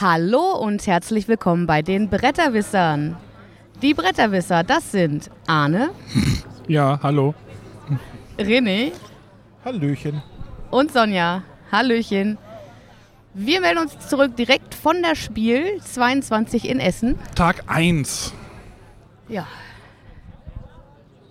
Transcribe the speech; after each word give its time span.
Hallo 0.00 0.52
und 0.56 0.86
herzlich 0.86 1.28
willkommen 1.28 1.66
bei 1.66 1.82
den 1.82 2.08
Bretterwissern. 2.08 3.16
Die 3.82 3.94
Bretterwisser, 3.94 4.62
das 4.62 4.92
sind 4.92 5.30
Arne, 5.46 5.90
Ja, 6.68 6.98
hallo. 7.02 7.34
René 8.38 8.92
Hallöchen. 9.64 10.22
und 10.70 10.92
Sonja. 10.92 11.42
Hallöchen. 11.72 12.38
Wir 13.34 13.60
melden 13.60 13.78
uns 13.78 13.98
zurück 14.08 14.36
direkt 14.36 14.74
von 14.74 15.02
der 15.02 15.14
Spiel 15.14 15.80
22 15.82 16.68
in 16.68 16.78
Essen. 16.80 17.18
Tag 17.34 17.64
1. 17.66 18.32
Ja, 19.28 19.46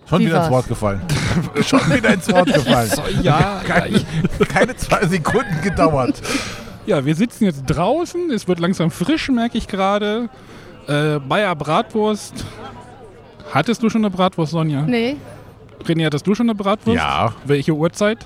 Schon 0.08 0.20
Wie 0.20 0.26
wieder 0.26 0.36
ins 0.36 0.44
war's? 0.44 0.50
Wort 0.52 0.68
gefallen. 0.68 1.00
Schon 1.62 1.80
wieder 1.92 2.14
ins 2.14 2.28
Wort 2.32 2.46
gefallen. 2.52 2.90
Ja, 3.22 3.60
Keine, 3.66 4.00
keine 4.48 4.74
zwei 4.76 5.06
Sekunden 5.06 5.60
gedauert. 5.62 6.20
Ja, 6.88 7.04
wir 7.04 7.14
sitzen 7.14 7.44
jetzt 7.44 7.64
draußen. 7.66 8.30
Es 8.30 8.48
wird 8.48 8.60
langsam 8.60 8.90
frisch, 8.90 9.28
merke 9.28 9.58
ich 9.58 9.68
gerade. 9.68 10.30
Äh, 10.86 11.18
Bayer 11.20 11.54
Bratwurst. 11.54 12.46
Hattest 13.52 13.82
du 13.82 13.90
schon 13.90 14.04
eine 14.04 14.10
Bratwurst, 14.10 14.52
Sonja? 14.52 14.82
nee, 14.82 15.16
René, 15.84 16.06
hattest 16.06 16.26
du 16.26 16.34
schon 16.34 16.48
eine 16.48 16.54
Bratwurst? 16.54 16.96
Ja. 16.96 17.34
Welche 17.44 17.72
Uhrzeit? 17.72 18.18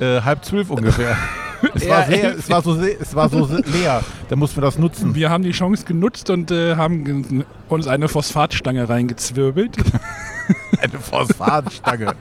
Äh, 0.00 0.20
halb 0.20 0.44
zwölf 0.44 0.70
ungefähr. 0.70 1.16
Es 1.74 1.88
war, 1.88 2.04
sehr, 2.06 2.36
es, 2.36 2.50
war 2.50 2.60
so, 2.60 2.74
es 2.74 3.14
war 3.14 3.28
so 3.28 3.48
leer. 3.72 4.02
Da 4.28 4.34
mussten 4.34 4.56
wir 4.56 4.62
das 4.62 4.80
nutzen. 4.80 5.14
Wir 5.14 5.30
haben 5.30 5.44
die 5.44 5.52
Chance 5.52 5.84
genutzt 5.84 6.28
und 6.28 6.50
äh, 6.50 6.74
haben 6.74 7.44
uns 7.68 7.86
eine 7.86 8.08
Phosphatstange 8.08 8.88
reingezwirbelt. 8.88 9.76
Eine 10.80 10.98
Phosphatstange. 10.98 12.14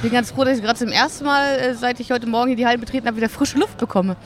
bin 0.00 0.10
ganz 0.10 0.30
froh, 0.30 0.44
dass 0.44 0.56
ich 0.56 0.64
gerade 0.64 0.78
zum 0.78 0.88
ersten 0.88 1.26
Mal, 1.26 1.58
äh, 1.58 1.74
seit 1.74 2.00
ich 2.00 2.12
heute 2.12 2.26
Morgen 2.26 2.46
hier 2.46 2.56
die 2.56 2.64
Halle 2.64 2.78
betreten 2.78 3.06
habe, 3.06 3.18
wieder 3.18 3.28
frische 3.28 3.58
Luft 3.58 3.76
bekomme. 3.76 4.16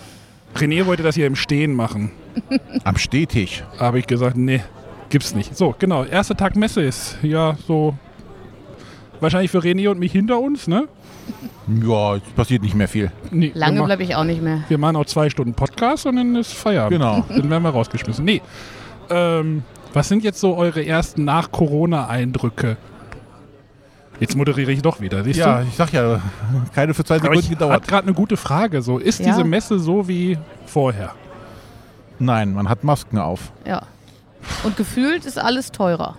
René 0.57 0.87
wollte 0.87 1.03
das 1.03 1.15
hier 1.15 1.27
im 1.27 1.37
Stehen 1.37 1.75
machen. 1.75 2.11
Am 2.85 2.97
Stehtisch. 2.97 3.65
Habe 3.79 3.99
ich 3.99 4.07
gesagt, 4.07 4.37
nee, 4.37 4.63
gibt's 5.11 5.35
nicht. 5.35 5.57
So, 5.57 5.75
genau, 5.79 6.05
erster 6.05 6.37
Tag 6.37 6.57
Messe 6.57 6.83
ist 6.83 7.19
ja 7.23 7.57
so 7.67 7.95
wahrscheinlich 9.21 9.51
für 9.51 9.59
René 9.59 9.89
und 9.91 9.99
mich 9.99 10.13
hinter 10.13 10.39
uns, 10.39 10.69
ne? 10.69 10.89
Ja, 11.83 12.17
es 12.17 12.23
passiert 12.37 12.63
nicht 12.63 12.75
mehr 12.75 12.89
viel. 12.89 13.11
Nee, 13.31 13.51
Lange 13.55 13.83
bleibe 13.83 14.03
ich 14.03 14.15
auch 14.15 14.25
nicht 14.25 14.43
mehr. 14.43 14.65
Wir 14.69 14.77
machen 14.77 14.97
auch 14.97 15.07
zwei 15.07 15.31
Stunden 15.31 15.55
Podcast 15.55 16.05
und 16.05 16.17
dann 16.17 16.37
ist 16.37 16.53
Feierabend. 16.53 16.99
Genau. 16.99 17.25
Dann 17.29 17.49
werden 17.49 17.63
wir 17.63 17.71
rausgeschmissen. 17.71 18.23
Nee. 18.23 18.43
Ähm, 19.09 19.63
was 19.95 20.09
sind 20.09 20.25
jetzt 20.25 20.41
so 20.41 20.57
eure 20.57 20.85
ersten 20.85 21.25
Nach-Corona-Eindrücke? 21.25 22.77
Jetzt 24.21 24.37
moderiere 24.37 24.71
ich 24.73 24.81
doch 24.83 25.01
wieder, 25.01 25.25
siehst 25.25 25.39
Ja, 25.41 25.61
du? 25.61 25.67
ich 25.69 25.75
sag 25.75 25.93
ja, 25.93 26.21
keine 26.75 26.95
für 26.95 27.05
zwei 27.05 27.17
Aber 27.17 27.23
Sekunden 27.25 27.41
ich 27.41 27.47
habe 27.47 27.57
gedauert. 27.57 27.89
gerade 27.89 28.07
eine 28.07 28.15
gute 28.15 28.37
Frage. 28.37 28.81
So, 28.83 28.99
ist 28.99 29.21
Ja. 29.21 29.27
diese 29.27 29.45
Messe 29.45 29.79
so 29.79 30.07
wie 30.09 30.39
vorher? 30.67 31.13
Nein, 32.19 32.53
man 32.55 32.69
hat 32.69 32.85
Masken 32.85 33.19
auf. 33.19 33.53
Ja. 33.67 33.83
Und 34.63 34.77
gefühlt 34.77 35.25
ist 35.27 35.39
alles 35.39 35.73
teurer. 35.73 36.17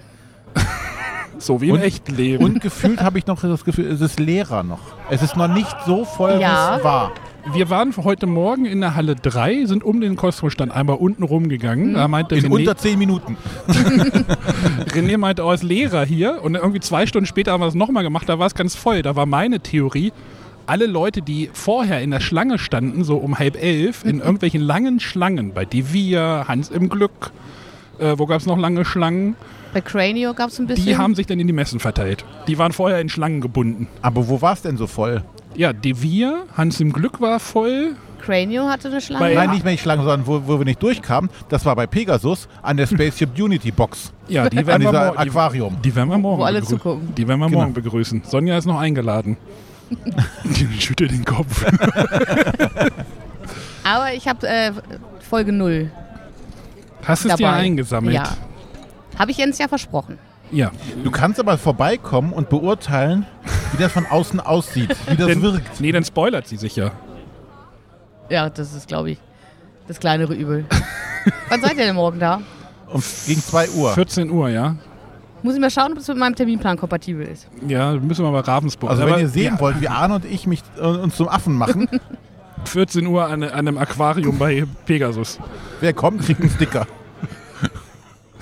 So 1.38 1.60
wie 1.62 1.70
im 1.70 1.76
Und- 1.76 1.82
Echtleben. 1.82 2.46
Und 2.46 2.62
gefühlt 2.62 3.02
habe 3.02 3.18
ich 3.20 3.28
noch 3.28 3.42
das 3.42 3.66
Gefühl, 3.66 3.88
es 3.92 4.00
ist 4.02 4.20
leerer 4.20 4.64
noch. 4.64 4.80
Es 5.09 5.22
ist 5.22 5.36
noch 5.36 5.48
nicht 5.50 5.76
so 5.86 6.06
voll, 6.06 6.40
Ja. 6.40 6.74
wie 6.76 6.78
es 6.80 6.84
war. 6.84 7.12
Wir 7.54 7.70
waren 7.70 7.94
heute 7.98 8.26
Morgen 8.26 8.66
in 8.66 8.82
der 8.82 8.96
Halle 8.96 9.16
3, 9.16 9.66
sind 9.66 9.84
um 9.84 10.02
den 10.02 10.16
Kosmosstand 10.16 10.72
einmal 10.72 10.98
unten 10.98 11.24
rumgegangen. 11.24 11.94
Da 11.94 12.08
meinte 12.08 12.36
In 12.36 12.46
René, 12.46 12.50
unter 12.52 12.78
zehn 12.78 12.98
Minuten. 12.98 13.38
René 13.68 15.18
meinte, 15.18 15.44
oh, 15.44 15.52
ist 15.52 15.64
Lehrer 15.64 16.06
hier. 16.06 16.42
Und 16.44 16.56
irgendwie 16.56 16.80
zwei 16.80 17.06
Stunden 17.06 17.28
später 17.28 17.52
haben 17.52 17.62
wir 17.62 17.68
es 17.68 17.76
nochmal 17.76 18.04
gemacht, 18.04 18.28
da 18.28 18.40
war 18.40 18.48
es 18.48 18.56
ganz 18.56 18.76
voll. 18.76 19.02
Da 19.02 19.16
war 19.16 19.26
meine 19.26 19.60
Theorie, 19.60 20.12
alle 20.66 20.88
Leute, 20.88 21.22
die 21.22 21.50
vorher 21.53 22.02
in 22.02 22.12
der 22.12 22.19
Schlange 22.19 22.58
standen, 22.58 23.03
so 23.03 23.18
um 23.18 23.38
halb 23.38 23.62
elf, 23.62 24.03
in 24.03 24.19
irgendwelchen 24.19 24.62
langen 24.62 25.00
Schlangen, 25.00 25.53
bei 25.53 25.66
Divia, 25.66 26.46
Hans 26.48 26.69
im 26.69 26.90
Glück, 26.90 27.31
äh, 28.00 28.16
wo 28.18 28.25
gab 28.25 28.40
es 28.40 28.48
noch 28.48 28.58
lange 28.58 28.84
Schlangen, 28.84 29.36
Bei 29.74 29.81
Cranio 29.81 30.34
gab 30.34 30.50
es 30.50 30.59
ein 30.59 30.66
bisschen. 30.66 30.86
die 30.86 30.98
haben 30.98 31.14
sich 31.14 31.28
dann 31.28 31.40
in 31.40 31.46
die 31.46 31.53
Messen 31.53 31.80
verteilt. 31.80 32.25
Die 32.48 32.58
waren 32.58 32.72
vorher 32.72 33.00
in 33.00 33.09
Schlangen 33.09 33.42
gebunden. 33.42 33.88
Aber 34.02 34.28
wo 34.28 34.42
war 34.42 34.53
es 34.53 34.64
denn 34.64 34.78
so 34.78 34.88
voll? 34.88 35.22
Ja, 35.56 35.74
Divia, 35.74 36.44
Hans 36.56 36.80
im 36.80 36.92
Glück 36.94 37.22
war 37.22 37.40
voll. 37.40 37.96
Cranio 38.22 38.68
hatte 38.68 38.88
eine 38.88 39.02
Schlange. 39.02 39.24
Bei- 39.24 39.34
Nein, 39.36 39.52
nicht 39.52 39.64
mehr 39.64 39.74
die 39.74 39.80
Schlange, 39.80 40.02
sondern 40.04 40.26
wo, 40.26 40.42
wo 40.48 40.58
wir 40.60 40.66
nicht 40.66 40.82
durchkamen. 40.82 41.30
Das 41.50 41.64
war 41.66 41.76
bei 41.76 41.86
Pegasus 41.88 42.48
an 42.62 42.76
der 42.78 42.88
Spaceship 42.88 43.30
Unity 43.40 43.72
Box. 43.72 44.12
Ja, 44.28 44.50
die 44.50 44.58
An 44.58 44.68
werden, 44.68 44.82
wir, 44.84 44.90
dieser 44.92 45.06
mor- 45.14 45.24
die, 45.24 45.30
Aquarium. 45.30 45.78
die 45.84 45.96
werden 45.96 46.10
wir 46.10 46.18
morgen 46.18 46.42
Wo 46.42 46.46
alle 46.46 46.60
begrü- 46.60 46.66
zugucken. 46.70 47.14
Die 47.16 47.28
werden 47.28 47.40
wir 47.40 47.48
Genau. 47.48 47.60
morgen 47.60 47.74
begrüßen. 47.74 48.24
Sonja 48.26 48.58
ist 48.58 48.66
noch 48.66 48.80
eingeladen. 48.80 49.38
Die 50.44 50.82
schüttelt 50.82 51.12
den 51.12 51.24
Kopf. 51.24 51.64
Aber 53.84 54.14
ich 54.14 54.28
habe 54.28 54.48
äh, 54.48 54.72
Folge 55.30 55.52
0 55.52 55.92
Hast 57.06 57.24
du 57.26 57.30
es 57.30 57.36
dir 57.36 57.46
dabei. 57.46 57.58
eingesammelt? 57.58 58.16
Ja. 58.16 58.24
Habe 59.20 59.30
ich 59.32 59.38
Jens 59.38 59.60
ja 59.60 59.68
versprochen. 59.68 60.18
Ja. 60.51 60.72
Du 61.03 61.11
kannst 61.11 61.39
aber 61.39 61.57
vorbeikommen 61.57 62.31
und 62.31 62.50
beurteilen, 62.50 63.25
wie 63.72 63.81
das 63.81 63.91
von 63.91 64.06
außen 64.06 64.39
aussieht, 64.39 64.95
wie 65.09 65.16
das 65.16 65.28
Denn, 65.28 65.41
wirkt. 65.41 65.79
nee, 65.81 65.91
dann 65.91 66.03
spoilert 66.03 66.47
sie 66.47 66.57
sich 66.57 66.75
ja. 66.75 66.91
Ja, 68.29 68.50
das 68.50 68.73
ist, 68.73 68.88
glaube 68.88 69.11
ich, 69.11 69.19
das 69.88 70.00
kleinere 70.00 70.33
Übel. 70.33 70.66
Wann 71.50 71.61
seid 71.61 71.72
ihr 71.78 71.85
denn 71.85 71.95
morgen 71.95 72.19
da? 72.19 72.41
Um, 72.88 73.01
gegen 73.28 73.41
2 73.41 73.69
Uhr. 73.72 73.94
14 73.94 74.29
Uhr, 74.29 74.50
ja. 74.50 74.75
Muss 75.44 75.53
ich 75.56 75.59
mal 75.61 75.69
schauen, 75.69 75.91
ob 75.91 76.00
es 76.00 76.07
mit 76.07 76.17
meinem 76.17 76.35
Terminplan 76.35 76.77
kompatibel 76.77 77.27
ist. 77.27 77.47
Ja, 77.67 77.94
müssen 77.94 78.23
wir 78.23 78.31
mal 78.31 78.41
Ravensburg. 78.41 78.89
Also 78.89 79.03
Aber 79.03 79.13
wenn 79.13 79.19
ihr 79.22 79.29
sehen 79.29 79.56
ja, 79.56 79.59
wollt, 79.59 79.79
wie 79.79 79.88
Arne 79.88 80.16
und 80.16 80.25
ich 80.25 80.47
mich, 80.47 80.63
äh, 80.77 80.81
uns 80.81 81.16
zum 81.16 81.27
Affen 81.27 81.53
machen, 81.56 81.88
14 82.66 83.06
Uhr 83.06 83.25
an, 83.25 83.44
an 83.44 83.51
einem 83.51 83.77
Aquarium 83.77 84.38
bei 84.39 84.66
Pegasus. 84.85 85.39
wer 85.81 85.94
kommt, 85.94 86.23
kriegt 86.23 86.41
einen 86.41 86.50
Sticker. 86.50 86.88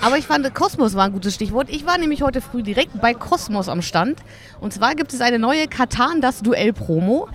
Aber 0.04 0.18
ich 0.18 0.26
fand, 0.26 0.54
Kosmos 0.54 0.94
war 0.94 1.06
ein 1.06 1.12
gutes 1.12 1.34
Stichwort. 1.34 1.70
Ich 1.70 1.86
war 1.86 1.96
nämlich 1.96 2.20
heute 2.20 2.42
früh 2.42 2.62
direkt 2.62 3.00
bei 3.00 3.14
Kosmos 3.14 3.70
am 3.70 3.80
Stand. 3.80 4.20
Und 4.60 4.74
zwar 4.74 4.94
gibt 4.94 5.14
es 5.14 5.22
eine 5.22 5.38
neue 5.38 5.66
Katan 5.66 6.20
das 6.20 6.42
Duell 6.42 6.74
Promo. 6.74 7.26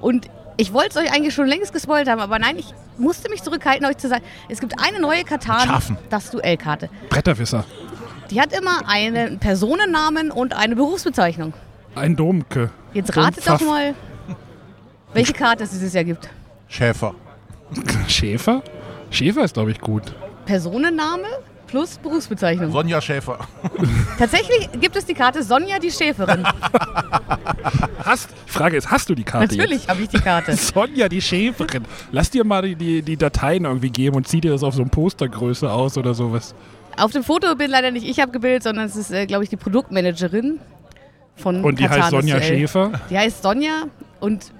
Und 0.00 0.26
ich 0.56 0.72
wollte 0.72 0.90
es 0.90 0.96
euch 0.96 1.14
eigentlich 1.14 1.34
schon 1.34 1.46
längst 1.46 1.72
gespoilt 1.72 2.08
haben, 2.08 2.20
aber 2.20 2.40
nein, 2.40 2.56
ich 2.58 2.74
musste 2.98 3.30
mich 3.30 3.44
zurückhalten, 3.44 3.86
euch 3.86 3.98
zu 3.98 4.08
sagen, 4.08 4.24
es 4.48 4.58
gibt 4.58 4.74
eine 4.82 4.98
neue 4.98 5.22
Katan 5.22 5.68
Schafen. 5.68 5.98
das 6.10 6.32
Duell-Karte. 6.32 6.90
Bretterwisser. 7.10 7.64
Die 8.30 8.40
hat 8.40 8.52
immer 8.52 8.88
einen 8.88 9.38
Personennamen 9.38 10.32
und 10.32 10.52
eine 10.56 10.74
Berufsbezeichnung. 10.74 11.54
Ein 11.94 12.16
Domke. 12.16 12.70
Jetzt 12.92 13.16
ratet 13.16 13.48
doch 13.48 13.60
mal, 13.60 13.94
welche 15.12 15.32
Karte 15.32 15.62
es 15.62 15.70
dieses 15.70 15.92
Jahr 15.92 16.02
gibt. 16.02 16.28
Schäfer. 16.66 17.14
Schäfer? 18.08 18.64
Schäfer 19.10 19.44
ist, 19.44 19.54
glaube 19.54 19.70
ich, 19.70 19.80
gut. 19.80 20.12
Personenname 20.44 21.28
plus 21.66 21.98
Berufsbezeichnung. 21.98 22.70
Sonja 22.72 23.00
Schäfer. 23.00 23.38
Tatsächlich 24.18 24.68
gibt 24.80 24.96
es 24.96 25.04
die 25.04 25.14
Karte 25.14 25.42
Sonja 25.42 25.78
die 25.78 25.90
Schäferin. 25.90 26.44
Hast, 28.04 28.30
die 28.46 28.50
Frage 28.50 28.76
ist, 28.76 28.90
hast 28.90 29.08
du 29.08 29.14
die 29.14 29.24
Karte 29.24 29.56
Natürlich 29.56 29.88
habe 29.88 30.02
ich 30.02 30.08
die 30.08 30.20
Karte. 30.20 30.54
Sonja, 30.56 31.08
die 31.08 31.20
Schäferin. 31.20 31.84
Lass 32.12 32.30
dir 32.30 32.44
mal 32.44 32.62
die, 32.62 33.02
die, 33.02 33.16
Dateien 33.16 33.64
irgendwie 33.64 33.90
geben 33.90 34.16
und 34.16 34.28
zieh 34.28 34.40
dir 34.40 34.52
das 34.52 34.62
auf 34.62 34.74
so 34.74 34.82
eine 34.82 34.90
Postergröße 34.90 35.70
aus 35.70 35.98
oder 35.98 36.14
sowas. 36.14 36.54
Auf 36.96 37.12
dem 37.12 37.24
Foto 37.24 37.54
bin 37.56 37.70
leider 37.70 37.90
nicht 37.90 38.06
ich 38.06 38.22
abgebildet, 38.22 38.62
sondern 38.62 38.86
es 38.86 38.96
ist, 38.96 39.10
äh, 39.10 39.26
glaube 39.26 39.44
ich, 39.44 39.50
die 39.50 39.56
Produktmanagerin 39.56 40.60
von 41.34 41.64
Und 41.64 41.78
die 41.78 41.84
Katan 41.84 42.02
heißt 42.02 42.10
Sonja 42.10 42.40
SL. 42.40 42.46
Schäfer. 42.46 43.00
Die 43.10 43.18
heißt 43.18 43.42
Sonja 43.42 43.84
und 44.20 44.52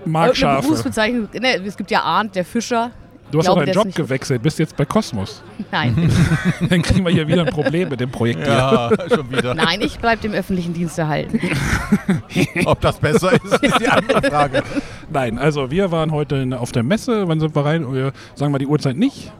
irgendeine 0.00 0.34
Schafe. 0.34 0.66
Berufsbezeichnung. 0.66 1.28
Ne, 1.32 1.56
es 1.64 1.76
gibt 1.76 1.90
ja 1.90 2.02
Arndt, 2.02 2.34
der 2.34 2.44
Fischer. 2.44 2.90
Du 3.30 3.38
hast 3.38 3.46
glaube, 3.46 3.60
auch 3.60 3.64
deinen 3.64 3.74
Job 3.74 3.84
nicht- 3.86 3.96
gewechselt, 3.96 4.42
bist 4.42 4.58
jetzt 4.58 4.76
bei 4.76 4.84
Kosmos. 4.84 5.42
Nein, 5.70 6.10
Dann 6.68 6.82
kriegen 6.82 7.04
wir 7.04 7.12
hier 7.12 7.28
wieder 7.28 7.42
ein 7.46 7.52
Problem 7.52 7.88
mit 7.88 8.00
dem 8.00 8.10
Projekt. 8.10 8.40
hier. 8.44 8.52
Ja, 8.52 8.90
schon 9.14 9.30
wieder. 9.30 9.54
nein, 9.54 9.80
ich 9.82 9.98
bleibe 9.98 10.22
dem 10.22 10.32
öffentlichen 10.32 10.74
Dienst 10.74 10.98
erhalten. 10.98 11.38
Ob 12.66 12.80
das 12.80 12.98
besser 12.98 13.32
ist, 13.32 13.44
ist 13.62 13.80
die 13.80 13.88
andere 13.88 14.22
Frage. 14.22 14.62
Nein, 15.12 15.38
also 15.38 15.70
wir 15.70 15.90
waren 15.92 16.10
heute 16.12 16.46
auf 16.58 16.72
der 16.72 16.82
Messe. 16.82 17.28
Wann 17.28 17.38
sind 17.40 17.54
wir 17.54 17.64
rein? 17.64 18.12
Sagen 18.34 18.52
wir 18.52 18.58
die 18.58 18.66
Uhrzeit 18.66 18.96
nicht, 18.96 19.32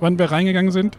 wann 0.00 0.18
wir 0.18 0.30
reingegangen 0.30 0.72
sind. 0.72 0.96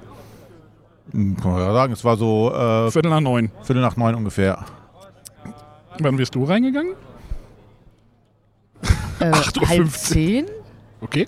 Hm, 1.12 1.38
Kann 1.42 1.51
man 1.51 1.62
ja 1.62 1.74
sagen, 1.74 1.94
es 1.94 2.04
war 2.04 2.18
so 2.18 2.51
äh, 2.54 2.92
Viertel 2.92 3.10
nach 3.10 3.19
neun. 3.22 3.51
Viertel 3.63 3.81
nach 3.81 3.96
neun 3.98 4.16
ungefähr. 4.16 4.63
Wann 6.00 6.18
bist 6.18 6.36
du 6.36 6.44
reingegangen? 6.44 6.94
Äh, 9.19 9.31
8.15 9.31 9.68
halb 9.69 9.90
zehn? 9.92 10.46
Okay. 11.01 11.28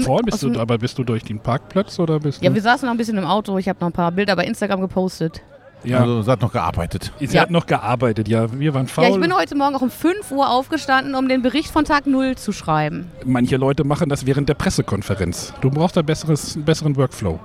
Vorhin 0.00 0.26
bist 0.26 0.42
du, 0.42 0.58
aber 0.58 0.78
bist 0.78 0.98
du 0.98 1.04
durch 1.04 1.22
den 1.24 1.38
Parkplatz 1.40 1.98
oder 1.98 2.20
bist 2.20 2.42
Ja, 2.42 2.48
du? 2.50 2.54
wir 2.54 2.62
saßen 2.62 2.86
noch 2.86 2.94
ein 2.94 2.98
bisschen 2.98 3.18
im 3.18 3.24
Auto. 3.24 3.56
Ich 3.58 3.68
habe 3.68 3.78
noch 3.80 3.88
ein 3.88 3.92
paar 3.92 4.10
Bilder 4.12 4.36
bei 4.36 4.44
Instagram 4.46 4.80
gepostet. 4.80 5.42
Ja, 5.84 5.98
Also 6.00 6.22
sie 6.22 6.30
hat 6.30 6.40
noch 6.40 6.52
gearbeitet. 6.52 7.12
sie 7.20 7.26
ja. 7.26 7.42
hat 7.42 7.50
noch 7.50 7.66
gearbeitet, 7.66 8.26
ja. 8.26 8.46
Wir 8.58 8.72
waren 8.72 8.86
faul. 8.88 9.04
Ja, 9.04 9.10
ich 9.10 9.20
bin 9.20 9.34
heute 9.36 9.54
Morgen 9.54 9.74
auch 9.74 9.82
um 9.82 9.90
5 9.90 10.30
Uhr 10.30 10.48
aufgestanden, 10.48 11.14
um 11.14 11.28
den 11.28 11.42
Bericht 11.42 11.70
von 11.70 11.84
Tag 11.84 12.06
0 12.06 12.36
zu 12.36 12.52
schreiben. 12.52 13.10
Manche 13.26 13.58
Leute 13.58 13.84
machen 13.84 14.08
das 14.08 14.24
während 14.24 14.48
der 14.48 14.54
Pressekonferenz. 14.54 15.52
Du 15.60 15.68
brauchst 15.70 15.96
da 15.96 16.02
besseres, 16.02 16.54
einen 16.56 16.64
besseren 16.64 16.96
Workflow. 16.96 17.38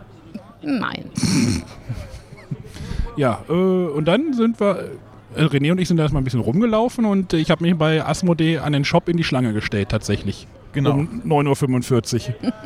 Nein. 0.61 1.05
Ja, 3.17 3.39
äh, 3.49 3.51
und 3.53 4.05
dann 4.05 4.33
sind 4.33 4.59
wir, 4.61 4.91
äh, 5.35 5.41
René 5.43 5.71
und 5.73 5.79
ich 5.79 5.87
sind 5.89 5.97
da 5.97 6.03
erstmal 6.03 6.21
ein 6.21 6.23
bisschen 6.23 6.39
rumgelaufen 6.39 7.03
und 7.03 7.33
äh, 7.33 7.37
ich 7.37 7.51
habe 7.51 7.63
mich 7.63 7.75
bei 7.77 8.05
Asmodee 8.05 8.59
an 8.59 8.71
den 8.71 8.85
Shop 8.85 9.09
in 9.09 9.17
die 9.17 9.23
Schlange 9.25 9.51
gestellt, 9.51 9.89
tatsächlich. 9.89 10.47
Genau. 10.73 10.91
Um 10.91 11.21
9.45 11.25 12.27
Uhr. 12.43 12.53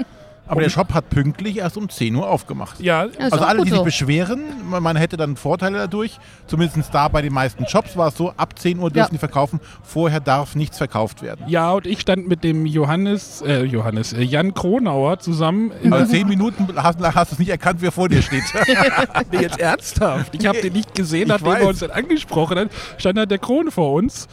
Aber 0.45 0.59
der 0.61 0.69
Shop 0.69 0.93
hat 0.93 1.09
pünktlich 1.09 1.57
erst 1.59 1.77
um 1.77 1.87
10 1.87 2.13
Uhr 2.15 2.29
aufgemacht. 2.29 2.77
Ja, 2.81 3.07
Also 3.17 3.37
alle, 3.39 3.63
die 3.63 3.69
so. 3.69 3.77
sich 3.77 3.85
beschweren, 3.85 4.41
man 4.69 4.97
hätte 4.97 5.15
dann 5.15 5.37
Vorteile 5.37 5.77
dadurch. 5.77 6.19
Zumindest 6.47 6.93
da 6.93 7.07
bei 7.07 7.21
den 7.21 7.31
meisten 7.31 7.65
Shops 7.65 7.95
war 7.95 8.09
es 8.09 8.17
so, 8.17 8.31
ab 8.35 8.59
10 8.59 8.77
Uhr 8.79 8.89
dürfen 8.91 9.07
Ja. 9.07 9.11
die 9.13 9.17
verkaufen. 9.19 9.61
Vorher 9.83 10.19
darf 10.19 10.53
nichts 10.55 10.77
verkauft 10.77 11.21
werden. 11.21 11.45
ja, 11.47 11.71
und 11.71 11.87
ich 11.87 12.01
stand 12.01 12.27
mit 12.27 12.43
dem 12.43 12.65
Johannes, 12.65 13.41
äh, 13.41 13.63
Johannes, 13.63 14.11
äh, 14.11 14.21
Jan 14.21 14.53
Kronauer 14.53 15.17
zusammen. 15.19 15.71
In, 15.81 15.93
Also 15.93 16.11
10 16.11 16.27
Minuten 16.27 16.67
hast, 16.75 16.99
hast 17.01 17.31
du 17.31 17.35
es 17.35 17.39
nicht 17.39 17.49
erkannt, 17.49 17.77
wer 17.81 17.93
vor 17.93 18.09
dir 18.09 18.21
steht. 18.21 18.43
nee, 19.31 19.41
jetzt 19.43 19.59
ernsthaft. 19.61 20.35
Ich 20.35 20.45
habe 20.45 20.59
den 20.61 20.73
nicht 20.73 20.93
gesehen, 20.93 21.29
nachdem 21.29 21.53
er 21.53 21.67
uns 21.67 21.79
dann 21.79 21.91
angesprochen 21.91 22.59
hat. 22.59 22.69
Stand 22.97 23.17
halt 23.17 23.31
der 23.31 23.39
Kron 23.39 23.71
vor 23.71 23.93
uns. 23.93 24.27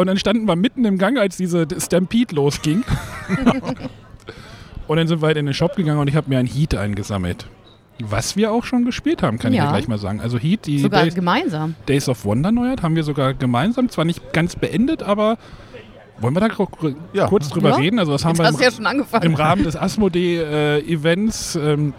Und 0.00 0.06
dann 0.06 0.16
standen 0.16 0.46
wir 0.46 0.56
mitten 0.56 0.84
im 0.84 0.96
Gang, 0.98 1.18
als 1.18 1.36
diese 1.36 1.66
Stampede 1.78 2.34
losging. 2.34 2.82
und 4.88 4.96
dann 4.96 5.06
sind 5.06 5.22
wir 5.22 5.26
halt 5.26 5.36
in 5.36 5.46
den 5.46 5.54
Shop 5.54 5.76
gegangen 5.76 6.00
und 6.00 6.08
ich 6.08 6.16
habe 6.16 6.28
mir 6.28 6.38
ein 6.38 6.46
Heat 6.46 6.74
eingesammelt. 6.74 7.46
Was 8.02 8.34
wir 8.34 8.50
auch 8.50 8.64
schon 8.64 8.86
gespielt 8.86 9.22
haben, 9.22 9.38
kann 9.38 9.52
ich 9.52 9.58
Ja. 9.58 9.66
dir 9.66 9.72
gleich 9.72 9.88
mal 9.88 9.98
sagen. 9.98 10.20
Also 10.22 10.38
Heat, 10.38 10.66
die 10.66 10.78
Sogar 10.78 11.02
Days, 11.04 11.14
gemeinsam. 11.14 11.74
Days 11.86 12.08
of 12.08 12.24
Wonder 12.24 12.50
Neuheit, 12.50 12.82
haben 12.82 12.96
wir 12.96 13.04
sogar 13.04 13.34
gemeinsam, 13.34 13.90
zwar 13.90 14.06
nicht 14.06 14.32
ganz 14.32 14.56
beendet, 14.56 15.02
aber 15.02 15.36
wollen 16.18 16.34
wir 16.34 16.40
da 16.40 16.48
Ja. 17.12 17.26
kurz 17.26 17.50
drüber 17.50 17.70
Ja. 17.70 17.76
reden? 17.76 17.98
Also 17.98 18.12
das 18.12 18.24
haben 18.24 18.30
Jetzt 18.36 18.38
wir 18.38 18.46
hast 18.46 18.54
im, 18.56 18.62
ja 18.62 18.70
schon 18.70 18.86
angefangen. 18.86 19.24
im 19.24 19.34
Rahmen 19.34 19.64
des 19.64 19.76
Asmodee-Events 19.76 21.56
ähm, 21.56 21.92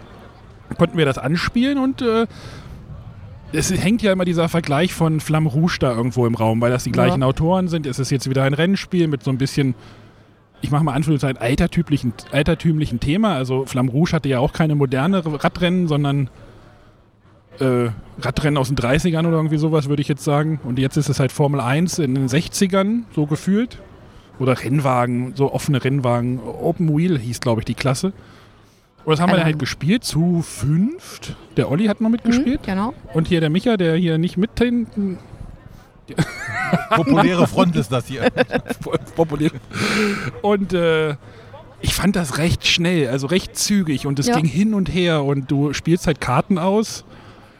konnten 0.76 0.98
wir 0.98 1.04
das 1.04 1.18
anspielen 1.18 1.78
und 1.78 2.02
äh, 2.02 2.26
es 3.52 3.70
hängt 3.72 4.02
ja 4.02 4.12
immer 4.12 4.24
dieser 4.24 4.48
Vergleich 4.48 4.94
von 4.94 5.20
Flamme 5.20 5.48
Rouge 5.50 5.76
da 5.80 5.92
irgendwo 5.94 6.26
im 6.26 6.34
Raum, 6.34 6.60
weil 6.60 6.70
das 6.70 6.84
die 6.84 6.90
Ja. 6.90 6.94
gleichen 6.94 7.22
Autoren 7.22 7.68
sind. 7.68 7.86
Es 7.86 7.98
ist 7.98 8.10
jetzt 8.10 8.28
wieder 8.28 8.44
ein 8.44 8.54
Rennspiel 8.54 9.08
mit 9.08 9.22
so 9.22 9.30
ein 9.30 9.38
bisschen, 9.38 9.74
ich 10.60 10.70
mache 10.70 10.84
mal 10.84 10.92
Anführungszeichen, 10.94 11.38
altertümlichen, 11.38 12.12
altertümlichen 12.30 13.00
Thema. 13.00 13.34
Also 13.34 13.66
Flamme 13.66 13.90
Rouge 13.90 14.12
hatte 14.12 14.28
ja 14.28 14.38
auch 14.38 14.52
keine 14.52 14.74
moderne 14.74 15.22
Radrennen, 15.24 15.88
sondern 15.88 16.30
äh, 17.60 17.90
Radrennen 18.20 18.56
aus 18.56 18.68
den 18.68 18.76
30ern 18.76 19.26
oder 19.26 19.36
irgendwie 19.36 19.58
sowas, 19.58 19.88
würde 19.88 20.02
ich 20.02 20.08
jetzt 20.08 20.24
sagen. 20.24 20.60
Und 20.64 20.78
jetzt 20.78 20.96
ist 20.96 21.08
es 21.08 21.20
halt 21.20 21.32
Formel 21.32 21.60
1 21.60 21.98
in 21.98 22.14
den 22.14 22.28
60ern, 22.28 23.02
so 23.14 23.26
gefühlt. 23.26 23.78
Oder 24.38 24.58
Rennwagen, 24.64 25.34
so 25.36 25.52
offene 25.52 25.84
Rennwagen. 25.84 26.40
Open 26.40 26.96
Wheel 26.96 27.18
hieß, 27.18 27.40
glaube 27.40 27.60
ich, 27.60 27.64
die 27.66 27.74
Klasse. 27.74 28.12
Und 29.04 29.10
das 29.12 29.20
haben 29.20 29.28
wir 29.30 29.32
Keine 29.32 29.38
dann 29.40 29.46
halt 29.46 29.58
gespielt 29.58 30.04
zu 30.04 30.42
fünft. 30.42 31.34
Der 31.56 31.70
Olli 31.70 31.86
hat 31.86 32.00
noch 32.00 32.08
mitgespielt. 32.10 32.62
Mhm, 32.62 32.66
genau. 32.66 32.94
Und 33.14 33.28
hier 33.28 33.40
der 33.40 33.50
Micha, 33.50 33.76
der 33.76 33.96
hier 33.96 34.18
nicht 34.18 34.36
mit 34.36 34.50
hinten 34.58 35.18
Populäre 36.94 37.46
Front 37.46 37.76
ist 37.76 37.90
das 37.90 38.06
hier. 38.06 38.28
populär. 39.16 39.50
Und 40.42 40.72
äh, 40.72 41.14
ich 41.80 41.94
fand 41.94 42.16
das 42.16 42.38
recht 42.38 42.66
schnell, 42.66 43.08
also 43.08 43.26
recht 43.26 43.56
zügig 43.56 44.06
und 44.06 44.18
es 44.18 44.26
Ja. 44.26 44.36
ging 44.36 44.44
hin 44.44 44.74
und 44.74 44.92
her 44.92 45.24
und 45.24 45.50
du 45.50 45.72
spielst 45.72 46.06
halt 46.06 46.20
Karten 46.20 46.58
aus, 46.58 47.04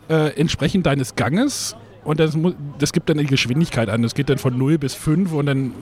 äh, 0.08 0.38
entsprechend 0.38 0.86
deines 0.86 1.16
Ganges 1.16 1.76
und 2.04 2.20
das, 2.20 2.36
das 2.78 2.92
gibt 2.92 3.08
dann 3.08 3.18
die 3.18 3.26
Geschwindigkeit 3.26 3.88
an. 3.88 4.02
Das 4.02 4.14
geht 4.14 4.28
dann 4.28 4.38
von 4.38 4.56
0 4.58 4.78
bis 4.78 4.94
5 4.94 5.32
und 5.32 5.46
dann 5.46 5.72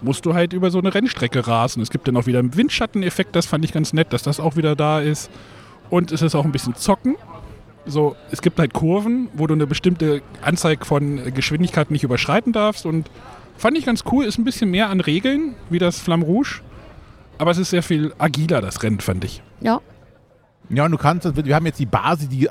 musst 0.00 0.26
du 0.26 0.34
halt 0.34 0.52
über 0.52 0.70
so 0.70 0.78
eine 0.78 0.94
Rennstrecke 0.94 1.46
rasen. 1.46 1.82
Es 1.82 1.90
gibt 1.90 2.08
dann 2.08 2.16
auch 2.16 2.26
wieder 2.26 2.38
einen 2.38 2.56
Windschatteneffekt, 2.56 3.34
das 3.34 3.46
fand 3.46 3.64
ich 3.64 3.72
ganz 3.72 3.92
nett, 3.92 4.12
dass 4.12 4.22
das 4.22 4.40
auch 4.40 4.56
wieder 4.56 4.76
da 4.76 5.00
ist. 5.00 5.30
Und 5.90 6.12
es 6.12 6.22
ist 6.22 6.34
auch 6.34 6.44
ein 6.44 6.52
bisschen 6.52 6.74
zocken. 6.74 7.16
So, 7.86 8.16
es 8.30 8.42
gibt 8.42 8.58
halt 8.58 8.74
Kurven, 8.74 9.28
wo 9.32 9.46
du 9.46 9.54
eine 9.54 9.66
bestimmte 9.66 10.22
Anzeige 10.42 10.84
von 10.84 11.32
Geschwindigkeit 11.32 11.90
nicht 11.90 12.04
überschreiten 12.04 12.52
darfst 12.52 12.84
und 12.84 13.10
fand 13.56 13.78
ich 13.78 13.86
ganz 13.86 14.04
cool. 14.12 14.24
Ist 14.24 14.38
ein 14.38 14.44
bisschen 14.44 14.70
mehr 14.70 14.90
an 14.90 15.00
Regeln, 15.00 15.54
wie 15.70 15.78
das 15.78 15.98
Flamme 15.98 16.24
Rouge. 16.24 16.60
Aber 17.38 17.50
es 17.50 17.58
ist 17.58 17.70
sehr 17.70 17.82
viel 17.82 18.12
agiler, 18.18 18.60
das 18.60 18.82
Rennen, 18.82 19.00
fand 19.00 19.24
ich. 19.24 19.42
Ja. 19.60 19.80
Ja, 20.70 20.84
und 20.84 20.90
du 20.90 20.98
kannst, 20.98 21.24
wir 21.46 21.54
haben 21.54 21.64
jetzt 21.64 21.78
die 21.78 21.86
Basis, 21.86 22.28
die 22.28 22.50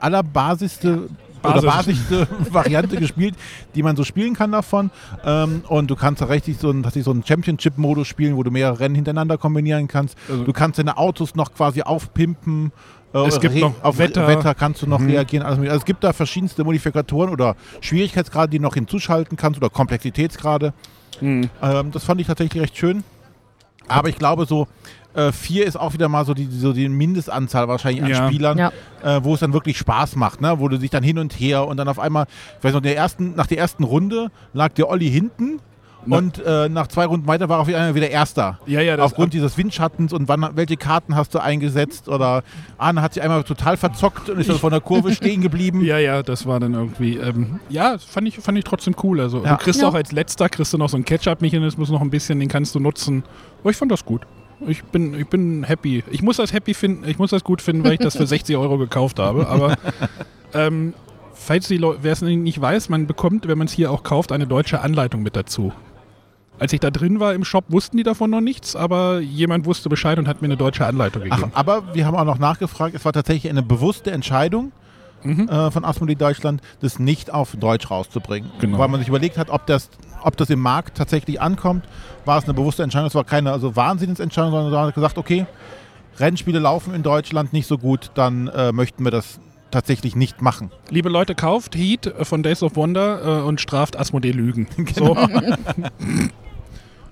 oder 1.44 1.62
Basis. 1.62 1.66
basischste 1.66 2.28
Variante 2.52 2.96
gespielt, 3.00 3.36
die 3.76 3.84
man 3.84 3.96
so 3.96 4.04
spielen 4.04 4.34
kann 4.36 4.52
davon. 4.52 4.92
Ähm, 5.26 5.64
und 5.68 5.90
du 5.92 5.96
kannst 5.96 6.22
da 6.22 6.26
richtig 6.26 6.58
so, 6.60 6.70
ein- 6.70 6.84
tatsächlich 6.84 7.06
so 7.06 7.12
einen 7.12 7.24
Championship-Modus 7.26 8.08
spielen, 8.08 8.36
wo 8.36 8.44
du 8.44 8.52
mehrere 8.52 8.80
Rennen 8.80 8.96
hintereinander 8.96 9.38
kombinieren 9.38 9.88
kannst. 9.88 10.18
Also- 10.30 10.44
du 10.44 10.54
kannst 10.54 10.80
deine 10.80 10.98
Autos 10.98 11.36
noch 11.36 11.54
quasi 11.54 11.82
aufpimpen. 11.82 12.72
Äh, 13.14 13.20
Es 13.28 13.40
gibt 13.40 13.56
noch 13.56 13.74
auf 13.84 13.98
Wetter. 14.00 14.28
Wetter 14.28 14.54
kannst 14.54 14.82
du 14.82 14.88
noch 14.88 15.00
Mhm. 15.00 15.08
reagieren. 15.12 15.48
Mögliche. 15.48 15.72
also 15.72 15.80
es 15.82 15.86
gibt 15.86 16.04
da 16.04 16.12
verschiedenste 16.14 16.64
Modifikatoren 16.66 17.30
oder 17.32 17.56
Schwierigkeitsgrade, 17.82 18.50
die 18.50 18.58
du 18.58 18.64
noch 18.64 18.74
hinzuschalten 18.74 19.38
kannst 19.38 19.60
oder 19.62 19.70
Komplexitätsgrade. 19.70 20.74
Mhm. 21.22 21.50
Ähm, 21.62 21.92
das 21.92 22.04
fand 22.04 22.20
ich 22.22 22.28
tatsächlich 22.28 22.62
recht 22.62 22.78
schön. 22.78 23.04
Aber 23.88 24.10
ich 24.10 24.18
glaube, 24.18 24.46
so 24.46 24.68
äh, 25.14 25.32
vier 25.32 25.66
ist 25.66 25.78
auch 25.78 25.94
wieder 25.94 26.10
mal 26.10 26.26
so 26.26 26.34
die, 26.34 26.46
so 26.46 26.74
die 26.74 26.88
Mindestanzahl 26.90 27.68
wahrscheinlich 27.68 28.04
an 28.04 28.10
Ja. 28.10 28.28
Spielern, 28.28 28.58
Ja. 28.58 28.72
äh, 29.04 29.24
wo 29.24 29.34
es 29.34 29.40
dann 29.40 29.54
wirklich 29.54 29.78
Spaß 29.78 30.16
macht, 30.16 30.42
ne? 30.42 30.60
wo 30.60 30.68
du 30.68 30.78
dich 30.78 30.92
dann 30.92 31.04
hin 31.04 31.18
und 31.18 31.34
her 31.40 31.68
und 31.68 31.78
dann 31.78 31.88
auf 31.88 32.00
einmal, 32.00 32.26
ich 32.58 32.64
weiß 32.64 32.74
noch, 32.74 32.82
der 32.82 32.96
ersten, 32.96 33.36
nach 33.36 33.48
der 33.48 33.58
ersten 33.58 33.84
Runde 33.84 34.30
lag 34.54 34.74
der 34.74 34.90
Olli 34.90 35.10
hinten. 35.10 35.60
Na- 36.08 36.18
Und 36.18 36.40
äh, 36.46 36.70
nach 36.70 36.88
zwei 36.88 37.06
Runden 37.06 37.28
weiter 37.28 37.50
war 37.50 37.60
auf 37.60 37.68
einmal 37.68 37.94
wieder 37.96 38.10
Erster. 38.10 38.60
Ja, 38.66 38.82
ja, 38.82 38.96
das 38.98 39.06
Aufgrund 39.06 39.34
dieses 39.34 39.58
Windschattens 39.58 40.14
und 40.14 40.28
wann, 40.28 40.48
welche 40.56 40.78
Karten 40.78 41.16
hast 41.16 41.36
du 41.36 41.40
eingesetzt? 41.40 42.08
Oder 42.10 42.44
Arne 42.78 43.02
hat 43.02 43.14
sich 43.14 43.22
einmal 43.24 43.44
total 43.44 43.78
verzockt 43.78 44.30
und 44.30 44.40
ist 44.40 44.50
dann 44.50 44.58
von 44.58 44.72
der 44.72 44.82
Kurve 44.82 45.14
stehen 45.14 45.42
geblieben. 45.42 45.82
Ja, 45.86 45.98
ja, 46.00 46.24
das 46.24 46.46
war 46.46 46.60
dann 46.60 46.74
irgendwie. 46.74 47.18
Ähm, 47.18 47.60
ja, 47.70 47.94
das 47.94 48.04
fand 48.06 48.28
ich, 48.28 48.40
fand 48.40 48.58
ich 48.58 48.64
trotzdem 48.64 48.96
cool. 49.04 49.20
Also 49.22 49.44
Ja. 49.44 49.52
du 49.52 49.58
kriegst 49.64 49.82
Ja. 49.82 49.88
auch 49.90 49.94
als 49.94 50.12
letzter 50.12 50.50
kriegst 50.50 50.74
du 50.74 50.78
noch 50.78 50.90
so 50.90 50.98
einen 50.98 51.06
Catch-up-Mechanismus 51.06 51.90
noch 51.90 52.02
ein 52.02 52.10
bisschen, 52.10 52.40
den 52.40 52.50
kannst 52.50 52.74
du 52.76 52.80
nutzen. 52.80 53.24
Aber 53.62 53.70
ich 53.70 53.78
fand 53.78 53.92
das 53.92 54.04
gut. 54.06 54.22
Ich 54.66 54.84
bin, 54.86 55.14
ich 55.14 55.28
bin 55.28 55.64
happy. 55.64 56.04
Ich 56.10 56.24
muss 56.24 56.38
das 56.38 56.52
happy 56.52 56.74
finden, 56.74 57.08
ich 57.08 57.20
muss 57.20 57.30
das 57.30 57.44
gut 57.44 57.62
finden, 57.62 57.84
weil 57.84 57.94
ich 57.94 58.00
das 58.00 58.18
für 58.18 58.26
60 58.28 58.58
Euro 58.58 58.78
gekauft 58.80 59.20
habe. 59.20 59.48
Aber 59.48 59.76
ähm, 60.54 60.94
falls 61.34 61.68
die 61.68 61.78
Leute, 61.78 62.00
wer 62.02 62.14
es 62.14 62.22
nicht 62.22 62.60
weiß, 62.60 62.90
man 62.90 63.06
bekommt, 63.08 63.48
wenn 63.48 63.58
man 63.58 63.68
es 63.68 63.74
hier 63.74 63.92
auch 63.92 64.04
kauft, 64.04 64.32
eine 64.32 64.48
deutsche 64.48 64.82
Anleitung 64.82 65.22
mit 65.22 65.36
dazu. 65.36 65.72
Als 66.60 66.74
ich 66.74 66.80
da 66.80 66.90
drin 66.90 67.20
war 67.20 67.34
im 67.34 67.44
Shop, 67.44 67.66
wussten 67.70 67.98
die 67.98 68.04
davon 68.04 68.32
noch 68.32 68.42
nichts, 68.42 68.76
aber 68.76 69.20
jemand 69.20 69.66
wusste 69.66 69.90
Bescheid 69.90 70.18
und 70.18 70.28
hat 70.28 70.42
mir 70.42 70.48
eine 70.48 70.58
deutsche 70.58 70.86
Anleitung 70.86 71.24
Ach, 71.30 71.36
gegeben. 71.38 71.52
aber 71.54 71.94
wir 71.94 72.06
haben 72.06 72.16
auch 72.16 72.26
noch 72.26 72.40
nachgefragt, 72.40 72.96
es 72.96 73.06
war 73.06 73.14
tatsächlich 73.14 73.50
eine 73.50 73.64
bewusste 73.64 74.12
Entscheidung 74.12 74.72
Mhm. 75.24 75.50
äh, 75.50 75.72
von 75.72 75.84
Asmodee 75.84 76.14
Deutschland, 76.16 76.62
das 76.80 77.00
nicht 77.00 77.34
auf 77.34 77.56
Deutsch 77.60 77.90
rauszubringen. 77.90 78.52
Genau. 78.60 78.78
Weil 78.78 78.88
man 78.88 79.00
sich 79.00 79.10
überlegt 79.10 79.38
hat, 79.40 79.50
ob 79.50 79.66
das, 79.66 79.90
ob 80.22 80.38
das 80.38 80.52
im 80.52 80.60
Markt 80.60 80.96
tatsächlich 80.96 81.42
ankommt, 81.42 81.86
war 82.26 82.38
es 82.38 82.44
eine 82.44 82.54
bewusste 82.54 82.84
Entscheidung. 82.84 83.08
Es 83.08 83.16
war 83.16 83.24
keine 83.24 83.52
also 83.52 83.76
Wahnsinnsentscheidung, 83.76 84.52
sondern 84.52 84.72
man 84.72 84.86
hat 84.88 84.94
gesagt, 84.96 85.18
okay, 85.18 85.48
Rennspiele 86.20 86.60
laufen 86.60 86.94
in 86.94 87.02
Deutschland 87.02 87.52
nicht 87.52 87.66
so 87.68 87.80
gut, 87.80 88.12
dann 88.14 88.48
äh, 88.50 88.72
möchten 88.72 89.04
wir 89.04 89.12
das 89.12 89.40
tatsächlich 89.72 90.16
nicht 90.16 90.44
machen. 90.44 90.72
Liebe 90.92 91.10
Leute, 91.10 91.34
kauft 91.34 91.76
Heat 91.76 92.14
von 92.22 92.44
Days 92.44 92.62
of 92.62 92.76
Wonder 92.76 93.40
äh, 93.40 93.42
und 93.42 93.60
straft 93.60 94.00
Asmodee 94.00 94.32
Lügen. 94.32 94.68
So. 94.96 95.18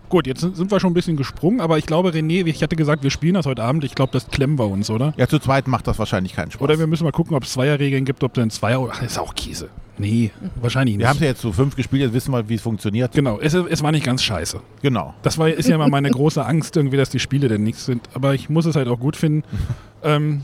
Gut, 0.10 0.28
jetzt 0.28 0.42
sind 0.42 0.72
wir 0.72 0.80
schon 0.80 0.92
ein 0.92 0.94
bisschen 0.94 1.18
gesprungen, 1.18 1.60
aber 1.62 1.78
ich 1.78 1.86
glaube, 1.86 2.10
René, 2.12 2.46
ich 2.46 2.62
hatte 2.62 2.76
gesagt, 2.76 3.04
wir 3.04 3.10
spielen 3.10 3.34
das 3.34 3.46
heute 3.46 3.64
Abend. 3.64 3.84
Ich 3.84 3.96
glaube, 3.96 4.12
das 4.14 4.28
klemmen 4.28 4.58
wir 4.60 4.68
uns, 4.70 4.90
oder? 4.90 5.14
Ja, 5.18 5.28
zu 5.28 5.40
zweit 5.40 5.68
macht 5.68 5.88
das 5.88 5.98
wahrscheinlich 6.00 6.36
keinen 6.36 6.52
Spaß. 6.52 6.62
Oder 6.62 6.78
wir 6.80 6.88
müssen 6.88 7.04
mal 7.06 7.12
gucken, 7.12 7.36
ob 7.36 7.44
es 7.44 7.54
Zweierregeln 7.54 8.06
gibt, 8.06 8.24
ob 8.24 8.34
dann 8.34 8.50
Zweier. 8.50 8.88
Ach, 8.92 9.02
ist 9.02 9.18
auch 9.20 9.34
Käse. 9.34 9.70
Nee, 9.98 10.32
wahrscheinlich 10.62 10.98
wir 11.00 11.08
haben 11.08 11.14
nicht. 11.16 11.22
es 11.22 11.26
ja 11.26 11.32
jetzt 11.32 11.42
zu 11.42 11.54
fünf 11.54 11.76
gespielt, 11.76 12.02
jetzt 12.04 12.14
wissen 12.14 12.32
wir, 12.34 12.48
wie 12.50 12.56
es 12.56 12.62
funktioniert. 12.62 13.14
Genau, 13.14 13.40
es, 13.40 13.54
es 13.54 13.82
war 13.82 13.92
nicht 13.92 14.06
ganz 14.06 14.22
scheiße. 14.24 14.60
Genau. 14.82 15.14
Das 15.24 15.38
war, 15.38 15.48
ist 15.50 15.70
ja 15.70 15.76
immer 15.76 15.88
meine 15.88 16.12
große 16.12 16.46
Angst, 16.46 16.76
irgendwie, 16.76 16.98
dass 16.98 17.10
die 17.10 17.20
Spiele 17.20 17.48
denn 17.48 17.64
nichts 17.64 17.86
sind. 17.86 18.08
Aber 18.14 18.34
ich 18.36 18.50
muss 18.50 18.66
es 18.66 18.76
halt 18.76 18.88
auch 18.90 19.00
gut 19.00 19.16
finden. 19.16 19.44
ähm, 20.04 20.42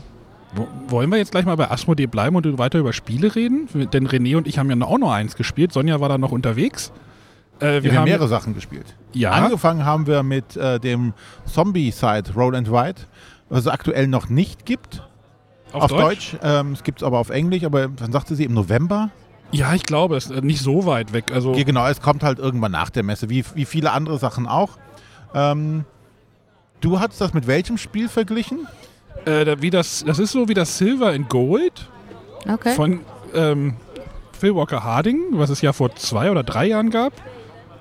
wo- 0.54 0.68
wollen 0.88 1.10
wir 1.10 1.18
jetzt 1.18 1.32
gleich 1.32 1.44
mal 1.44 1.56
bei 1.56 1.70
Asmodee 1.70 2.06
bleiben 2.06 2.34
und 2.34 2.58
weiter 2.58 2.78
über 2.78 2.92
Spiele 2.94 3.34
reden? 3.34 3.68
Denn 3.92 4.08
René 4.08 4.36
und 4.38 4.46
ich 4.46 4.58
haben 4.58 4.70
ja 4.70 4.86
auch 4.86 4.98
noch 4.98 5.12
eins 5.12 5.36
gespielt. 5.36 5.72
Sonja 5.72 6.00
war 6.00 6.08
da 6.08 6.18
noch 6.18 6.32
unterwegs. 6.32 6.90
Äh, 7.62 7.82
Wir, 7.82 7.94
haben 7.94 8.04
mehrere 8.04 8.28
Sachen 8.28 8.54
gespielt. 8.54 8.96
Ja. 9.12 9.30
Angefangen 9.30 9.84
haben 9.84 10.06
wir 10.06 10.22
mit 10.22 10.56
äh, 10.56 10.78
dem 10.80 11.14
Zombie-Side 11.46 12.32
Roll 12.34 12.56
and 12.56 12.68
Ride, 12.68 13.02
was 13.48 13.60
es 13.60 13.66
aktuell 13.68 14.06
noch 14.08 14.28
nicht 14.28 14.66
gibt. 14.66 15.02
auf, 15.72 15.88
Deutsch? 15.90 16.36
Ähm, 16.42 16.72
es 16.72 16.82
gibt 16.82 17.00
es 17.00 17.06
aber 17.06 17.18
auf 17.18 17.30
Englisch, 17.30 17.64
aber 17.64 17.88
dann 17.88 18.12
sagte 18.12 18.34
sie 18.34 18.44
im 18.44 18.54
November. 18.54 19.10
Ja, 19.52 19.74
ich 19.74 19.84
glaube, 19.84 20.16
es 20.16 20.30
ist 20.30 20.42
nicht 20.44 20.62
so 20.62 20.86
weit 20.86 21.12
weg. 21.12 21.30
Also 21.32 21.54
Ja, 21.54 21.62
genau, 21.64 21.86
es 21.86 22.00
kommt 22.00 22.22
halt 22.22 22.38
irgendwann 22.38 22.72
nach 22.72 22.90
der 22.90 23.02
Messe, 23.02 23.28
wie, 23.30 23.44
wie 23.54 23.64
viele 23.66 23.92
andere 23.92 24.18
Sachen 24.18 24.46
auch. 24.46 24.78
Ähm, 25.34 25.84
du 26.80 27.00
hattest 27.00 27.20
das 27.20 27.34
mit 27.34 27.46
welchem 27.46 27.78
Spiel 27.78 28.08
verglichen? 28.08 28.66
äh, 29.26 29.56
wie 29.60 29.70
das, 29.70 30.02
das 30.04 30.18
ist 30.18 30.32
so 30.32 30.48
wie 30.48 30.54
das 30.54 30.78
Silver 30.78 31.10
and 31.10 31.28
Gold 31.28 31.88
Okay. 32.48 32.74
von 32.74 33.00
ähm, 33.34 33.76
Phil 34.32 34.54
Walker 34.56 34.82
Harding, 34.82 35.20
was 35.32 35.48
es 35.50 35.60
ja 35.60 35.72
vor 35.72 35.94
zwei 35.94 36.30
oder 36.30 36.42
drei 36.42 36.66
Jahren 36.66 36.90
gab. 36.90 37.12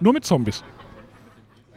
Nur 0.01 0.13
mit 0.13 0.25
Zombies. 0.25 0.63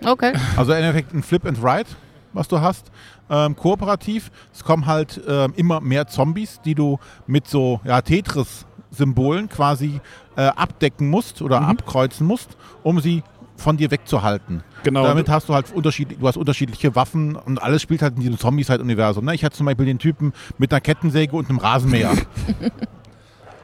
Okay. 0.05 0.33
Also 0.57 0.73
im 0.73 0.79
Endeffekt 0.79 1.15
ein 1.15 1.23
Flip 1.23 1.45
and 1.47 1.59
Ride, 1.63 1.89
was 2.33 2.49
du 2.49 2.61
hast. 2.61 2.91
Ähm, 3.31 3.55
kooperativ. 3.57 4.31
Es 4.53 4.65
kommen 4.65 4.87
halt 4.87 5.21
ähm, 5.27 5.53
immer 5.57 5.81
mehr 5.81 6.07
Zombies, 6.09 6.61
die 6.65 6.75
du 6.75 6.99
mit 7.27 7.47
so 7.47 7.81
ja, 7.85 8.03
Tetris-Symbolen 8.03 9.49
quasi 9.49 10.01
äh, 10.37 10.43
abdecken 10.43 11.09
musst 11.09 11.41
oder 11.43 11.61
Mhm. 11.61 11.67
abkreuzen 11.69 12.27
musst, 12.27 12.57
um 12.83 13.01
sie 13.01 13.23
von 13.57 13.77
dir 13.77 13.91
wegzuhalten. 13.93 14.65
Genau. 14.83 15.05
Damit 15.05 15.29
hast 15.29 15.49
du 15.49 15.55
halt 15.55 15.73
unterschiedlich, 15.73 16.19
du 16.19 16.27
hast 16.27 16.37
unterschiedliche 16.37 16.95
Waffen 16.97 17.37
und 17.37 17.63
alles 17.63 17.81
spielt 17.83 18.03
halt 18.03 18.17
in 18.17 18.21
diesem 18.21 18.37
Zombies-Universum. 18.37 19.25
Ne? 19.25 19.35
Ich 19.35 19.45
hatte 19.45 19.57
zum 19.57 19.67
Beispiel 19.67 19.87
den 19.87 19.99
Typen 20.01 20.33
mit 20.59 20.73
einer 20.73 20.81
Kettensäge 20.81 21.35
und 21.37 21.49
einem 21.49 21.59
Rasenmäher. 21.59 22.13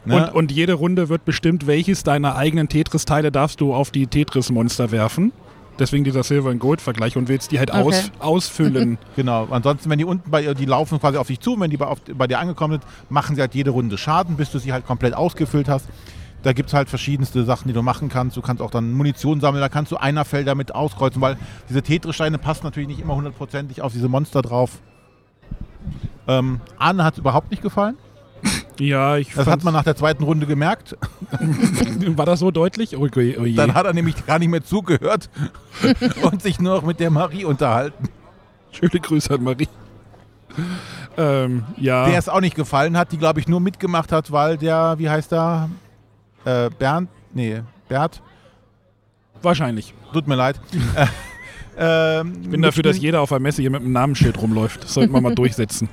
Ne? 0.05 0.17
Und, 0.17 0.35
und 0.35 0.53
jede 0.53 0.75
Runde 0.75 1.09
wird 1.09 1.25
bestimmt, 1.25 1.67
welches 1.67 2.03
deiner 2.03 2.37
eigenen 2.37 2.69
Tetris-Teile 2.69 3.31
darfst 3.31 3.61
du 3.61 3.75
auf 3.75 3.91
die 3.91 4.07
Tetris-Monster 4.07 4.91
werfen. 4.91 5.33
Deswegen 5.79 6.05
dieser 6.05 6.23
Silver- 6.23 6.51
und 6.51 6.59
Gold-Vergleich 6.59 7.17
und 7.17 7.29
willst 7.29 7.53
die 7.53 7.59
halt 7.59 7.71
Okay. 7.71 7.81
aus, 7.83 8.13
ausfüllen. 8.19 8.99
Genau. 9.17 9.49
Ansonsten, 9.51 9.89
wenn 9.89 9.99
die 9.99 10.05
unten 10.05 10.31
bei 10.31 10.43
ihr, 10.43 10.55
die 10.55 10.67
laufen 10.67 11.01
quasi 11.01 11.17
auf 11.17 11.27
dich 11.27 11.41
zu, 11.41 11.59
wenn 11.59 11.71
die 11.71 11.79
bei, 11.79 11.87
auf, 11.87 12.01
bei 12.15 12.27
dir 12.27 12.39
angekommen 12.39 12.75
sind, 12.75 12.85
machen 13.09 13.35
sie 13.35 13.41
halt 13.41 13.55
jede 13.55 13.71
Runde 13.71 13.97
Schaden, 13.97 14.37
bis 14.37 14.51
du 14.51 14.59
sie 14.59 14.73
halt 14.73 14.87
komplett 14.87 15.15
ausgefüllt 15.15 15.69
hast. 15.69 15.87
Da 16.43 16.53
gibt 16.55 16.69
es 16.69 16.75
halt 16.75 16.89
verschiedenste 16.89 17.45
Sachen, 17.45 17.69
die 17.69 17.75
du 17.75 17.83
machen 17.83 18.09
kannst. 18.09 18.37
Du 18.37 18.43
kannst 18.43 18.63
auch 18.63 18.71
dann 18.71 18.93
Munition 18.93 19.41
sammeln, 19.41 19.61
da 19.61 19.69
kannst 19.69 19.93
du 19.93 19.97
Einerfelder 19.97 20.55
mit 20.55 20.75
auskreuzen, 20.75 21.21
weil 21.21 21.37
diese 21.69 21.83
Tetris-Steine 21.83 22.39
passen 22.39 22.65
natürlich 22.65 22.89
nicht 22.89 23.01
immer 23.01 23.15
hundertprozentig 23.15 23.83
auf 23.83 23.93
diese 23.93 24.09
Monster 24.09 24.41
drauf. 24.43 24.81
Ähm, 26.29 26.61
Arne 26.79 27.05
hat 27.05 27.15
es 27.15 27.19
überhaupt 27.19 27.51
nicht 27.51 27.63
gefallen. 27.63 27.97
Ja, 28.81 29.17
ich 29.17 29.33
Das 29.33 29.47
hat 29.47 29.63
man 29.65 29.73
nach 29.75 29.85
der 29.85 29.97
zweiten 29.97 30.25
Runde 30.25 30.47
gemerkt. 30.47 30.97
War 32.17 32.27
das 32.27 32.41
so 32.41 32.51
deutlich? 32.51 32.97
Oh, 32.97 33.07
oh. 33.15 33.45
Dann 33.57 33.75
hat 33.75 33.87
er 33.87 33.93
nämlich 33.93 34.27
gar 34.27 34.39
nicht 34.39 34.49
mehr 34.49 34.65
zugehört 34.65 35.29
und 36.23 36.43
sich 36.43 36.61
nur 36.61 36.77
noch 36.77 36.83
mit 36.83 37.01
der 37.01 37.11
Marie 37.11 37.45
unterhalten. 37.45 38.09
Schöne 38.73 39.01
Grüße 39.01 39.35
an 39.35 39.45
Marie. 39.45 39.69
Ähm, 41.17 41.65
ja. 41.77 42.07
Der 42.09 42.19
es 42.19 42.29
auch 42.29 42.41
nicht 42.41 42.57
gefallen 42.57 42.97
hat, 42.97 43.13
die 43.13 43.19
glaube 43.19 43.41
ich 43.41 43.49
nur 43.49 43.61
mitgemacht 43.61 44.13
hat, 44.13 44.33
weil 44.33 44.57
der, 44.57 44.99
wie 44.99 45.09
heißt 45.09 45.33
der? 45.33 45.71
Äh, 46.45 46.71
Bernd? 46.79 47.09
Nee, 47.35 47.63
Bert? 47.89 48.23
wahrscheinlich. 49.43 49.95
Tut 50.13 50.27
mir 50.29 50.35
leid. 50.35 50.61
äh, 51.77 52.21
ähm, 52.21 52.39
Ich 52.43 52.51
bin 52.51 52.63
dafür, 52.63 52.83
dass 52.83 52.99
jeder 52.99 53.21
auf 53.21 53.31
der 53.31 53.41
Messe 53.41 53.63
hier 53.63 53.71
mit 53.71 53.81
einem 53.81 53.93
Namensschild 53.93 54.41
rumläuft. 54.41 54.85
Das 54.85 54.95
sollten 54.95 55.13
wir 55.13 55.21
mal 55.21 55.35
durchsetzen. 55.35 55.89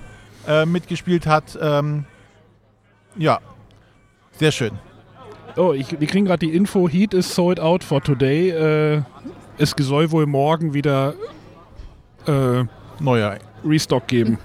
äh, 0.48 0.66
mitgespielt 0.66 1.28
hat. 1.28 1.58
Ähm, 1.62 2.06
ja, 3.18 3.40
sehr 4.32 4.52
schön. 4.52 4.72
Oh, 5.56 5.74
ich, 5.74 6.00
wir 6.00 6.08
kriegen 6.08 6.26
gerade 6.26 6.46
die 6.46 6.56
Info, 6.56 6.88
Heat 6.88 7.14
is 7.14 7.34
sold 7.34 7.60
out 7.60 7.84
for 7.84 8.02
today. 8.02 8.52
Äh, 8.52 9.02
es 9.58 9.74
soll 9.78 10.12
wohl 10.12 10.28
morgen 10.28 10.74
wieder 10.74 11.16
äh, 12.28 12.64
Neuer. 13.00 13.40
Restock 13.66 14.08
geben. 14.08 14.38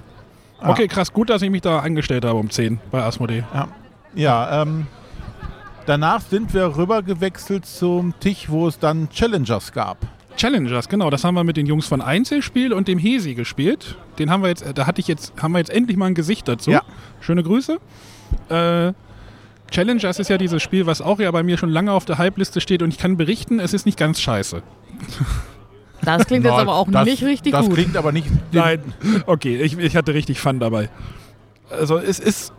Ah. 0.60 0.70
Okay, 0.70 0.88
krass, 0.88 1.12
gut, 1.12 1.28
dass 1.28 1.42
ich 1.42 1.50
mich 1.50 1.62
da 1.62 1.80
angestellt 1.80 2.24
habe 2.24 2.38
um 2.38 2.48
10 2.48 2.80
bei 2.90 3.02
Asmodee. 3.02 3.44
Ja, 3.52 3.68
ja 4.14 4.62
ähm, 4.62 4.86
danach 5.86 6.20
sind 6.22 6.54
wir 6.54 6.76
rüber 6.76 7.02
gewechselt 7.02 7.66
zum 7.66 8.14
Tisch, 8.20 8.48
wo 8.48 8.68
es 8.68 8.78
dann 8.78 9.10
Challengers 9.10 9.72
gab. 9.72 9.98
Challengers, 10.36 10.88
genau, 10.88 11.10
das 11.10 11.24
haben 11.24 11.34
wir 11.34 11.44
mit 11.44 11.56
den 11.56 11.66
Jungs 11.66 11.86
von 11.86 12.00
Einzelspiel 12.00 12.72
und 12.72 12.88
dem 12.88 12.98
Hesi 12.98 13.34
gespielt. 13.34 13.96
Den 14.18 14.30
haben 14.30 14.42
wir 14.42 14.48
jetzt, 14.48 14.64
da 14.74 14.86
hatte 14.86 15.00
ich 15.00 15.08
jetzt, 15.08 15.32
haben 15.40 15.52
wir 15.52 15.58
jetzt 15.58 15.70
endlich 15.70 15.96
mal 15.96 16.06
ein 16.06 16.14
Gesicht 16.14 16.48
dazu. 16.48 16.70
Ja. 16.70 16.82
Schöne 17.20 17.42
Grüße. 17.42 17.78
Äh, 18.48 18.92
Challengers 19.70 20.18
ist 20.18 20.28
ja 20.28 20.38
dieses 20.38 20.62
Spiel, 20.62 20.86
was 20.86 21.00
auch 21.00 21.18
ja 21.18 21.30
bei 21.30 21.42
mir 21.42 21.58
schon 21.58 21.70
lange 21.70 21.92
auf 21.92 22.04
der 22.04 22.18
Hype-Liste 22.18 22.60
steht 22.60 22.82
und 22.82 22.92
ich 22.92 22.98
kann 22.98 23.16
berichten, 23.16 23.58
es 23.58 23.72
ist 23.72 23.86
nicht 23.86 23.98
ganz 23.98 24.20
scheiße. 24.20 24.62
Das 26.04 26.26
klingt 26.26 26.44
jetzt 26.44 26.54
aber 26.54 26.74
auch 26.74 26.90
das, 26.90 27.06
nicht 27.06 27.22
richtig 27.22 27.52
das 27.52 27.66
gut. 27.66 27.74
klingt 27.74 27.96
aber 27.96 28.12
nicht. 28.12 28.26
Nein, 28.50 28.80
okay, 29.26 29.62
ich, 29.62 29.78
ich 29.78 29.96
hatte 29.96 30.14
richtig 30.14 30.40
Fun 30.40 30.58
dabei. 30.58 30.90
Also 31.70 31.96
es 31.96 32.18
ist, 32.18 32.52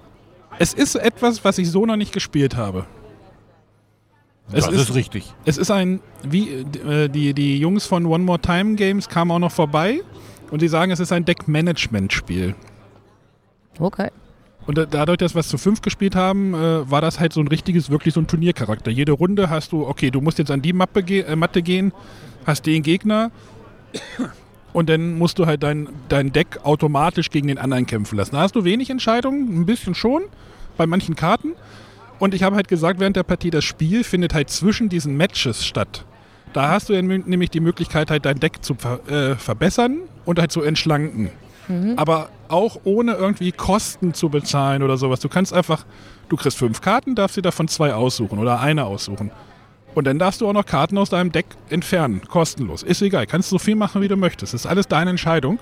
es 0.60 0.74
ist 0.74 0.96
etwas, 0.96 1.44
was 1.44 1.58
ich 1.58 1.70
so 1.70 1.86
noch 1.86 1.98
nicht 1.98 2.14
gespielt 2.14 2.56
habe. 2.56 2.86
Es 4.52 4.66
das 4.66 4.74
ist, 4.74 4.90
ist 4.90 4.96
richtig. 4.96 5.34
es 5.46 5.58
ist 5.58 5.72
ein, 5.72 6.02
wie 6.24 6.50
äh, 6.50 7.08
die, 7.10 7.34
die 7.34 7.58
Jungs 7.60 7.86
von 7.86 8.06
One 8.06 8.24
More 8.24 8.40
Time 8.40 8.76
Games 8.76 9.08
kamen 9.10 9.32
auch 9.32 9.40
noch 9.40 9.52
vorbei 9.52 10.02
und 10.52 10.62
die 10.62 10.68
sagen, 10.68 10.92
es 10.92 11.00
ist 11.00 11.12
ein 11.12 11.26
Deck-Management-Spiel. 11.26 12.54
Okay. 13.80 14.10
Und 14.68 14.78
da- 14.78 14.86
dadurch, 14.86 15.18
dass 15.18 15.34
wir 15.34 15.40
es 15.40 15.48
zu 15.48 15.58
fünf 15.58 15.82
gespielt 15.82 16.16
haben, 16.16 16.54
äh, 16.54 16.90
war 16.90 17.02
das 17.02 17.20
halt 17.20 17.34
so 17.34 17.40
ein 17.42 17.48
richtiges, 17.48 17.90
wirklich 17.90 18.14
so 18.14 18.20
ein 18.22 18.28
Turniercharakter. 18.28 18.92
Jede 18.92 19.14
Runde 19.14 19.50
hast 19.50 19.72
du, 19.72 19.88
okay, 19.88 20.12
du 20.12 20.22
musst 20.22 20.38
jetzt 20.38 20.52
an 20.52 20.62
die 20.62 20.74
Mappe 20.74 21.04
ge 21.04 21.22
äh, 21.22 21.36
Matte 21.36 21.62
gehen, 21.62 21.92
hast 22.46 22.66
den 22.66 22.84
Gegner 22.84 23.32
und 24.74 24.90
dann 24.90 25.18
musst 25.18 25.40
du 25.40 25.46
halt 25.46 25.64
dein, 25.64 25.90
dein 26.10 26.32
Deck 26.32 26.60
automatisch 26.64 27.30
gegen 27.30 27.48
den 27.48 27.58
anderen 27.58 27.86
kämpfen 27.86 28.18
lassen. 28.18 28.36
Da 28.36 28.42
hast 28.42 28.56
du 28.56 28.64
wenig 28.64 28.90
Entscheidungen, 28.90 29.62
ein 29.62 29.66
bisschen 29.66 29.96
schon, 29.96 30.24
bei 30.78 30.86
manchen 30.86 31.16
Karten. 31.16 31.54
Und 32.24 32.34
ich 32.34 32.42
habe 32.42 32.56
halt 32.56 32.70
gesagt, 32.70 33.02
während 33.02 33.18
der 33.18 33.24
Partie, 33.24 33.50
das 33.50 33.66
Spiel 33.66 34.06
findet 34.06 34.34
halt 34.34 34.50
zwischen 34.50 34.88
diesen 34.88 35.18
Matches 35.18 35.66
statt. 35.66 36.06
Da 36.54 36.70
hast 36.70 36.88
du 36.88 36.94
nämlich 36.94 37.50
die 37.50 37.60
Möglichkeit, 37.60 38.10
halt 38.10 38.24
dein 38.24 38.40
Deck 38.40 38.64
zu 38.64 38.76
ver 38.76 39.02
äh, 39.10 39.36
verbessern 39.36 39.98
und 40.24 40.40
halt 40.40 40.50
zu 40.50 40.62
entschlanken. 40.62 41.32
Aber 41.98 42.30
auch 42.48 42.80
ohne 42.86 43.16
irgendwie 43.16 43.52
Kosten 43.52 44.14
zu 44.14 44.30
bezahlen 44.30 44.84
oder 44.84 44.96
sowas. 44.96 45.20
Du 45.20 45.28
kannst 45.28 45.52
einfach, 45.52 45.86
du 46.30 46.38
kriegst 46.38 46.58
fünf 46.58 46.80
Karten, 46.80 47.14
darfst 47.14 47.36
dir 47.36 47.42
davon 47.42 47.68
zwei 47.68 47.94
aussuchen 47.94 48.40
oder 48.40 48.62
eine 48.62 48.86
aussuchen. 48.86 49.30
Und 49.94 50.08
dann 50.08 50.18
darfst 50.18 50.40
du 50.40 50.48
auch 50.48 50.54
noch 50.54 50.66
Karten 50.66 50.98
aus 50.98 51.10
deinem 51.10 51.34
Deck 51.34 51.48
entfernen, 51.70 52.22
kostenlos. 52.30 52.84
Ist 52.84 53.02
egal, 53.02 53.28
kannst 53.28 53.50
so 53.50 53.60
viel 53.60 53.76
machen, 53.76 54.02
wie 54.02 54.08
du 54.08 54.16
möchtest. 54.16 54.54
ist 54.54 54.66
alles 54.66 54.88
deine 54.88 55.10
Entscheidung. 55.10 55.60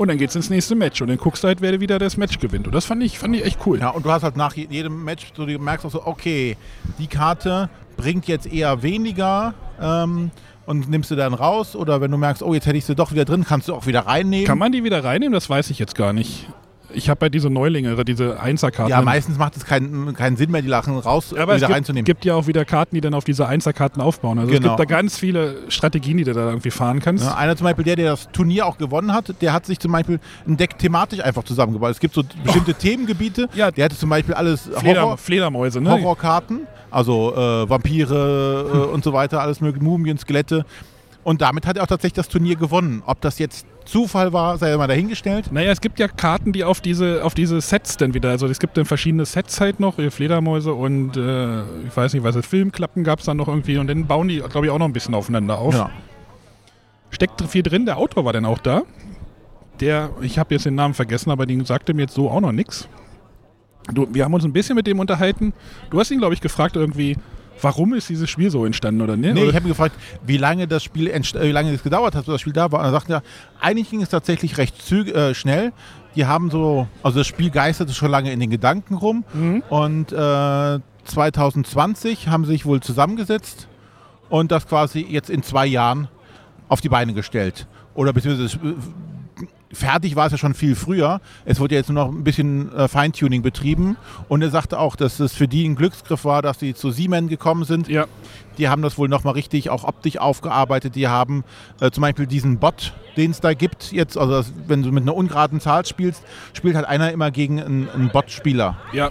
Und 0.00 0.08
dann 0.08 0.16
geht's 0.16 0.34
ins 0.34 0.48
nächste 0.48 0.74
Match 0.76 1.02
und 1.02 1.08
dann 1.08 1.18
guckst 1.18 1.44
du 1.44 1.48
halt, 1.48 1.60
wer 1.60 1.78
wieder 1.78 1.98
das 1.98 2.16
Match 2.16 2.38
gewinnt. 2.38 2.66
Und 2.66 2.74
das 2.74 2.86
fand 2.86 3.02
ich, 3.02 3.18
fand 3.18 3.36
ich 3.36 3.44
echt 3.44 3.58
cool. 3.66 3.80
Ja, 3.80 3.90
und 3.90 4.06
du 4.06 4.10
hast 4.10 4.22
halt 4.22 4.34
nach 4.34 4.54
je- 4.56 4.66
jedem 4.70 5.04
Match, 5.04 5.26
so, 5.36 5.44
du 5.44 5.58
merkst 5.58 5.84
auch 5.84 5.90
so, 5.90 6.06
okay, 6.06 6.56
die 6.98 7.06
Karte 7.06 7.68
bringt 7.98 8.26
jetzt 8.26 8.50
eher 8.50 8.82
weniger 8.82 9.52
ähm, 9.78 10.30
und 10.64 10.88
nimmst 10.88 11.10
du 11.10 11.16
dann 11.16 11.34
raus. 11.34 11.76
Oder 11.76 12.00
wenn 12.00 12.10
du 12.10 12.16
merkst, 12.16 12.42
oh, 12.42 12.54
jetzt 12.54 12.64
hätte 12.64 12.78
ich 12.78 12.86
sie 12.86 12.94
doch 12.94 13.12
wieder 13.12 13.26
drin, 13.26 13.44
kannst 13.46 13.68
du 13.68 13.74
auch 13.74 13.84
wieder 13.84 14.06
reinnehmen. 14.06 14.46
Kann 14.46 14.56
man 14.56 14.72
die 14.72 14.84
wieder 14.84 15.04
reinnehmen? 15.04 15.34
Das 15.34 15.50
weiß 15.50 15.68
ich 15.68 15.78
jetzt 15.78 15.94
gar 15.94 16.14
nicht. 16.14 16.48
Ich 16.94 17.08
habe 17.08 17.18
bei 17.20 17.28
diese 17.28 17.50
Neulinge, 17.50 18.04
diese 18.04 18.40
Einserkarten. 18.40 18.90
ja, 18.90 19.02
meistens 19.02 19.38
macht 19.38 19.56
es 19.56 19.64
keinen, 19.64 20.14
keinen 20.14 20.36
Sinn 20.36 20.50
mehr, 20.50 20.62
die 20.62 20.68
Lachen 20.68 20.98
raus 20.98 21.32
Ja, 21.34 21.42
aber 21.42 21.52
es 21.52 21.58
wieder 21.58 21.68
gibt, 21.68 21.76
reinzunehmen. 21.76 22.04
gibt 22.04 22.24
ja 22.24 22.34
auch 22.34 22.46
wieder 22.46 22.64
Karten, 22.64 22.94
die 22.94 23.00
dann 23.00 23.14
auf 23.14 23.24
diese 23.24 23.46
Einserkarten 23.46 24.02
aufbauen. 24.02 24.38
Also 24.38 24.50
Genau. 24.52 24.72
es 24.74 24.76
gibt 24.78 24.80
da 24.80 24.84
ganz 24.84 25.18
viele 25.18 25.56
Strategien, 25.68 26.16
die 26.18 26.24
du 26.24 26.32
da 26.32 26.48
irgendwie 26.48 26.70
fahren 26.70 27.00
kannst. 27.00 27.24
Ja, 27.24 27.34
einer 27.36 27.56
zum 27.56 27.64
Beispiel, 27.64 27.84
der, 27.84 27.96
der 27.96 28.10
das 28.12 28.28
Turnier 28.32 28.66
auch 28.66 28.78
gewonnen 28.78 29.12
hat, 29.12 29.34
der 29.40 29.52
hat 29.52 29.66
sich 29.66 29.78
zum 29.78 29.92
Beispiel 29.92 30.20
ein 30.46 30.56
Deck 30.56 30.78
thematisch 30.78 31.20
einfach 31.20 31.44
zusammengebaut. 31.44 31.90
Es 31.90 32.00
gibt 32.00 32.14
so 32.14 32.22
bestimmte 32.44 32.74
Themengebiete. 32.78 33.48
Oh. 33.52 33.56
Ja. 33.56 33.70
Der 33.70 33.84
hatte 33.86 33.96
zum 33.96 34.10
Beispiel 34.10 34.34
alles 34.34 34.68
Fleder, 34.78 35.02
Horror, 35.02 35.18
Fledermäuse, 35.18 35.80
ne? 35.80 35.90
Horrorkarten, 35.90 36.66
also 36.90 37.34
äh, 37.34 37.68
Vampire 37.70 38.70
äh, 38.88 38.92
und 38.94 39.04
so 39.04 39.12
weiter, 39.12 39.40
alles 39.40 39.60
mögliche, 39.60 39.84
Mumien, 39.84 40.18
Skelette. 40.18 40.64
Und 41.22 41.42
damit 41.42 41.66
hat 41.66 41.76
er 41.76 41.82
auch 41.82 41.86
tatsächlich 41.86 42.14
das 42.16 42.28
Turnier 42.28 42.56
gewonnen. 42.56 43.02
Ob 43.04 43.20
das 43.20 43.38
jetzt 43.38 43.66
Zufall 43.84 44.32
war, 44.32 44.58
sei 44.58 44.76
mal 44.76 44.86
dahingestellt. 44.86 45.52
Naja, 45.52 45.70
es 45.72 45.80
gibt 45.80 45.98
ja 45.98 46.08
Karten, 46.08 46.52
die 46.52 46.64
auf 46.64 46.80
diese, 46.80 47.24
auf 47.24 47.34
diese 47.34 47.60
Sets 47.60 47.96
dann 47.96 48.14
wieder, 48.14 48.30
also 48.30 48.46
es 48.46 48.58
gibt 48.58 48.76
dann 48.76 48.84
verschiedene 48.84 49.24
Sets 49.24 49.60
halt 49.60 49.80
noch, 49.80 49.98
äh, 49.98 50.10
Fledermäuse 50.10 50.72
und 50.72 51.16
äh, 51.16 51.62
ich 51.86 51.96
weiß 51.96 52.14
nicht, 52.14 52.22
was 52.22 52.36
es, 52.36 52.46
Filmklappen 52.46 53.04
gab 53.04 53.20
es 53.20 53.26
dann 53.26 53.36
noch 53.36 53.48
irgendwie 53.48 53.78
und 53.78 53.86
dann 53.88 54.06
bauen 54.06 54.28
die, 54.28 54.38
glaube 54.38 54.66
ich, 54.66 54.72
auch 54.72 54.78
noch 54.78 54.86
ein 54.86 54.92
bisschen 54.92 55.14
aufeinander 55.14 55.58
auf. 55.58 55.74
Ja. 55.74 55.90
Steckt 57.10 57.42
viel 57.42 57.62
drin, 57.62 57.86
der 57.86 57.96
Autor 57.96 58.24
war 58.24 58.32
dann 58.32 58.44
auch 58.44 58.58
da. 58.58 58.82
Der, 59.80 60.10
ich 60.20 60.38
habe 60.38 60.54
jetzt 60.54 60.66
den 60.66 60.74
Namen 60.74 60.94
vergessen, 60.94 61.30
aber 61.30 61.46
den 61.46 61.64
sagte 61.64 61.94
mir 61.94 62.02
jetzt 62.02 62.14
so 62.14 62.30
auch 62.30 62.40
noch 62.40 62.52
nichts. 62.52 62.88
Wir 63.92 64.24
haben 64.24 64.34
uns 64.34 64.44
ein 64.44 64.52
bisschen 64.52 64.76
mit 64.76 64.86
dem 64.86 65.00
unterhalten. 65.00 65.52
Du 65.88 65.98
hast 65.98 66.10
ihn, 66.10 66.18
glaube 66.18 66.34
ich, 66.34 66.40
gefragt 66.40 66.76
irgendwie, 66.76 67.16
warum 67.62 67.94
ist 67.94 68.08
dieses 68.08 68.28
Spiel 68.28 68.50
so 68.50 68.64
entstanden 68.64 69.00
oder 69.00 69.16
ne? 69.16 69.32
Nee, 69.34 69.44
ich 69.44 69.54
habe 69.54 69.66
ihn 69.66 69.70
gefragt, 69.70 69.94
wie 70.26 70.36
lange 70.36 70.66
das 70.66 70.82
Spiel 70.82 71.08
äh, 71.08 71.22
wie 71.42 71.52
lange 71.52 71.72
es 71.72 71.82
gedauert 71.82 72.14
hat, 72.14 72.26
bis 72.26 72.34
das 72.34 72.40
Spiel 72.40 72.52
da 72.52 72.70
war. 72.72 72.80
Und 72.80 72.86
er 72.86 72.92
sagte 72.92 73.12
ja, 73.12 73.22
eigentlich 73.60 73.90
ging 73.90 74.02
es 74.02 74.08
tatsächlich 74.08 74.58
recht 74.58 74.80
züg 74.82 75.08
äh, 75.08 75.34
schnell. 75.34 75.72
Die 76.16 76.26
haben 76.26 76.50
so, 76.50 76.88
also 77.02 77.18
das 77.18 77.26
Spiel 77.26 77.50
geisterte 77.50 77.92
schon 77.92 78.10
lange 78.10 78.32
in 78.32 78.40
den 78.40 78.50
Gedanken 78.50 78.94
rum. 78.94 79.24
Mhm. 79.32 79.62
Und 79.68 80.12
äh, 80.12 80.78
2020 81.04 82.28
haben 82.28 82.44
sie 82.44 82.52
sich 82.52 82.66
wohl 82.66 82.80
zusammengesetzt 82.80 83.68
und 84.28 84.50
das 84.50 84.66
quasi 84.66 85.06
jetzt 85.08 85.30
in 85.30 85.42
zwei 85.42 85.66
Jahren 85.66 86.08
auf 86.68 86.80
die 86.80 86.88
Beine 86.88 87.14
gestellt. 87.14 87.66
Oder 87.94 88.12
beziehungsweise 88.12 88.56
äh, 88.56 88.74
fertig 89.72 90.16
war 90.16 90.26
es 90.26 90.32
ja 90.32 90.38
schon 90.38 90.54
viel 90.54 90.74
früher. 90.74 91.20
Es 91.44 91.60
wurde 91.60 91.74
jetzt 91.76 91.88
nur 91.90 92.04
noch 92.04 92.12
ein 92.12 92.24
bisschen 92.24 92.74
äh, 92.74 92.88
Feintuning 92.88 93.42
betrieben. 93.42 93.96
Und 94.28 94.42
er 94.42 94.50
sagte 94.50 94.78
auch, 94.78 94.96
dass 94.96 95.20
es 95.20 95.32
für 95.32 95.46
die 95.48 95.66
ein 95.68 95.76
Glücksgriff 95.76 96.24
war, 96.24 96.42
dass 96.42 96.58
sie 96.58 96.74
zu 96.74 96.90
Siemens 96.90 97.28
gekommen 97.30 97.64
sind. 97.64 97.88
ja, 97.88 98.06
Die 98.58 98.68
haben 98.68 98.82
das 98.82 98.98
wohl 98.98 99.08
nochmal 99.08 99.34
richtig 99.34 99.70
auch 99.70 99.84
optisch 99.84 100.18
aufgearbeitet. 100.18 100.94
Die 100.96 101.06
haben 101.08 101.44
äh, 101.80 101.90
zum 101.90 102.02
Beispiel 102.02 102.26
diesen 102.26 102.58
Bot, 102.58 102.92
den 103.16 103.30
es 103.30 103.40
da 103.40 103.54
gibt, 103.54 103.92
jetzt, 103.92 104.18
also 104.18 104.32
das, 104.32 104.52
wenn 104.66 104.82
du 104.82 104.90
mit 104.92 105.02
einer 105.04 105.14
ungeraden 105.14 105.60
Zahl 105.60 105.86
spielst, 105.86 106.22
spielt 106.52 106.74
halt 106.74 106.86
einer 106.86 107.12
immer 107.12 107.30
gegen 107.30 107.60
einen, 107.62 107.88
einen 107.88 108.08
Bot-Spieler. 108.10 108.76
ja. 108.92 109.10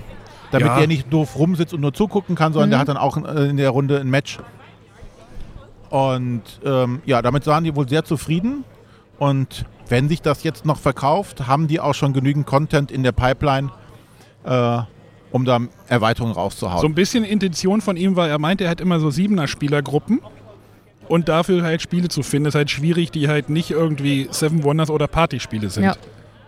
Damit 0.51 0.67
Ja. 0.69 0.77
der 0.79 0.87
nicht 0.87 1.13
doof 1.13 1.35
rumsitzt 1.37 1.75
und 1.75 1.81
nur 1.81 1.93
zugucken 1.93 2.33
kann, 2.35 2.53
sondern 2.53 2.71
der 2.71 2.79
hat 2.79 2.87
dann 2.87 2.97
auch 2.97 3.17
äh, 3.17 3.49
in 3.49 3.57
der 3.57 3.69
Runde 3.69 3.99
ein 3.99 4.09
Match. 4.09 4.39
Und 5.89 6.41
ähm, 6.65 7.01
ja, 7.05 7.21
damit 7.21 7.45
waren 7.47 7.63
die 7.63 7.75
wohl 7.75 7.87
sehr 7.87 8.03
zufrieden. 8.03 8.63
Und 9.17 9.65
wenn 9.89 10.09
sich 10.09 10.21
das 10.21 10.43
jetzt 10.43 10.65
noch 10.65 10.77
verkauft, 10.77 11.47
haben 11.47 11.67
die 11.67 11.79
auch 11.79 11.93
schon 11.93 12.13
genügend 12.13 12.45
Content 12.45 12.91
in 12.91 13.03
der 13.03 13.11
Pipeline, 13.11 13.71
äh, 14.43 14.79
um 15.31 15.45
da 15.45 15.59
Erweiterungen 15.87 16.33
rauszuhauen. 16.33 16.81
So 16.81 16.87
ein 16.87 16.95
bisschen 16.95 17.23
Intention 17.23 17.81
von 17.81 17.97
ihm 17.97 18.15
war, 18.15 18.27
er 18.27 18.39
meinte, 18.39 18.63
er 18.65 18.69
hat 18.69 18.81
immer 18.81 18.99
so 18.99 19.09
Siebener-Spielergruppen. 19.09 20.21
Und 21.07 21.27
dafür 21.27 21.63
halt 21.63 21.81
Spiele 21.81 22.07
zu 22.07 22.21
finden, 22.21 22.49
ist 22.49 22.55
halt 22.55 22.69
schwierig, 22.69 23.09
die 23.09 23.27
halt 23.27 23.49
nicht 23.49 23.71
irgendwie 23.71 24.27
Seven 24.29 24.63
Wonders 24.63 24.91
oder 24.91 25.07
Partyspiele 25.07 25.71
sind. 25.71 25.85
Ja. 25.85 25.95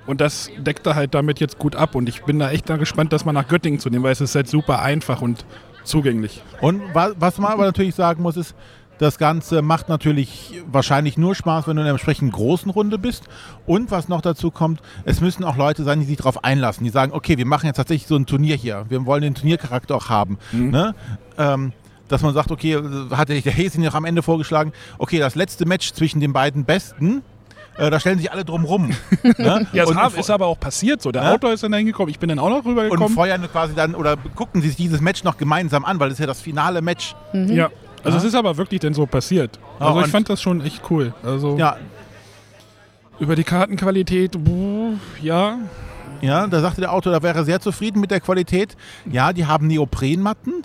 Und 0.06 0.22
das 0.22 0.52
deckt 0.58 0.86
er 0.86 0.94
halt 0.94 1.16
damit 1.16 1.40
jetzt 1.40 1.58
gut 1.58 1.76
ab. 1.76 1.96
Und 1.96 2.08
ich 2.08 2.24
bin 2.24 2.38
da 2.38 2.52
echt 2.52 2.70
da 2.70 2.78
gespannt, 2.78 3.12
das 3.12 3.26
mal 3.26 3.34
nach 3.34 3.48
Göttingen 3.48 3.80
zu 3.80 3.90
nehmen, 3.90 4.04
weil 4.04 4.12
es 4.12 4.22
ist 4.22 4.36
halt 4.36 4.48
super 4.48 4.82
einfach 4.84 5.22
und 5.22 5.46
zugänglich. 5.84 6.44
Und 6.62 6.82
wa 6.94 7.12
was 7.18 7.40
man 7.40 7.54
aber 7.54 7.66
natürlich 7.66 7.96
sagen 7.96 8.22
muss, 8.22 8.38
ist, 8.38 8.56
das 9.02 9.18
Ganze 9.18 9.64
macht 9.64 9.90
natürlich 9.90 10.62
wahrscheinlich 10.72 11.18
nur 11.18 11.34
Spaß, 11.34 11.66
wenn 11.68 11.76
du 11.76 11.82
in 11.82 11.88
einer 11.88 11.96
entsprechend 11.96 12.32
großen 12.34 12.70
Runde 12.70 13.00
bist. 13.00 13.24
Und 13.66 13.90
was 13.90 14.08
noch 14.10 14.22
dazu 14.22 14.52
kommt, 14.52 14.80
es 15.06 15.22
müssen 15.22 15.44
auch 15.44 15.58
Leute 15.58 15.84
sein, 15.84 16.00
die 16.00 16.06
sich 16.06 16.18
darauf 16.18 16.44
einlassen. 16.44 16.84
Die 16.84 16.92
sagen, 16.92 17.12
okay, 17.12 17.36
wir 17.38 17.48
machen 17.48 17.66
jetzt 17.66 17.78
tatsächlich 17.78 18.08
so 18.08 18.16
ein 18.16 18.28
Turnier 18.28 18.56
hier. 18.56 18.86
Wir 18.90 19.04
wollen 19.08 19.24
den 19.24 19.34
Turniercharakter 19.34 19.96
auch 19.96 20.10
haben. 20.10 20.38
Ne? 20.52 20.94
Ähm, 21.40 21.74
dass 22.10 22.22
man 22.22 22.34
sagt, 22.36 22.52
okay, 22.52 22.78
hat 23.10 23.30
der 23.30 23.40
Häsin 23.42 23.84
noch 23.84 23.96
am 23.96 24.06
Ende 24.06 24.22
vorgeschlagen, 24.22 24.72
okay, 25.00 25.18
das 25.18 25.34
letzte 25.34 25.66
Match 25.66 25.94
zwischen 25.94 26.20
den 26.20 26.32
beiden 26.34 26.66
Besten, 26.66 27.24
äh, 27.78 27.90
da 27.90 28.00
stellen 28.00 28.20
sich 28.20 28.32
alle 28.32 28.46
drum 28.46 28.66
rum. 28.66 28.92
ne? 29.24 29.66
Ja, 29.74 29.84
es 29.84 29.90
und, 29.90 29.98
hab- 29.98 30.16
ist 30.18 30.30
aber 30.30 30.46
auch 30.46 30.60
passiert 30.60 31.02
so. 31.02 31.12
Der 31.12 31.24
Ja? 31.24 31.32
Autor 31.34 31.54
ist 31.54 31.64
dann 31.64 31.72
da 31.72 31.78
hingekommen, 31.80 32.10
ich 32.12 32.20
bin 32.20 32.30
dann 32.30 32.38
auch 32.38 32.50
noch 32.50 32.58
und 32.66 32.72
rübergekommen. 32.72 33.10
feuern 33.16 33.48
quasi 33.52 33.74
dann 33.74 33.96
oder 33.96 34.16
gucken 34.36 34.62
sie 34.62 34.68
sich 34.68 34.78
dieses 34.78 35.02
Match 35.02 35.24
noch 35.24 35.38
gemeinsam 35.38 35.86
an, 35.86 36.00
weil 36.00 36.10
das 36.10 36.18
ist 36.18 36.20
ja 36.20 36.28
das 36.28 36.42
finale 36.42 36.82
Match. 36.82 37.16
Ja. 37.34 37.70
Also 38.04 38.18
Ja. 38.18 38.22
es 38.22 38.24
ist 38.24 38.36
aber 38.36 38.58
wirklich 38.58 38.80
denn 38.80 38.94
so 38.94 39.06
passiert. 39.06 39.60
Ja, 39.80 39.88
Also 39.88 40.00
ich 40.00 40.06
und- 40.06 40.12
fand 40.12 40.30
das 40.30 40.42
schon 40.42 40.62
echt 40.62 40.82
cool. 40.90 41.14
Also 41.24 41.58
Ja, 41.58 41.78
über 43.20 43.36
die 43.36 43.44
Kartenqualität, 43.44 44.32
buh, 44.44 44.94
ja. 45.22 45.60
ja, 46.22 46.48
da 46.48 46.60
sagte 46.60 46.82
der 46.82 46.92
Autor, 46.92 47.12
da 47.14 47.22
wäre 47.22 47.38
er 47.38 47.44
sehr 47.44 47.60
zufrieden 47.60 48.00
mit 48.02 48.10
der 48.10 48.20
Qualität. 48.20 48.76
Ja, 49.12 49.32
die 49.32 49.46
haben 49.46 49.68
Neoprenmatten, 49.68 50.64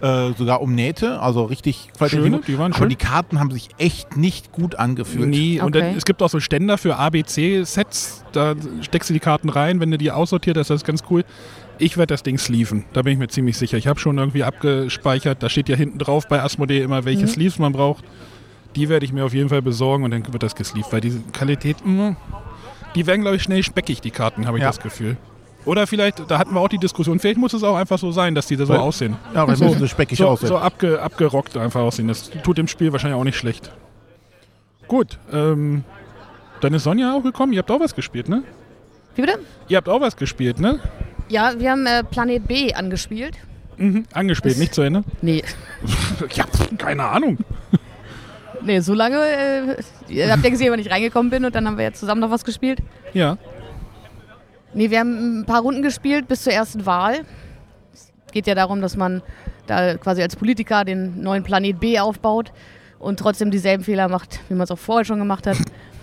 äh, 0.00 0.32
sogar 0.38 0.62
umnähte, 0.62 1.20
also 1.20 1.44
richtig 1.44 1.90
qualitativ. 1.96 2.24
Schöne, 2.24 2.40
die 2.46 2.58
waren 2.58 2.72
aber 2.72 2.78
schön. 2.78 2.88
die 2.88 2.96
Karten 2.96 3.38
haben 3.38 3.50
sich 3.50 3.68
echt 3.76 4.16
nicht 4.16 4.52
gut 4.52 4.76
angefühlt. 4.76 5.28
Nie. 5.28 5.60
Und 5.60 5.74
dann, 5.74 5.82
Okay. 5.88 5.94
es 5.98 6.06
gibt 6.06 6.22
auch 6.22 6.30
so 6.30 6.40
Ständer 6.40 6.78
für 6.78 6.96
ABC-Sets. 6.96 8.24
Da 8.32 8.54
steckst 8.80 9.10
du 9.10 9.14
die 9.14 9.20
Karten 9.20 9.50
rein, 9.50 9.80
wenn 9.80 9.90
du 9.90 9.98
die 9.98 10.10
aussortiert 10.10 10.56
hast, 10.56 10.70
das 10.70 10.76
ist 10.80 10.86
ganz 10.86 11.02
cool. 11.10 11.24
Ich 11.78 11.96
werde 11.98 12.14
das 12.14 12.22
Ding 12.22 12.38
sleeven, 12.38 12.84
da 12.94 13.02
bin 13.02 13.12
ich 13.14 13.18
mir 13.18 13.28
ziemlich 13.28 13.58
sicher. 13.58 13.76
Ich 13.76 13.86
habe 13.86 14.00
schon 14.00 14.16
irgendwie 14.18 14.44
abgespeichert, 14.44 15.42
da 15.42 15.48
steht 15.48 15.68
ja 15.68 15.76
hinten 15.76 15.98
drauf 15.98 16.26
bei 16.28 16.42
Asmodee 16.42 16.80
immer, 16.82 17.04
welche 17.04 17.24
Mhm. 17.24 17.28
Sleeves 17.28 17.58
man 17.58 17.72
braucht. 17.72 18.04
Die 18.76 18.88
werde 18.88 19.04
ich 19.04 19.12
mir 19.12 19.24
auf 19.24 19.34
jeden 19.34 19.48
Fall 19.48 19.62
besorgen 19.62 20.04
und 20.04 20.10
dann 20.10 20.32
wird 20.32 20.42
das 20.42 20.54
gesleeved, 20.54 20.92
weil 20.92 21.00
diese 21.00 21.20
Qualität, 21.32 21.76
mh, 21.84 22.16
die 22.94 23.06
werden, 23.06 23.20
glaube 23.22 23.36
ich, 23.36 23.42
schnell 23.42 23.62
speckig, 23.62 24.00
die 24.00 24.10
Karten, 24.10 24.46
habe 24.46 24.56
ich 24.58 24.62
Ja. 24.62 24.68
das 24.68 24.80
Gefühl. 24.80 25.16
Oder 25.66 25.86
vielleicht, 25.86 26.30
da 26.30 26.38
hatten 26.38 26.54
wir 26.54 26.60
auch 26.60 26.68
die 26.68 26.78
Diskussion, 26.78 27.18
vielleicht 27.18 27.38
muss 27.38 27.52
es 27.52 27.62
auch 27.64 27.76
einfach 27.76 27.98
so 27.98 28.10
sein, 28.12 28.34
dass 28.34 28.46
die 28.46 28.56
da 28.56 28.64
so 28.66 28.72
Weil- 28.72 28.80
aussehen. 28.80 29.16
Ja, 29.34 29.42
weil 29.48 29.56
müssen 29.58 29.78
so 29.78 29.86
speckig 29.86 30.18
so, 30.18 30.28
aussehen. 30.28 30.48
so 30.48 30.58
abge, 30.58 31.02
abgerockt 31.02 31.56
einfach 31.56 31.80
aussehen. 31.80 32.08
Das 32.08 32.30
tut 32.30 32.56
dem 32.56 32.68
Spiel 32.68 32.92
wahrscheinlich 32.92 33.18
auch 33.18 33.24
nicht 33.24 33.36
schlecht. 33.36 33.72
Gut, 34.88 35.18
ähm, 35.32 35.82
dann 36.60 36.72
ist 36.72 36.84
Sonja 36.84 37.12
auch 37.14 37.22
gekommen. 37.22 37.52
Ihr 37.52 37.58
habt 37.58 37.70
auch 37.70 37.80
was 37.80 37.94
gespielt, 37.94 38.28
ne? 38.28 38.44
Wie 39.16 39.22
bitte? 39.22 39.40
Ihr 39.68 39.76
habt 39.78 39.88
auch 39.88 40.00
was 40.00 40.16
gespielt, 40.16 40.60
ne? 40.60 40.78
Ja, 41.28 41.52
wir 41.58 41.70
haben 41.70 41.86
äh, 41.86 42.04
Planet 42.04 42.46
B 42.46 42.72
angespielt. 42.72 43.36
Mhm. 43.76 44.04
Angespielt, 44.12 44.54
Es- 44.54 44.60
nicht 44.60 44.74
zu 44.74 44.82
Ende? 44.82 45.04
Nee, 45.22 45.42
Ja, 46.34 46.44
keine 46.78 47.04
Ahnung. 47.04 47.38
nee 48.62 48.80
so 48.80 48.94
lange 48.94 49.16
äh, 49.18 49.76
ihr 50.08 50.30
habt 50.32 50.42
ja 50.44 50.50
gesehen, 50.50 50.72
wenn 50.72 50.80
ich 50.80 50.90
reingekommen 50.90 51.30
bin 51.30 51.44
und 51.44 51.54
dann 51.54 51.66
haben 51.66 51.76
wir 51.76 51.84
jetzt 51.84 52.00
zusammen 52.00 52.20
noch 52.20 52.30
was 52.30 52.44
gespielt. 52.44 52.78
Ja. 53.12 53.36
Nee, 54.72 54.90
wir 54.90 55.00
haben 55.00 55.40
ein 55.40 55.46
paar 55.46 55.60
Runden 55.62 55.82
gespielt 55.82 56.28
bis 56.28 56.42
zur 56.44 56.52
ersten 56.52 56.86
Wahl. 56.86 57.20
Es 57.92 58.12
geht 58.32 58.46
ja 58.46 58.54
darum, 58.54 58.80
dass 58.80 58.96
man 58.96 59.22
da 59.66 59.96
quasi 59.96 60.22
als 60.22 60.36
Politiker 60.36 60.84
den 60.84 61.22
neuen 61.22 61.42
Planet 61.42 61.80
B 61.80 61.98
aufbaut 61.98 62.52
und 62.98 63.18
trotzdem 63.18 63.50
dieselben 63.50 63.84
Fehler 63.84 64.08
macht, 64.08 64.40
wie 64.48 64.54
man 64.54 64.64
es 64.64 64.70
auch 64.70 64.78
vorher 64.78 65.04
schon 65.04 65.18
gemacht 65.18 65.46
hat. 65.46 65.56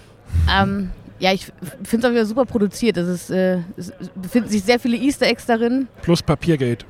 ähm, 0.52 0.92
ja, 1.20 1.32
ich 1.32 1.46
finde 1.84 1.98
es 1.98 2.06
auch 2.06 2.12
wieder 2.12 2.26
super 2.26 2.46
produziert. 2.46 2.98
Es, 2.98 3.08
ist, 3.08 3.30
äh, 3.30 3.60
es 3.78 3.92
befinden 4.16 4.50
sich 4.50 4.64
sehr 4.64 4.80
viele 4.80 4.98
Easter 4.98 5.28
Eggs 5.28 5.46
darin. 5.46 5.88
Plus 6.02 6.22
Papiergeld. 6.22 6.86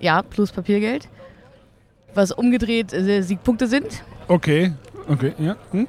Ja, 0.00 0.22
plus 0.22 0.52
Papiergeld. 0.52 1.08
Was 2.14 2.32
umgedreht 2.32 2.92
äh, 2.92 3.22
Siegpunkte 3.22 3.66
sind. 3.66 4.02
Okay. 4.28 4.72
Okay, 5.08 5.34
ja. 5.38 5.56
Hm? 5.72 5.86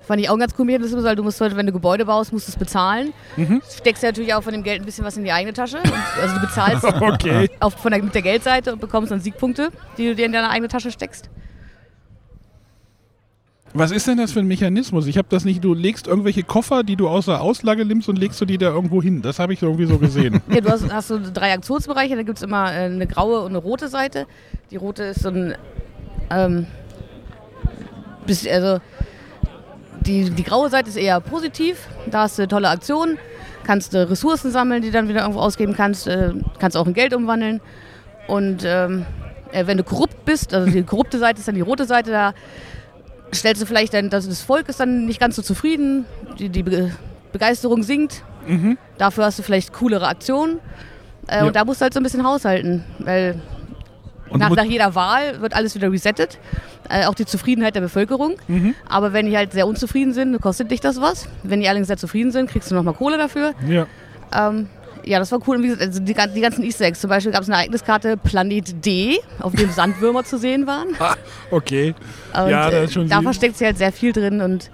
Fand 0.00 0.22
ich 0.22 0.30
auch 0.30 0.38
ganz 0.38 0.54
cool 0.58 0.64
Mechanismus, 0.64 1.04
weil 1.04 1.16
du 1.16 1.22
musst, 1.22 1.38
halt, 1.40 1.54
wenn 1.54 1.66
du 1.66 1.72
Gebäude 1.72 2.06
baust, 2.06 2.32
musst 2.32 2.48
du 2.48 2.52
es 2.52 2.56
bezahlen. 2.56 3.12
Mhm. 3.36 3.60
Steckst 3.78 4.02
ja 4.02 4.08
natürlich 4.08 4.32
auch 4.32 4.42
von 4.42 4.52
dem 4.54 4.62
Geld 4.62 4.80
ein 4.80 4.86
bisschen 4.86 5.04
was 5.04 5.18
in 5.18 5.24
die 5.24 5.32
eigene 5.32 5.52
Tasche. 5.52 5.76
Und, 5.78 5.92
also 6.22 6.34
du 6.34 6.40
bezahlst 6.40 6.84
Okay. 7.02 7.50
auf, 7.60 7.74
von 7.74 7.92
der, 7.92 8.02
mit 8.02 8.14
der 8.14 8.22
Geldseite 8.22 8.72
und 8.72 8.80
bekommst 8.80 9.12
dann 9.12 9.20
Siegpunkte, 9.20 9.70
die 9.98 10.06
du 10.06 10.14
dir 10.14 10.24
in 10.26 10.32
deine 10.32 10.48
eigene 10.48 10.68
Tasche 10.68 10.90
steckst. 10.90 11.28
Was 13.74 13.90
ist 13.90 14.06
denn 14.06 14.16
das 14.16 14.32
für 14.32 14.40
ein 14.40 14.46
Mechanismus? 14.46 15.06
Ich 15.06 15.18
habe 15.18 15.28
das 15.30 15.44
nicht. 15.44 15.62
Du 15.62 15.74
legst 15.74 16.06
irgendwelche 16.06 16.42
Koffer, 16.42 16.82
die 16.82 16.96
du 16.96 17.08
aus 17.08 17.26
der 17.26 17.42
Auslage 17.42 17.84
nimmst 17.84 18.08
und 18.08 18.16
legst 18.18 18.40
du 18.40 18.44
die 18.44 18.56
da 18.56 18.68
irgendwo 18.68 19.02
hin. 19.02 19.20
Das 19.20 19.38
habe 19.38 19.52
ich 19.52 19.62
irgendwie 19.62 19.84
so 19.86 19.98
gesehen. 19.98 20.40
Ja, 20.48 20.60
du 20.60 20.70
hast, 20.70 20.90
hast 20.92 21.08
so 21.08 21.18
drei 21.32 21.52
Aktionsbereiche, 21.52 22.16
da 22.16 22.22
gibt 22.22 22.38
es 22.38 22.42
immer 22.42 22.72
äh, 22.72 22.86
eine 22.86 23.06
graue 23.06 23.40
und 23.40 23.48
eine 23.48 23.58
rote 23.58 23.88
Seite. 23.88 24.26
Die 24.70 24.76
rote 24.76 25.04
ist 25.04 25.20
so 25.20 25.28
ein. 25.28 25.54
Ähm, 26.30 26.66
also 28.50 28.80
die, 30.00 30.30
die 30.30 30.42
graue 30.42 30.70
Seite 30.70 30.88
ist 30.88 30.96
eher 30.96 31.20
positiv. 31.20 31.86
Da 32.10 32.22
hast 32.22 32.38
du 32.38 32.48
tolle 32.48 32.68
Aktionen, 32.68 33.18
kannst 33.64 33.94
du 33.94 34.08
Ressourcen 34.08 34.50
sammeln, 34.50 34.82
die 34.82 34.90
dann 34.90 35.08
wieder 35.08 35.20
irgendwo 35.20 35.40
ausgeben 35.40 35.74
kannst, 35.74 36.08
äh, 36.08 36.32
kannst 36.58 36.76
auch 36.76 36.86
in 36.86 36.94
Geld 36.94 37.14
umwandeln. 37.14 37.60
Und 38.26 38.62
ähm, 38.64 39.04
äh, 39.52 39.66
wenn 39.66 39.76
du 39.76 39.84
korrupt 39.84 40.24
bist, 40.24 40.54
also 40.54 40.70
die 40.70 40.82
korrupte 40.82 41.18
Seite 41.18 41.38
ist 41.38 41.48
dann 41.48 41.54
die 41.54 41.60
rote 41.60 41.84
Seite, 41.84 42.10
da 42.10 42.34
stellst 43.34 43.60
du 43.62 43.66
vielleicht 43.66 43.94
dann, 43.94 44.10
dass 44.10 44.26
das 44.28 44.40
Volk 44.42 44.68
ist 44.68 44.80
dann 44.80 45.06
nicht 45.06 45.20
ganz 45.20 45.36
so 45.36 45.42
zufrieden, 45.42 46.04
die, 46.38 46.48
die 46.48 46.62
Be 46.62 46.90
Begeisterung 47.32 47.82
sinkt. 47.82 48.22
Dafür 48.96 49.26
hast 49.26 49.38
du 49.38 49.42
vielleicht 49.42 49.72
coolere 49.74 50.08
Aktionen. 50.08 50.60
Äh, 51.26 51.38
Ja. 51.40 51.44
Und 51.46 51.54
da 51.56 51.64
musst 51.66 51.80
du 51.80 51.82
halt 51.82 51.92
so 51.92 52.00
ein 52.00 52.02
bisschen 52.02 52.24
haushalten, 52.24 52.84
weil 53.00 53.38
nach, 54.32 54.48
nach 54.50 54.64
jeder 54.64 54.94
Wahl 54.94 55.40
wird 55.42 55.54
alles 55.54 55.74
wieder 55.74 55.92
resettet. 55.92 56.38
Äh, 56.88 57.04
auch 57.04 57.14
die 57.14 57.26
Zufriedenheit 57.26 57.74
der 57.74 57.82
Bevölkerung. 57.82 58.36
Aber 58.88 59.12
wenn 59.12 59.26
die 59.26 59.36
halt 59.36 59.52
sehr 59.52 59.66
unzufrieden 59.66 60.14
sind, 60.14 60.40
kostet 60.40 60.70
dich 60.70 60.80
das 60.80 60.98
was. 61.02 61.28
Wenn 61.42 61.60
die 61.60 61.68
allerdings 61.68 61.88
sehr 61.88 61.98
zufrieden 61.98 62.30
sind, 62.32 62.48
kriegst 62.50 62.70
du 62.70 62.74
nochmal 62.74 62.94
Kohle 62.94 63.18
dafür. 63.18 63.52
ja. 63.66 63.86
Ähm, 64.34 64.68
ja, 65.08 65.18
das 65.18 65.32
war 65.32 65.40
cool. 65.46 65.56
Und 65.56 65.62
wie 65.62 65.68
gesagt, 65.68 65.82
also 65.86 66.00
die, 66.00 66.14
die 66.34 66.40
ganzen 66.40 66.62
Easter 66.64 66.84
Eggs. 66.84 67.00
Zum 67.00 67.08
Beispiel 67.10 67.32
gab 67.32 67.42
es 67.42 67.48
eine 67.48 67.56
Ereigniskarte 67.56 68.16
Planet 68.16 68.84
D, 68.84 69.18
auf 69.40 69.54
dem 69.54 69.70
Sandwürmer 69.70 70.24
zu 70.24 70.38
sehen 70.38 70.66
waren. 70.66 70.88
Ah, 70.98 71.14
okay. 71.50 71.94
Und, 72.34 72.50
Ja, 72.50 72.66
das 72.70 72.74
äh, 72.74 72.84
ist 72.84 72.92
schon 72.94 73.08
da 73.08 73.16
süß. 73.16 73.24
versteckt 73.24 73.56
sich 73.56 73.66
halt 73.66 73.78
sehr 73.78 73.92
viel 73.92 74.12
drin. 74.12 74.40
Und 74.40 74.70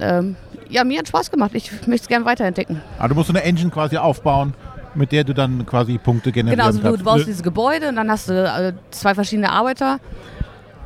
ähm, 0.00 0.36
ja, 0.68 0.84
mir 0.84 1.00
hat 1.00 1.08
Spaß 1.08 1.30
gemacht. 1.30 1.50
Ich 1.54 1.72
möchte 1.86 2.04
es 2.04 2.08
gerne 2.08 2.24
weiterentdecken. 2.24 2.80
Ah, 2.98 3.08
du 3.08 3.14
musst 3.14 3.26
so 3.28 3.32
eine 3.32 3.42
Engine 3.42 3.70
quasi 3.70 3.96
aufbauen, 3.96 4.54
mit 4.94 5.10
der 5.12 5.24
du 5.24 5.34
dann 5.34 5.66
quasi 5.66 5.98
Punkte 5.98 6.30
generieren 6.32 6.58
Genau, 6.58 6.66
also 6.68 6.96
du, 6.96 7.04
baust 7.04 7.20
Ne- 7.20 7.24
diese 7.32 7.42
Gebäude 7.42 7.88
und 7.88 7.96
dann 7.96 8.10
hast 8.10 8.28
du 8.28 8.32
äh, 8.32 8.72
zwei 8.90 9.14
verschiedene 9.14 9.50
Arbeiter. 9.50 9.98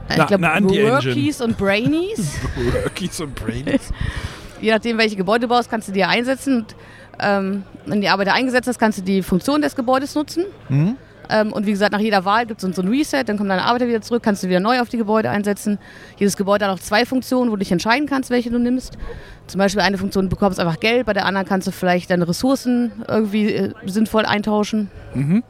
Äh, 0.09 0.15
Na, 0.17 0.23
ich 0.23 0.27
glaube. 0.29 0.45
Workies 0.45 1.41
und 1.41 1.59
Brainies. 1.59 2.39
Workies 2.85 3.21
und 3.21 3.35
Brains. 3.35 3.93
Je 4.61 4.71
nachdem, 4.71 4.97
welche 4.97 5.17
Gebäude 5.17 5.41
du 5.41 5.49
baust, 5.49 5.69
kannst 5.69 5.89
du 5.89 5.93
die 5.93 6.05
einsetzen. 6.05 6.59
Und, 6.59 6.77
ähm, 7.23 7.63
wenn 7.87 8.01
die 8.01 8.09
Arbeiter 8.09 8.35
eingesetzt 8.35 8.69
hast, 8.69 8.79
kannst 8.79 8.99
du 8.99 9.03
die 9.03 9.23
Funktion 9.23 9.63
des 9.63 9.77
Gebäudes 9.77 10.15
nutzen. 10.15 10.45
Mhm. 10.69 10.97
Ähm, 11.31 11.53
und 11.53 11.67
wie 11.67 11.71
gesagt, 11.71 11.93
nach 11.93 12.01
jeder 12.01 12.25
Wahl 12.25 12.47
gibt 12.47 12.63
es 12.63 12.77
so 12.77 12.83
ein 12.83 12.89
Reset, 12.89 13.25
dann 13.25 13.37
kommen 13.37 13.49
deine 13.49 13.65
Arbeiter 13.65 13.89
wieder 13.89 14.03
zurück, 14.03 14.23
kannst 14.23 14.43
du 14.43 14.49
wieder 14.49 14.61
neu 14.61 14.81
auf 14.81 14.89
die 14.89 14.99
Gebäude 14.99 15.31
einsetzen. 15.31 15.79
Jedes 16.19 16.37
Gebäude 16.37 16.67
hat 16.67 16.73
auch 16.73 16.81
zwei 16.81 17.07
Funktionen, 17.07 17.51
wo 17.51 17.57
du 17.57 17.61
dich 17.61 17.73
entscheiden 17.73 18.07
kannst, 18.07 18.31
welche 18.31 18.51
du 18.51 18.59
nimmst. 18.59 18.99
Zum 19.47 19.59
Beispiel 19.59 19.83
eine 19.83 19.99
Funktion, 19.99 20.27
du 20.27 20.31
bekommst 20.31 20.61
einfach 20.61 20.81
Geld, 20.81 21.07
bei 21.07 21.13
der 21.13 21.25
anderen 21.27 21.47
kannst 21.47 21.67
du 21.67 21.73
vielleicht 21.73 22.11
deine 22.11 22.29
Ressourcen 22.29 22.93
irgendwie 23.09 23.53
äh, 23.53 23.73
sinnvoll 23.87 24.27
eintauschen. 24.27 24.91
Mhm. 25.15 25.43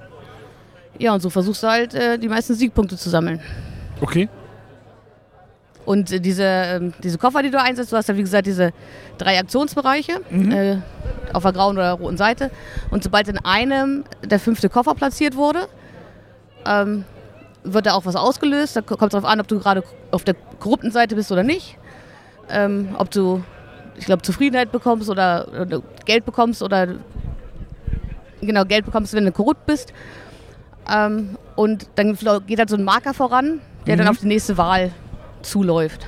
Ja, 0.98 1.14
und 1.14 1.20
so 1.20 1.30
versuchst 1.30 1.62
du 1.62 1.68
halt, 1.68 1.94
äh, 1.94 2.18
die 2.18 2.28
meisten 2.28 2.54
Siegpunkte 2.54 2.96
zu 2.96 3.10
sammeln. 3.10 3.40
Okay. 4.00 4.28
Und 5.84 6.12
äh, 6.12 6.20
diese, 6.20 6.44
ähm, 6.44 6.92
diese 7.02 7.18
Koffer, 7.18 7.42
die 7.42 7.50
du 7.50 7.60
einsetzt, 7.60 7.92
du 7.92 7.96
hast 7.96 8.08
ja 8.08 8.16
wie 8.16 8.22
gesagt 8.22 8.46
diese 8.46 8.72
drei 9.18 9.38
Aktionsbereiche 9.38 10.20
äh, 10.30 10.76
auf 11.32 11.42
der 11.42 11.52
grauen 11.52 11.76
oder 11.76 11.92
roten 11.92 12.16
Seite. 12.16 12.50
Und 12.90 13.02
sobald 13.02 13.28
in 13.28 13.38
einem 13.38 14.04
der 14.24 14.38
fünfte 14.38 14.68
Koffer 14.68 14.94
platziert 14.94 15.34
wurde, 15.36 15.66
ähm, 16.66 17.04
wird 17.64 17.86
da 17.86 17.94
auch 17.94 18.06
was 18.06 18.16
ausgelöst. 18.16 18.76
Da 18.76 18.80
ko- 18.80 18.96
kommt 18.96 19.12
es 19.12 19.20
darauf 19.20 19.28
an, 19.30 19.40
ob 19.40 19.48
du 19.48 19.58
gerade 19.58 19.82
auf 20.12 20.24
der 20.24 20.34
korrupten 20.60 20.90
Seite 20.90 21.14
bist 21.16 21.32
oder 21.32 21.42
nicht. 21.42 21.76
Ähm, 22.50 22.90
ob 22.98 23.10
du, 23.10 23.42
ich 23.96 24.04
glaube, 24.04 24.22
Zufriedenheit 24.22 24.70
bekommst 24.72 25.08
oder, 25.10 25.46
oder 25.60 25.82
Geld 26.04 26.24
bekommst 26.24 26.62
oder 26.62 26.88
genau 28.40 28.64
Geld 28.64 28.84
bekommst, 28.84 29.14
wenn 29.14 29.24
du 29.24 29.32
korrupt 29.32 29.66
bist. 29.66 29.92
Ähm, 30.92 31.36
und 31.56 31.86
dann 31.94 32.16
geht 32.46 32.58
halt 32.58 32.68
so 32.70 32.76
ein 32.76 32.84
Marker 32.84 33.14
voran, 33.14 33.60
der 33.86 33.96
dann 33.96 34.08
auf 34.08 34.18
die 34.18 34.26
nächste 34.26 34.56
Wahl 34.58 34.90
zuläuft. 35.42 36.06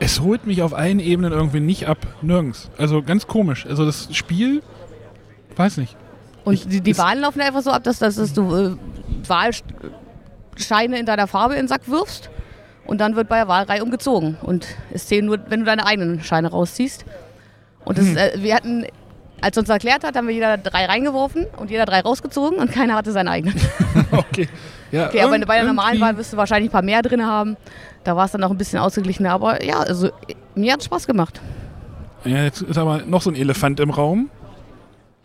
Es 0.00 0.20
holt 0.20 0.46
mich 0.46 0.62
auf 0.62 0.74
allen 0.74 0.98
Ebenen 1.00 1.32
irgendwie 1.32 1.60
nicht 1.60 1.86
ab. 1.86 1.98
Nirgends. 2.22 2.70
Also 2.78 3.02
ganz 3.02 3.26
komisch. 3.26 3.66
Also 3.66 3.84
das 3.84 4.08
Spiel, 4.14 4.62
weiß 5.56 5.76
nicht. 5.76 5.96
Und 6.44 6.54
Ich- 6.54 6.66
die, 6.66 6.80
die 6.80 6.98
Wahlen 6.98 7.20
laufen 7.20 7.40
einfach 7.40 7.62
so 7.62 7.70
ab, 7.70 7.84
dass, 7.84 7.98
dass, 8.00 8.16
dass 8.16 8.32
du 8.32 8.54
äh, 8.54 8.76
Wahlscheine 9.28 10.98
in 10.98 11.06
deiner 11.06 11.26
Farbe 11.28 11.54
in 11.54 11.60
den 11.62 11.68
Sack 11.68 11.88
wirfst. 11.88 12.30
Und 12.84 13.00
dann 13.00 13.14
wird 13.14 13.28
bei 13.28 13.36
der 13.36 13.48
Wahlreihe 13.48 13.82
umgezogen. 13.84 14.36
Und 14.42 14.66
es 14.92 15.06
zählen 15.06 15.24
nur, 15.24 15.38
wenn 15.48 15.60
du 15.60 15.66
deine 15.66 15.86
eigenen 15.86 16.22
Scheine 16.24 16.50
rausziehst. 16.50 17.04
Und 17.84 17.96
das, 17.98 18.06
äh, 18.16 18.32
wir 18.38 18.56
hatten, 18.56 18.86
als 19.42 19.58
uns 19.58 19.68
erklärt 19.68 20.04
hat, 20.04 20.16
haben 20.16 20.28
wir 20.28 20.34
jeder 20.34 20.56
drei 20.56 20.86
reingeworfen 20.86 21.46
und 21.58 21.70
jeder 21.70 21.84
drei 21.84 22.00
rausgezogen 22.00 22.58
und 22.58 22.72
keiner 22.72 22.94
hatte 22.94 23.12
seinen 23.12 23.28
eigenen. 23.28 23.60
okay. 24.12 24.48
Ja, 24.90 25.08
Okay, 25.08 25.22
aber 25.22 25.38
bei 25.40 25.56
der 25.56 25.64
normalen 25.64 26.00
Wahl 26.00 26.16
wirst 26.16 26.32
du 26.32 26.36
wahrscheinlich 26.36 26.68
ein 26.68 26.72
paar 26.72 26.82
mehr 26.82 27.02
drin 27.02 27.26
haben. 27.26 27.56
Da 28.04 28.14
war 28.14 28.26
es 28.26 28.32
dann 28.32 28.42
noch 28.42 28.50
ein 28.50 28.58
bisschen 28.58 28.78
ausgeglichener. 28.78 29.32
Aber 29.32 29.64
ja, 29.64 29.80
also 29.80 30.10
mir 30.54 30.74
hat 30.74 30.84
Spaß 30.84 31.06
gemacht. 31.06 31.40
Ja, 32.24 32.44
jetzt 32.44 32.62
ist 32.62 32.78
aber 32.78 33.02
noch 33.06 33.22
so 33.22 33.30
ein 33.30 33.36
Elefant 33.36 33.80
im 33.80 33.90
Raum. 33.90 34.30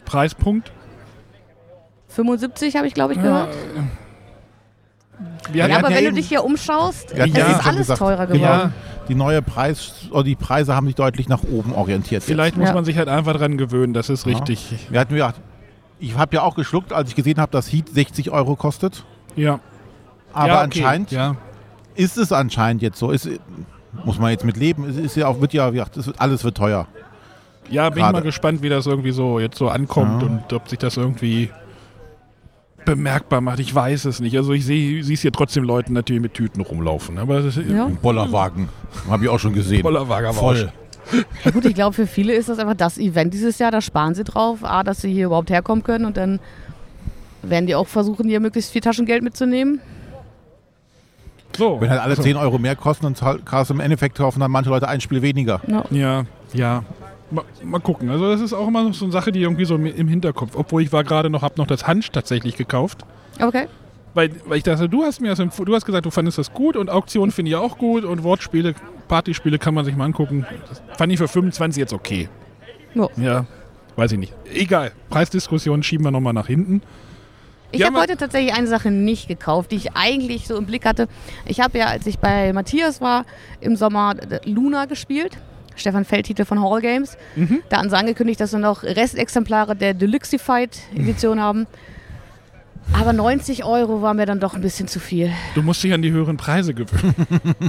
Preispunkt. 0.06 0.72
75 2.08 2.76
habe 2.78 2.88
ich, 2.88 2.94
glaube 2.94 3.14
ich, 3.14 3.22
gehört. 3.22 3.50
Wir 3.76 3.84
Ja, 5.54 5.64
hatten- 5.66 5.74
aber 5.76 5.90
ja 5.92 5.98
wenn 5.98 6.06
du 6.06 6.14
dich 6.14 6.28
hier 6.30 6.44
umschaust, 6.44 7.12
es 7.12 7.18
ja 7.34 7.46
ist 7.48 7.66
alles 7.66 7.78
gesagt, 7.80 8.00
teurer 8.00 8.28
genau, 8.28 8.40
geworden. 8.40 8.74
Die 9.10 9.16
neue 9.16 9.42
Preis, 9.42 9.94
oder 10.12 10.24
die 10.24 10.36
Preise 10.36 10.76
haben 10.76 10.88
sich 10.88 10.96
deutlich 10.96 11.30
nach 11.30 11.42
oben 11.44 11.74
orientiert. 11.74 12.22
jetzt. 12.22 12.26
Vielleicht 12.26 12.58
muss 12.58 12.68
Ja. 12.70 12.74
man 12.74 12.84
sich 12.86 12.98
halt 12.98 13.08
einfach 13.08 13.34
dran 13.38 13.58
gewöhnen, 13.58 13.94
das 13.94 14.10
ist 14.10 14.26
Ja. 14.26 14.34
richtig. 14.34 14.88
Wir 14.90 15.00
hatten 15.00 15.14
gedacht, 15.14 15.36
ich 16.00 16.18
habe 16.18 16.36
ja 16.36 16.42
auch 16.44 16.56
geschluckt, 16.56 16.92
als 16.94 17.10
ich 17.10 17.16
gesehen 17.16 17.40
habe, 17.40 17.52
dass 17.52 17.72
Heat 17.72 17.90
60 17.90 18.32
Euro 18.32 18.56
kostet. 18.56 19.04
Ja. 19.36 19.60
Aber 20.34 20.48
ja, 20.48 20.54
okay. 20.56 20.64
anscheinend 20.64 21.12
Ja. 21.12 21.36
ist 21.96 22.18
es 22.18 22.32
anscheinend 22.32 22.82
jetzt 22.82 23.00
so. 23.00 23.12
Ist, 23.12 23.30
muss 24.04 24.20
man 24.20 24.32
jetzt 24.32 24.44
mit 24.46 24.58
leben. 24.58 24.88
Es 24.90 24.98
ist 24.98 25.16
ja 25.16 25.28
auch, 25.28 25.42
wird 25.42 25.54
ja, 25.54 25.72
wie 25.72 25.78
gesagt, 25.78 25.98
es 25.98 26.06
wird, 26.08 26.20
alles 26.22 26.44
wird 26.44 26.58
teuer. 26.58 26.86
Ja, 27.70 27.90
bin 27.90 27.98
ich 27.98 28.04
Gerade. 28.04 28.14
mal 28.14 28.22
gespannt, 28.22 28.62
wie 28.62 28.70
das 28.70 28.86
irgendwie 28.86 29.12
so 29.12 29.40
jetzt 29.40 29.58
so 29.58 29.70
ankommt 29.70 30.22
Ja. 30.22 30.28
und 30.28 30.54
ob 30.54 30.70
sich 30.70 30.80
das 30.80 30.98
irgendwie 30.98 31.50
bemerkbar 32.96 33.42
macht. 33.42 33.60
Ich 33.60 33.74
weiß 33.74 34.06
es 34.06 34.20
nicht. 34.20 34.36
Also 34.38 34.54
ich 34.54 34.66
sehe 34.66 35.00
es 35.02 35.22
hier 35.22 35.32
trotzdem 35.32 35.64
Leuten 35.64 35.94
natürlich 35.94 36.22
mit 36.22 36.34
Tüten 36.34 36.62
rumlaufen. 36.62 37.18
Aber 37.20 37.42
das 37.42 37.58
ist 37.58 37.70
Ja. 37.70 37.90
Bollerwagen. 38.02 38.70
Habe 39.10 39.24
ich 39.26 39.30
auch 39.30 39.40
schon 39.40 39.54
gesehen. 39.54 39.84
Bollerwagen 39.84 40.30
aber 40.30 40.38
Voll. 40.38 40.72
Ja, 41.46 41.52
gut, 41.52 41.64
ich 41.66 41.74
glaube, 41.76 41.94
für 41.94 42.06
viele 42.08 42.34
ist 42.34 42.50
das 42.50 42.60
einfach 42.60 42.74
das 42.76 42.98
Event 42.98 43.34
dieses 43.34 43.60
Jahr. 43.60 43.72
Da 43.72 43.80
sparen 43.82 44.14
sie 44.16 44.24
drauf. 44.24 44.64
A, 44.64 44.84
dass 44.84 45.02
sie 45.02 45.12
hier 45.14 45.28
überhaupt 45.28 45.50
herkommen 45.50 45.84
können. 45.84 46.06
Und 46.06 46.18
dann 46.18 46.40
werden 47.44 47.66
die 47.68 47.76
auch 47.76 47.88
versuchen, 47.88 48.28
hier 48.28 48.40
möglichst 48.40 48.72
viel 48.72 48.82
Taschengeld 48.82 49.24
mitzunehmen. 49.24 49.80
So. 51.58 51.80
Wenn 51.82 51.90
halt 51.90 52.02
alle 52.02 52.16
10 52.18 52.36
Euro 52.36 52.60
mehr 52.60 52.76
kosten 52.76 53.06
und 53.06 53.18
zahl- 53.18 53.40
kannst 53.44 53.70
du 53.70 53.74
im 53.74 53.80
Endeffekt 53.80 54.16
kaufen 54.18 54.40
dann 54.42 54.52
manche 54.52 54.70
Leute 54.70 54.88
ein 54.88 55.02
Spiel 55.02 55.22
weniger. 55.22 55.62
Ja. 55.68 55.84
Ja, 55.92 56.26
ja. 56.54 56.84
Mal, 57.30 57.44
mal 57.64 57.80
gucken. 57.80 58.10
Also 58.10 58.30
das 58.32 58.40
ist 58.42 58.54
auch 58.54 58.68
immer 58.68 58.94
so 58.94 59.06
eine 59.06 59.12
Sache, 59.12 59.32
die 59.32 59.42
irgendwie 59.42 59.66
so 59.66 59.76
im- 59.76 60.08
Hinterkopf. 60.08 60.52
Obwohl 60.56 60.82
ich 60.82 60.94
war 60.94 61.04
gerade 61.04 61.30
noch, 61.30 61.42
habe 61.42 61.56
noch 61.58 61.68
das 61.68 61.86
Hansch 61.86 62.10
tatsächlich 62.12 62.56
gekauft. 62.56 63.00
Okay. 63.42 63.68
Weil, 64.14 64.32
weil 64.46 64.58
ich 64.58 64.64
dachte, 64.64 64.88
du 64.90 65.04
hast 65.04 65.20
mir 65.22 65.34
das 65.36 65.38
du 65.38 65.76
hast 65.76 65.86
gesagt, 65.86 66.06
du 66.06 66.10
fandest 66.10 66.38
das 66.38 66.52
gut 66.54 66.76
und 66.78 66.90
Auktionen 66.90 67.32
finde 67.32 67.50
ich 67.52 67.56
auch 67.58 67.78
gut 67.78 68.04
und 68.04 68.24
Wortspiele, 68.24 68.74
Partyspiele 69.08 69.60
kann 69.60 69.74
man 69.74 69.86
sich 69.86 69.96
mal 69.96 70.06
angucken. 70.06 70.46
Das 70.70 70.82
fand 70.98 71.12
ich 71.12 71.20
für 71.20 71.28
25 71.28 71.80
jetzt 71.80 71.94
okay. 71.94 72.30
Ja. 72.96 73.08
Ja, 73.18 73.46
weiß 73.96 74.14
ich 74.14 74.18
nicht. 74.18 74.34
Egal. 74.52 74.92
Preisdiskussion 75.10 75.84
schieben 75.84 76.06
wir 76.06 76.12
nochmal 76.12 76.34
nach 76.34 76.48
hinten. 76.48 76.82
Ich 77.72 77.82
Ja, 77.82 77.88
habe 77.88 78.00
heute 78.00 78.16
tatsächlich 78.16 78.54
eine 78.56 78.68
Sache 78.68 78.90
nicht 78.90 79.28
gekauft, 79.28 79.72
die 79.72 79.76
ich 79.76 79.92
eigentlich 79.94 80.48
so 80.48 80.56
im 80.56 80.66
Blick 80.66 80.86
hatte. 80.86 81.10
Ich 81.46 81.60
habe 81.60 81.78
ja, 81.78 81.88
als 81.88 82.08
ich 82.08 82.18
bei 82.18 82.54
Matthias 82.54 83.02
war, 83.02 83.26
im 83.60 83.76
Sommer 83.76 84.16
äh, 84.32 84.40
Luna 84.50 84.86
gespielt. 84.86 85.38
Stefan 85.78 86.06
Feldtitel 86.06 86.46
von 86.46 86.62
Hall 86.62 86.82
Games. 86.82 87.18
Mhm. 87.36 87.62
Da 87.70 87.78
haben 87.78 87.90
sie 87.90 87.98
angekündigt, 87.98 88.40
dass 88.40 88.52
wir 88.52 88.60
noch 88.60 88.84
Restexemplare 88.84 89.76
der 89.76 89.94
Deluxified 89.94 90.78
Edition 90.96 91.40
haben. 91.40 91.68
Aber 92.94 93.14
90 93.14 93.66
Euro 93.66 94.02
war 94.02 94.14
mir 94.14 94.26
dann 94.26 94.40
doch 94.40 94.56
ein 94.56 94.62
bisschen 94.62 94.88
zu 94.88 95.00
viel. 95.00 95.32
Du 95.56 95.62
musst 95.62 95.84
dich 95.84 95.94
an 95.94 96.02
die 96.02 96.12
höheren 96.12 96.38
Preise 96.38 96.74
gewöhnen. 96.74 97.16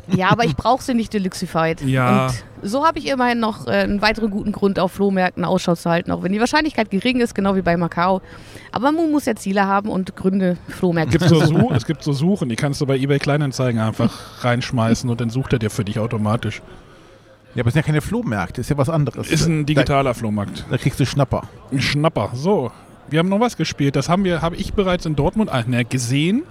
Ja, 0.09 0.31
aber 0.31 0.45
ich 0.45 0.57
brauche 0.57 0.83
sie 0.83 0.95
nicht 0.95 1.13
Deluxified. 1.13 1.83
Ja. 1.83 2.27
Und 2.27 2.45
so 2.63 2.87
habe 2.87 2.99
ich 2.99 3.09
immerhin 3.09 3.41
noch 3.41 3.67
äh, 3.67 3.71
einen 3.71 4.01
weiteren 4.01 4.31
guten 4.31 4.53
Grund, 4.53 4.79
auf 4.79 4.93
Flohmärkten 4.93 5.45
Ausschau 5.45 5.75
zu 5.75 5.91
halten, 5.91 6.11
auch 6.11 6.23
wenn 6.23 6.33
die 6.33 6.41
Wahrscheinlichkeit 6.41 6.91
gering 6.91 7.21
ist, 7.21 7.35
genau 7.35 7.57
wie 7.57 7.63
bei 7.63 7.77
Macau. 7.77 8.23
Aber 8.73 8.93
man 8.93 9.11
muss 9.11 9.27
ja 9.27 9.35
Ziele 9.35 9.67
haben 9.67 9.89
und 9.89 10.17
Gründe, 10.17 10.57
Flohmärkte 10.69 11.19
zu 11.19 11.35
so 11.47 11.71
es 11.73 11.87
gibt 11.87 12.03
so 12.03 12.13
Suchen, 12.13 12.49
die 12.49 12.57
kannst 12.57 12.81
du 12.81 12.87
bei 12.87 12.97
eBay 12.97 13.19
Kleinanzeigen 13.19 13.81
einfach 13.81 14.45
reinschmeißen 14.45 15.09
und 15.09 15.21
dann 15.21 15.31
sucht 15.31 15.53
er 15.53 15.59
dir 15.59 15.71
für 15.71 15.85
dich 15.85 15.99
automatisch. 15.99 16.63
Ja, 17.55 17.63
aber 17.63 17.69
es 17.69 17.75
sind 17.75 17.83
ja 17.83 17.87
keine 17.87 18.01
Flohmärkte, 18.01 18.61
ist 18.61 18.71
ja 18.71 18.77
was 18.77 18.89
anderes. 18.89 19.31
Ist 19.31 19.47
ein 19.47 19.67
digitaler 19.67 20.15
Flohmarkt. 20.15 20.61
Da, 20.61 20.65
da 20.73 20.79
kriegst 20.79 21.01
du 21.01 21.07
Schnapper. 21.07 21.43
Ein 21.73 21.81
Schnapper. 21.81 22.31
So, 22.35 22.71
wir 23.11 23.19
haben 23.19 23.29
noch 23.29 23.41
was 23.41 23.57
gespielt. 23.57 23.97
Das 23.97 24.09
haben 24.09 24.25
wir, 24.25 24.43
habe 24.43 24.57
ich 24.57 24.75
bereits 24.75 25.07
in 25.07 25.17
Dortmund 25.17 25.51
ah, 25.53 25.65
gesehen. 25.83 26.43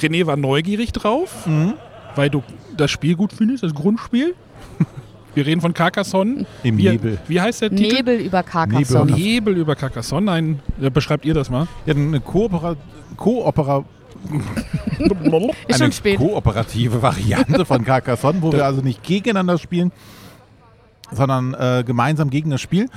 René 0.00 0.26
war 0.26 0.36
neugierig 0.36 0.92
drauf, 0.92 1.46
Mhm. 1.46 1.74
weil 2.16 2.30
du 2.30 2.42
das 2.76 2.90
Spiel 2.90 3.14
gut 3.16 3.32
findest, 3.32 3.62
das 3.62 3.74
Grundspiel. 3.74 4.34
Wir 5.34 5.46
reden 5.46 5.60
von 5.60 5.74
Carcassonne. 5.74 6.46
Im 6.62 6.78
wie, 6.78 6.88
Nebel. 6.90 7.18
Wie 7.26 7.40
heißt 7.40 7.62
der 7.62 7.70
Titel? 7.70 7.96
Nebel 7.96 8.20
über 8.20 8.42
Carcassonne. 8.42 9.12
Nebel 9.12 9.56
über 9.56 9.74
Carcassonne. 9.74 10.26
Nein, 10.26 10.60
beschreibt 10.92 11.24
ihr 11.24 11.34
das 11.34 11.50
mal. 11.50 11.66
Ja, 11.86 11.94
eine 11.94 12.20
Koopera 12.20 12.76
Koopera 13.16 13.84
Ist 15.66 15.74
eine 15.74 15.78
schon 15.78 15.92
spät. 15.92 16.18
kooperative 16.18 17.02
Variante 17.02 17.64
von 17.64 17.84
Carcassonne, 17.84 18.42
wo 18.42 18.52
wir 18.52 18.64
also 18.64 18.80
nicht 18.80 19.02
gegeneinander 19.02 19.58
spielen, 19.58 19.92
sondern 21.14 21.54
äh, 21.54 21.82
gemeinsam 21.86 22.30
gegen 22.30 22.50
das 22.50 22.60
Spiel. 22.60 22.88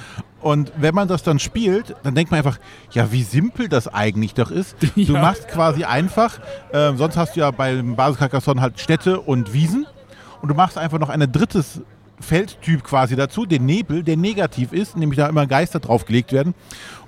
Und 0.41 0.71
wenn 0.77 0.93
man 0.93 1.07
das 1.07 1.23
dann 1.23 1.39
spielt, 1.39 1.95
dann 2.03 2.15
denkt 2.15 2.31
man 2.31 2.37
einfach, 2.39 2.59
ja, 2.91 3.11
wie 3.11 3.23
simpel 3.23 3.67
das 3.69 3.87
eigentlich 3.87 4.33
doch 4.33 4.51
ist. 4.51 4.75
Du 4.95 5.01
Ja. 5.13 5.21
machst 5.21 5.47
quasi 5.47 5.83
einfach, 5.83 6.39
äh, 6.71 6.93
sonst 6.95 7.17
hast 7.17 7.35
du 7.35 7.39
ja 7.41 7.51
beim 7.51 7.95
Basis 7.95 8.19
Carcassonne 8.19 8.61
halt 8.61 8.79
Städte 8.79 9.19
und 9.21 9.53
Wiesen 9.53 9.85
und 10.41 10.49
du 10.49 10.55
machst 10.55 10.77
einfach 10.77 10.99
noch 10.99 11.09
ein 11.09 11.19
drittes 11.31 11.81
Feldtyp 12.19 12.83
quasi 12.83 13.15
dazu, 13.15 13.45
den 13.45 13.65
Nebel, 13.65 14.01
der 14.03 14.17
negativ 14.17 14.73
ist, 14.73 14.97
nämlich 14.97 15.17
da 15.17 15.27
immer 15.27 15.45
Geister 15.45 15.79
draufgelegt 15.79 16.31
werden. 16.31 16.55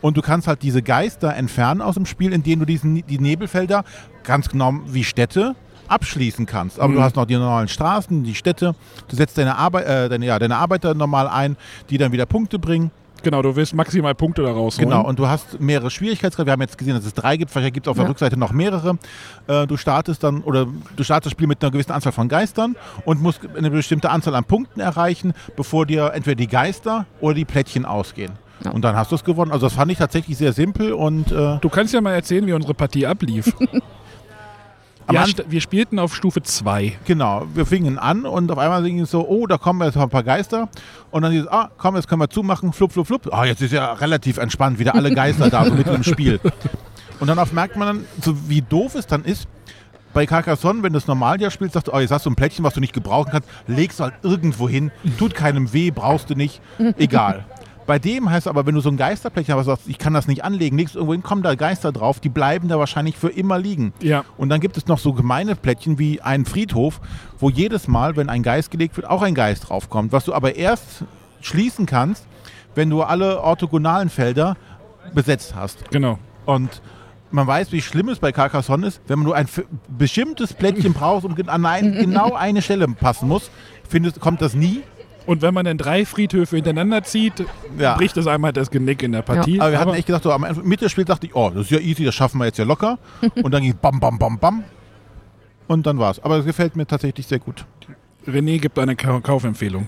Und 0.02 0.18
du 0.18 0.22
kannst 0.22 0.48
halt 0.48 0.62
diese 0.62 0.84
Geister 0.84 1.36
entfernen 1.36 1.82
aus 1.82 1.96
dem 1.96 2.06
Spiel, 2.06 2.32
indem 2.32 2.60
du 2.60 2.66
diesen, 2.66 3.04
die 3.08 3.18
Nebelfelder 3.20 3.84
ganz 4.24 4.50
genau 4.50 4.74
wie 4.86 5.04
Städte 5.04 5.56
abschließen 5.90 6.46
kannst. 6.46 6.80
Aber 6.80 6.94
du 6.94 7.02
hast 7.02 7.16
noch 7.16 7.26
die 7.26 7.36
normalen 7.36 7.68
Straßen, 7.68 8.24
die 8.24 8.36
Städte. 8.36 8.76
Du 9.08 9.16
setzt 9.16 9.38
deine, 9.38 9.58
Arbeit, 9.58 9.86
äh, 9.86 10.10
deine, 10.10 10.26
ja, 10.26 10.40
deine 10.40 10.58
Arbeiter 10.58 10.94
normal 10.94 11.28
ein, 11.28 11.58
die 11.90 11.98
dann 11.98 12.12
wieder 12.12 12.26
Punkte 12.26 12.60
bringen. 12.60 12.92
Genau, 13.22 13.42
du 13.42 13.54
willst 13.56 13.74
maximal 13.76 14.16
Punkte 14.16 14.44
da 14.44 14.52
rausholen. 14.52 14.90
Genau, 14.90 15.06
und 15.06 15.20
du 15.20 15.28
hast 15.28 15.60
mehrere 15.60 15.90
Schwierigkeitsgrade. 15.90 16.48
Wir 16.48 16.54
haben 16.54 16.62
jetzt 16.62 16.78
gesehen, 16.78 16.96
dass 16.96 17.06
es 17.06 17.14
drei 17.14 17.36
gibt. 17.36 17.52
Vielleicht 17.52 17.74
gibt 17.74 17.88
es 17.88 17.92
auf 17.92 17.98
der 17.98 18.06
Ja. 18.06 18.10
Rückseite 18.10 18.38
noch 18.38 18.54
mehrere. 18.54 18.98
Äh, 19.48 19.68
du 19.68 19.76
startest 19.76 20.24
dann 20.24 20.42
oder 20.42 20.68
du 20.96 21.04
startest 21.04 21.26
das 21.26 21.32
Spiel 21.34 21.48
mit 21.48 21.62
einer 21.62 21.72
gewissen 21.72 21.92
Anzahl 21.92 22.14
von 22.14 22.30
Geistern 22.30 22.78
und 23.04 23.22
musst 23.22 23.42
eine 23.58 23.70
bestimmte 23.72 24.10
Anzahl 24.10 24.36
an 24.36 24.46
Punkten 24.46 24.80
erreichen, 24.80 25.34
bevor 25.58 25.86
dir 25.86 26.14
entweder 26.14 26.36
die 26.36 26.48
Geister 26.48 27.08
oder 27.20 27.34
die 27.34 27.46
Plättchen 27.46 27.84
ausgehen. 27.84 28.32
Ja. 28.64 28.72
Und 28.72 28.84
dann 28.84 28.96
hast 28.96 29.12
du 29.12 29.16
es 29.16 29.24
gewonnen. 29.24 29.52
Also 29.52 29.66
das 29.66 29.74
fand 29.74 29.92
ich 29.92 29.98
tatsächlich 29.98 30.38
sehr 30.38 30.54
simpel 30.54 30.94
und 30.94 31.32
äh, 31.32 31.58
Du 31.60 31.70
kannst 31.70 31.94
ja 31.94 32.00
mal 32.02 32.14
erzählen, 32.14 32.46
wie 32.48 32.54
unsere 32.54 32.74
Partie 32.74 33.06
ablief. 33.06 33.54
Am 35.10 35.16
wir, 35.16 35.46
wir 35.50 35.62
spielten 35.62 35.98
auf 35.98 36.16
Stufe 36.16 36.44
2. 36.44 37.00
genau, 37.04 37.48
wir 37.56 37.66
fingen 37.66 37.98
an 37.98 38.26
und 38.26 38.52
auf 38.52 38.60
einmal 38.60 38.84
singen 38.84 39.06
so, 39.08 39.28
oh, 39.28 39.48
da 39.48 39.58
kommen 39.58 39.82
jetzt 39.82 39.96
noch 39.96 40.04
ein 40.04 40.10
paar 40.10 40.24
Geister. 40.24 40.70
Und 41.10 41.24
dann 41.24 41.32
dieses, 41.32 41.48
ah, 41.48 41.72
komm, 41.80 41.96
jetzt 41.96 42.08
können 42.08 42.22
wir 42.22 42.30
zumachen, 42.30 42.74
flup, 42.74 42.92
flup, 42.92 43.08
flup. 43.08 43.34
Ah, 43.34 43.46
jetzt 43.46 43.62
ist 43.62 43.74
ja 43.74 43.94
relativ 43.94 44.38
entspannt, 44.38 44.78
wieder 44.78 44.94
alle 44.94 45.12
Geister 45.12 45.50
da, 45.50 45.66
so 45.66 45.74
mitten 45.74 45.96
im 45.96 46.04
Spiel. 46.04 46.40
Und 47.20 47.28
dann 47.28 47.40
merkt 47.54 47.76
man 47.76 47.88
dann, 47.88 48.06
so 48.22 48.36
wie 48.48 48.62
doof 48.62 48.94
es 48.94 49.08
dann 49.08 49.26
ist, 49.26 49.48
bei 50.14 50.26
Carcassonne, 50.26 50.84
wenn 50.84 50.94
du 50.94 50.98
es 50.98 51.08
normal 51.08 51.42
ja 51.42 51.50
spielst, 51.50 51.74
sagst 51.74 51.88
du, 51.88 51.94
oh, 51.94 52.00
jetzt 52.00 52.12
hast 52.12 52.26
du 52.26 52.30
ein 52.30 52.36
Plättchen, 52.36 52.64
was 52.64 52.76
du 52.76 52.80
nicht 52.80 52.94
gebrauchen 52.94 53.32
kannst, 53.32 53.50
legst 53.68 54.00
du 54.00 54.06
halt 54.06 54.14
irgendwo 54.24 54.70
hin, 54.70 54.92
tut 55.18 55.34
keinem 55.34 55.74
weh, 55.74 55.92
brauchst 55.92 56.30
du 56.30 56.36
nicht, 56.36 56.62
egal. 56.98 57.46
Bei 57.90 57.98
dem 57.98 58.30
heißt 58.30 58.48
aber, 58.48 58.68
wenn 58.68 58.76
du 58.76 58.82
so 58.82 58.90
ein 58.90 58.98
Geisterplättchen 58.98 59.56
hast, 59.56 59.66
sagst, 59.66 59.88
ich 59.88 59.98
kann 59.98 60.14
das 60.14 60.28
nicht 60.28 60.44
anlegen, 60.44 60.78
legst 60.78 60.94
irgendwo 60.94 61.14
hin, 61.14 61.24
kommen 61.24 61.42
da 61.42 61.56
Geister 61.56 61.92
drauf, 61.92 62.20
die 62.20 62.30
bleiben 62.30 62.68
da 62.68 62.78
wahrscheinlich 62.78 63.18
für 63.18 63.30
immer 63.30 63.58
liegen. 63.58 63.94
Ja. 64.00 64.26
Und 64.38 64.50
dann 64.50 64.60
gibt 64.60 64.78
es 64.78 64.86
noch 64.86 65.00
so 65.00 65.12
gemeine 65.12 65.56
Plättchen 65.56 65.98
wie 65.98 66.22
einen 66.22 66.46
Friedhof, 66.46 67.02
wo 67.40 67.50
jedes 67.50 67.88
Mal, 67.88 68.16
wenn 68.16 68.30
ein 68.30 68.44
Geist 68.44 68.70
gelegt 68.70 68.96
wird, 68.96 69.10
auch 69.10 69.24
ein 69.24 69.34
Geist 69.34 69.70
draufkommt. 69.70 70.12
Was 70.12 70.26
du 70.26 70.36
aber 70.36 70.56
erst 70.56 71.04
schließen 71.42 71.88
kannst, 71.88 72.28
wenn 72.76 72.92
du 72.92 73.02
alle 73.02 73.42
orthogonalen 73.42 74.10
Felder 74.10 74.56
besetzt 75.16 75.56
hast. 75.56 75.90
Genau. 75.90 76.20
Und 76.46 76.84
man 77.32 77.48
weiß, 77.48 77.72
wie 77.72 77.82
schlimm 77.82 78.10
es 78.10 78.20
bei 78.20 78.32
Carcassonne 78.32 78.86
ist, 78.86 79.02
wenn 79.08 79.18
man 79.18 79.26
nur 79.26 79.36
ein 79.36 79.48
bestimmtes 79.98 80.54
Plättchen 80.54 80.94
braucht 80.94 81.26
und 81.26 81.50
an 81.50 81.66
ein, 81.66 81.94
genau 82.00 82.36
eine 82.36 82.62
Stelle 82.62 82.88
passen 82.88 83.28
muss, 83.28 83.50
findest, 83.90 84.20
kommt 84.20 84.44
das 84.44 84.54
nie. 84.54 84.84
Und 85.26 85.42
wenn 85.42 85.54
man 85.54 85.66
dann 85.66 85.78
drei 85.78 86.06
Friedhöfe 86.06 86.56
hintereinander 86.56 87.04
zieht, 87.04 87.46
Ja. 87.78 87.96
bricht 87.96 88.18
es 88.18 88.26
einmal 88.28 88.52
das 88.54 88.72
Genick 88.72 89.04
in 89.04 89.12
der 89.12 89.22
Partie. 89.22 89.60
Aber 89.60 89.72
wir 89.72 89.80
hatten 89.80 89.94
echt 89.94 90.08
gedacht, 90.08 90.24
so, 90.24 90.32
am 90.32 90.42
Mitte 90.64 90.86
des 90.86 90.92
Spiels 90.92 91.08
dachte 91.08 91.28
ich, 91.28 91.36
oh, 91.36 91.50
das 91.50 91.64
ist 91.66 91.72
ja 91.72 91.80
easy, 91.80 92.04
das 92.04 92.16
schaffen 92.16 92.40
wir 92.40 92.46
jetzt 92.46 92.58
ja 92.58 92.66
locker. 92.66 92.98
Und 93.44 93.52
dann 93.52 93.62
ging 93.62 93.76
bam, 93.80 94.00
bam, 94.00 94.18
bam, 94.18 94.40
bam. 94.40 94.64
Und 95.68 95.86
dann 95.86 96.00
war's. 96.00 96.20
Aber 96.24 96.38
es 96.38 96.46
gefällt 96.46 96.76
mir 96.76 96.88
tatsächlich 96.88 97.28
sehr 97.28 97.40
gut. 97.40 97.66
René 98.28 98.60
gibt 98.60 98.78
eine 98.80 98.96
Kau 98.96 99.20
Kaufempfehlung. 99.20 99.88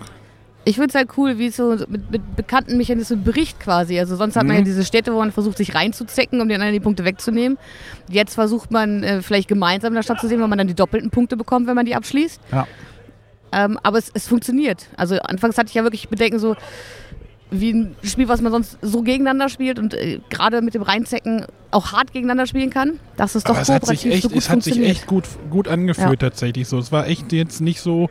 Ich 0.64 0.76
finde 0.76 0.90
es 0.90 0.96
halt 0.96 1.10
cool, 1.18 1.40
wie 1.40 1.48
es 1.48 1.56
so 1.56 1.76
mit, 1.88 2.12
mit 2.12 2.36
bekannten 2.36 2.78
Mechanismen 2.78 3.24
bricht 3.24 3.60
quasi. 3.60 3.98
Also 3.98 4.16
sonst 4.16 4.36
hat 4.36 4.46
man 4.46 4.58
ja 4.58 4.62
diese 4.62 4.86
Städte, 4.86 5.12
wo 5.12 5.18
man 5.18 5.32
versucht, 5.32 5.58
sich 5.58 5.74
reinzuzecken, 5.74 6.40
um 6.40 6.48
den 6.48 6.58
anderen 6.58 6.74
die 6.74 6.80
Punkte 6.80 7.04
wegzunehmen. 7.04 7.58
Jetzt 8.10 8.36
versucht 8.36 8.70
man 8.70 9.02
äh, 9.02 9.22
vielleicht 9.24 9.48
gemeinsam 9.48 9.88
in 9.94 9.96
der 9.96 10.04
Stadt 10.04 10.20
zu 10.20 10.28
sehen, 10.28 10.40
weil 10.40 10.48
man 10.48 10.60
dann 10.60 10.68
die 10.68 10.76
doppelten 10.76 11.10
Punkte 11.10 11.36
bekommt, 11.36 11.66
wenn 11.66 11.74
man 11.74 11.88
die 11.88 11.96
abschließt. 11.96 12.40
Ja. 12.52 12.68
Ähm, 13.52 13.78
aber 13.84 13.98
es, 13.98 14.10
es 14.14 14.28
funktioniert. 14.28 14.88
Also 14.98 15.20
anfangs 15.20 15.58
hatte 15.58 15.68
ich 15.70 15.74
ja 15.76 15.84
wirklich 15.84 16.08
Bedenken 16.10 16.40
so, 16.40 16.56
wie 17.54 17.72
ein 17.74 17.96
Spiel, 18.04 18.30
was 18.30 18.40
man 18.42 18.52
sonst 18.54 18.78
so 18.82 19.02
gegeneinander 19.02 19.50
spielt 19.50 19.78
und 19.78 19.94
äh, 19.94 20.20
gerade 20.30 20.62
mit 20.62 20.74
dem 20.74 20.84
Reinzecken 20.84 21.46
auch 21.72 21.92
hart 21.92 22.14
gegeneinander 22.14 22.48
spielen 22.48 22.70
kann, 22.70 23.00
dass 23.18 23.36
es 23.36 23.44
doch 23.44 23.52
Aber 23.56 23.62
es 23.62 23.70
hat 23.70 23.86
sich 23.86 24.04
kooperativ 24.04 24.14
echt, 24.14 24.24
so 24.24 24.30
gut 24.30 24.38
es 24.38 24.50
hat 24.50 24.64
sich 24.64 24.80
echt 24.80 25.06
gut, 25.08 25.26
gut 25.50 25.68
angefühlt 25.68 26.22
Ja. 26.22 26.30
tatsächlich 26.30 26.68
so. 26.70 26.80
Es 26.80 26.94
war 26.94 27.08
echt 27.08 27.32
jetzt 27.34 27.60
nicht 27.60 27.82
so, 27.82 28.10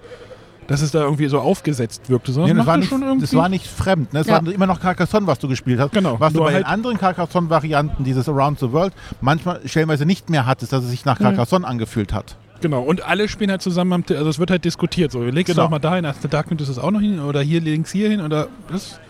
dass 0.67 0.83
es 0.83 0.91
da 0.91 1.01
irgendwie 1.01 1.27
so 1.29 1.41
aufgesetzt 1.41 2.11
wirkte, 2.11 2.33
sondern 2.33 2.51
Nee, 2.51 2.57
das, 2.59 2.65
es 2.65 2.67
war 2.69 2.77
nicht, 2.77 2.89
schon 2.91 3.03
irgendwie. 3.03 3.21
das 3.23 3.35
war 3.35 3.49
nicht 3.49 3.67
fremd. 3.67 4.13
Ne? 4.13 4.21
Es 4.21 4.27
Ja. 4.27 4.45
war 4.45 4.53
immer 4.53 4.67
noch 4.67 4.79
Carcassonne, 4.79 5.27
was 5.27 5.39
du 5.39 5.49
gespielt 5.49 5.81
hast. 5.81 5.93
Genau, 5.93 6.21
Was 6.21 6.33
du 6.35 6.39
nur 6.41 6.47
bei 6.47 6.53
den 6.53 6.57
halt- 6.65 6.67
anderen 6.67 6.99
Carcassonne-Varianten, 6.99 8.05
dieses 8.05 8.29
Around 8.29 8.59
the 8.61 8.71
World, 8.73 8.93
manchmal 9.23 9.61
stellenweise 9.67 10.05
nicht 10.05 10.29
mehr 10.29 10.45
hattest, 10.45 10.73
dass 10.75 10.85
es 10.85 10.91
sich 10.91 11.07
nach 11.07 11.19
Mhm. 11.19 11.25
Carcassonne 11.25 11.67
angefühlt 11.67 12.13
hat. 12.13 12.37
Genau, 12.61 12.83
und 12.83 13.03
alle 13.05 13.29
spielen 13.29 13.51
halt 13.51 13.63
zusammen 13.63 13.93
am 13.95 14.07
Tisch. 14.07 14.17
Also 14.19 14.29
es 14.31 14.39
wird 14.39 14.51
halt 14.51 14.65
diskutiert. 14.65 15.13
So, 15.13 15.23
legst 15.23 15.49
du 15.51 15.55
Genau. 15.55 15.67
auch 15.67 15.71
mal 15.71 15.79
dahin, 15.79 16.07
hast 16.07 16.23
du 16.23 16.29
da 16.29 16.43
könntest 16.43 16.69
du 16.69 16.73
es 16.73 16.79
auch 16.79 16.91
noch 16.91 17.01
hin 17.01 17.21
oder 17.21 17.41
hier 17.41 17.61
links 17.61 17.91
hier 17.93 18.11
hin 18.11 18.21
oder 18.21 18.49
das 18.71 19.01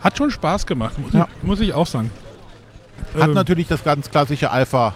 hat 0.00 0.16
schon 0.18 0.30
Spaß 0.30 0.66
gemacht, 0.66 0.98
muss, 0.98 1.12
Ja. 1.12 1.28
ich, 1.38 1.42
muss 1.46 1.60
ich 1.60 1.72
auch 1.74 1.86
sagen. 1.86 2.10
Hat 3.14 3.28
Ähm, 3.28 3.34
natürlich 3.34 3.68
das 3.68 3.82
ganz 3.84 4.10
klassische 4.10 4.50
Alpha. 4.50 4.94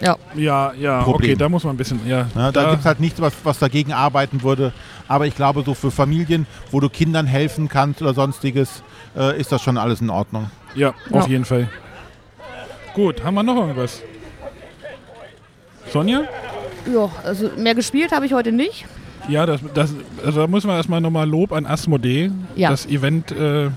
Ja, 0.00 0.16
Ja, 0.34 0.74
ja, 0.78 1.02
Problem. 1.02 1.30
okay, 1.30 1.36
da 1.36 1.48
muss 1.48 1.64
man 1.64 1.74
ein 1.74 1.78
bisschen, 1.78 2.06
ja. 2.06 2.26
Ne? 2.34 2.50
Da 2.52 2.68
gibt 2.68 2.80
es 2.80 2.86
halt 2.86 3.00
nichts, 3.00 3.18
was, 3.20 3.32
was 3.44 3.58
dagegen 3.58 3.94
arbeiten 3.94 4.42
würde. 4.42 4.74
Aber 5.08 5.26
ich 5.26 5.34
glaube, 5.34 5.62
so 5.64 5.72
für 5.72 5.90
Familien, 5.90 6.46
wo 6.70 6.80
du 6.80 6.90
Kindern 6.90 7.26
helfen 7.26 7.68
kannst 7.70 8.02
oder 8.02 8.12
sonstiges, 8.12 8.82
äh, 9.16 9.40
ist 9.40 9.52
das 9.52 9.62
schon 9.62 9.78
alles 9.78 10.02
in 10.02 10.10
Ordnung. 10.10 10.50
Ja, 10.74 10.92
Ja. 11.10 11.20
auf 11.20 11.28
jeden 11.28 11.46
Fall. 11.46 11.70
Gut, 12.94 13.24
haben 13.24 13.34
wir 13.34 13.42
noch 13.42 13.56
irgendwas? 13.56 14.02
Sonja? 15.90 16.22
Ja 16.92 17.10
also 17.24 17.50
mehr 17.56 17.74
gespielt 17.74 18.12
habe 18.12 18.26
ich 18.26 18.32
heute 18.32 18.52
nicht. 18.52 18.86
Ja, 19.28 19.44
das, 19.44 19.60
das, 19.74 19.94
also 20.24 20.40
da 20.40 20.46
muss 20.46 20.64
man 20.64 20.76
erstmal 20.76 21.00
nochmal 21.00 21.28
Lob 21.28 21.52
an 21.52 21.66
Asmodee. 21.66 22.30
Ja. 22.54 22.70
Das 22.70 22.86
Event 22.86 23.32
äh, 23.32 23.70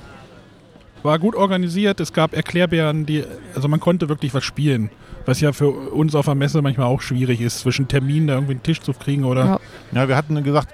war 1.02 1.20
gut 1.20 1.36
organisiert. 1.36 2.00
Es 2.00 2.14
gab 2.14 2.36
Erklärbären, 2.36 3.06
die, 3.06 3.24
also 3.56 3.68
man 3.68 3.80
konnte 3.80 4.10
wirklich 4.10 4.34
was 4.34 4.44
spielen. 4.44 4.90
Was 5.26 5.42
ja 5.42 5.52
für 5.52 5.70
uns 5.70 6.16
auf 6.16 6.26
der 6.26 6.36
Messe 6.36 6.62
manchmal 6.62 6.88
auch 6.88 7.02
schwierig 7.02 7.42
ist, 7.42 7.60
zwischen 7.60 7.88
Terminen 7.88 8.28
da 8.28 8.34
irgendwie 8.36 8.54
einen 8.54 8.64
Tisch 8.64 8.82
zu 8.82 8.94
kriegen 8.94 9.26
oder. 9.26 9.46
Ja. 9.46 9.60
Ja, 9.92 10.08
wir 10.08 10.16
hatten 10.16 10.44
gesagt, 10.44 10.70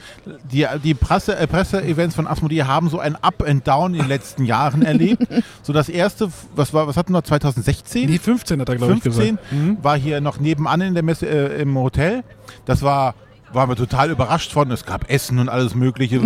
die, 0.51 0.65
die 0.83 0.93
Presse, 0.93 1.37
äh, 1.37 1.47
Presseevents 1.47 2.15
von 2.15 2.27
Asmodee 2.27 2.63
haben 2.63 2.89
so 2.89 2.99
ein 2.99 3.15
Up 3.15 3.43
and 3.47 3.67
Down 3.67 3.93
in 3.93 4.01
den 4.01 4.09
letzten 4.09 4.45
Jahren 4.45 4.81
erlebt. 4.83 5.27
So 5.61 5.73
das 5.73 5.89
erste, 5.89 6.29
was 6.55 6.73
war, 6.73 6.87
was 6.87 6.97
hatten 6.97 7.13
wir 7.13 7.23
2016? 7.23 8.07
Die 8.07 8.17
15 8.17 8.61
hat 8.61 8.69
er, 8.69 8.75
glaube 8.75 8.93
ich, 8.93 9.03
15 9.03 9.35
gesagt. 9.35 9.51
Mhm. 9.53 9.77
war 9.81 9.97
hier 9.97 10.21
noch 10.21 10.39
nebenan 10.39 10.81
in 10.81 10.93
der 10.93 11.03
Messe 11.03 11.27
äh, 11.27 11.61
im 11.61 11.77
Hotel. 11.77 12.23
Das 12.65 12.81
war 12.81 13.15
waren 13.53 13.69
wir 13.69 13.75
total 13.75 14.11
überrascht 14.11 14.51
von. 14.51 14.69
Es 14.71 14.85
gab 14.85 15.09
Essen 15.09 15.39
und 15.39 15.49
alles 15.49 15.75
Mögliche. 15.75 16.21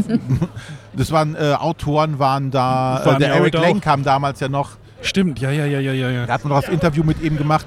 das 0.93 1.11
waren 1.11 1.35
äh, 1.35 1.53
Autoren 1.53 2.19
waren 2.19 2.51
da. 2.51 3.01
Waren 3.03 3.15
äh, 3.17 3.19
der 3.19 3.35
Eric 3.35 3.53
Lang 3.53 3.81
kam 3.81 4.03
damals 4.03 4.39
ja 4.39 4.49
noch. 4.49 4.71
Stimmt, 5.01 5.39
ja, 5.39 5.51
ja, 5.51 5.65
ja, 5.65 5.79
ja, 5.79 5.93
ja. 5.93 6.25
Da 6.25 6.33
hat 6.33 6.43
man 6.43 6.53
noch 6.53 6.61
das 6.61 6.69
Interview 6.69 7.03
mit 7.03 7.21
ihm 7.21 7.37
gemacht. 7.37 7.65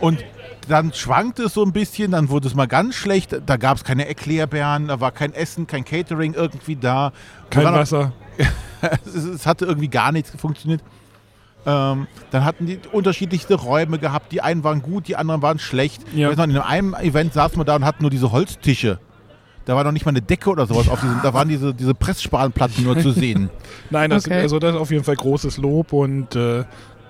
Und 0.00 0.24
dann 0.68 0.92
schwankte 0.92 1.44
es 1.44 1.54
so 1.54 1.64
ein 1.64 1.72
bisschen, 1.72 2.10
dann 2.10 2.28
wurde 2.28 2.48
es 2.48 2.54
mal 2.54 2.66
ganz 2.66 2.94
schlecht. 2.94 3.36
Da 3.46 3.56
gab 3.56 3.76
es 3.76 3.84
keine 3.84 4.08
Erklärbären, 4.08 4.88
da 4.88 5.00
war 5.00 5.12
kein 5.12 5.32
Essen, 5.32 5.66
kein 5.66 5.84
Catering 5.84 6.34
irgendwie 6.34 6.76
da. 6.76 7.12
Kein 7.50 7.64
Wasser. 7.64 8.12
es, 9.06 9.14
es 9.14 9.46
hatte 9.46 9.64
irgendwie 9.64 9.88
gar 9.88 10.12
nichts 10.12 10.32
funktioniert. 10.36 10.82
Ähm, 11.64 12.06
dann 12.30 12.44
hatten 12.44 12.66
die 12.66 12.78
unterschiedlichste 12.92 13.54
Räume 13.56 13.98
gehabt. 13.98 14.30
Die 14.32 14.40
einen 14.40 14.62
waren 14.62 14.82
gut, 14.82 15.08
die 15.08 15.16
anderen 15.16 15.42
waren 15.42 15.58
schlecht. 15.58 16.02
Ja. 16.14 16.30
Ich 16.30 16.38
weiß 16.38 16.46
noch, 16.46 16.54
in 16.54 16.60
einem 16.60 16.94
Event 16.94 17.32
saßen 17.32 17.58
wir 17.58 17.64
da 17.64 17.76
und 17.76 17.84
hatten 17.84 18.02
nur 18.02 18.10
diese 18.10 18.30
Holztische. 18.30 19.00
Da 19.64 19.74
war 19.74 19.82
noch 19.82 19.90
nicht 19.90 20.06
mal 20.06 20.10
eine 20.10 20.22
Decke 20.22 20.48
oder 20.48 20.66
sowas 20.66 20.88
auf 20.88 21.00
diesen, 21.00 21.20
da 21.24 21.34
waren 21.34 21.48
diese, 21.48 21.74
diese 21.74 21.92
Pressspanplatten 21.92 22.84
nur 22.84 23.00
zu 23.00 23.10
sehen. 23.10 23.50
Nein, 23.90 24.10
das, 24.10 24.26
Okay. 24.26 24.40
also 24.40 24.60
das 24.60 24.76
ist 24.76 24.80
auf 24.80 24.92
jeden 24.92 25.02
Fall 25.02 25.16
großes 25.16 25.56
Lob 25.56 25.92
und 25.92 26.36
äh, 26.36 26.62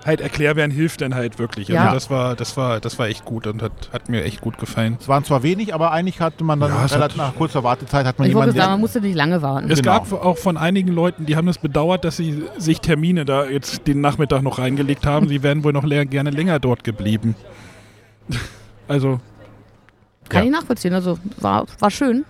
halt 0.07 0.21
Erklärbären 0.21 0.71
hilft 0.71 1.01
dann 1.01 1.13
halt 1.13 1.37
wirklich. 1.37 1.69
Also 1.69 1.83
Ja. 1.85 1.93
das 1.93 2.09
war, 2.09 2.35
das 2.35 2.57
war, 2.57 2.79
das 2.79 2.97
war 2.97 3.07
echt 3.07 3.25
gut 3.25 3.45
und 3.45 3.61
hat, 3.61 3.71
hat 3.93 4.09
mir 4.09 4.23
echt 4.23 4.41
gut 4.41 4.57
gefallen. 4.57 4.97
Es 4.99 5.07
waren 5.07 5.23
zwar 5.23 5.43
wenig, 5.43 5.73
aber 5.75 5.91
eigentlich 5.91 6.19
hatte 6.21 6.43
man 6.43 6.59
dann 6.59 6.71
Ja, 6.71 6.85
relativ 6.85 7.17
nach 7.17 7.35
kurzer 7.35 7.63
Wartezeit 7.63 8.05
hat 8.05 8.17
man 8.17 8.27
Ich 8.27 8.33
wollte 8.33 8.47
jemanden, 8.47 8.59
sagen, 8.59 8.71
man 8.71 8.79
musste 8.79 9.01
nicht 9.01 9.15
lange 9.15 9.41
warten. 9.43 9.69
Es 9.69 9.81
Genau. 9.83 9.91
gab 9.99 10.11
auch 10.13 10.37
von 10.37 10.57
einigen 10.57 10.87
Leuten, 10.93 11.25
die 11.27 11.35
haben 11.35 11.47
es 11.47 11.59
bedauert, 11.59 12.03
dass 12.05 12.17
sie 12.17 12.43
sich 12.57 12.81
Termine 12.81 13.25
da 13.25 13.45
jetzt 13.45 13.85
den 13.85 14.01
Nachmittag 14.01 14.41
noch 14.41 14.57
reingelegt 14.57 15.05
haben. 15.05 15.27
Sie 15.27 15.43
wären 15.43 15.63
wohl 15.63 15.73
noch 15.73 15.83
gerne 15.87 16.29
länger 16.31 16.59
dort 16.59 16.83
geblieben. 16.83 17.35
Also 18.89 19.19
Kann 20.29 20.43
ja. 20.43 20.45
ich 20.45 20.51
nachvollziehen. 20.51 20.93
Also 20.93 21.19
war, 21.41 21.65
war 21.79 21.91
schön. 21.91 22.23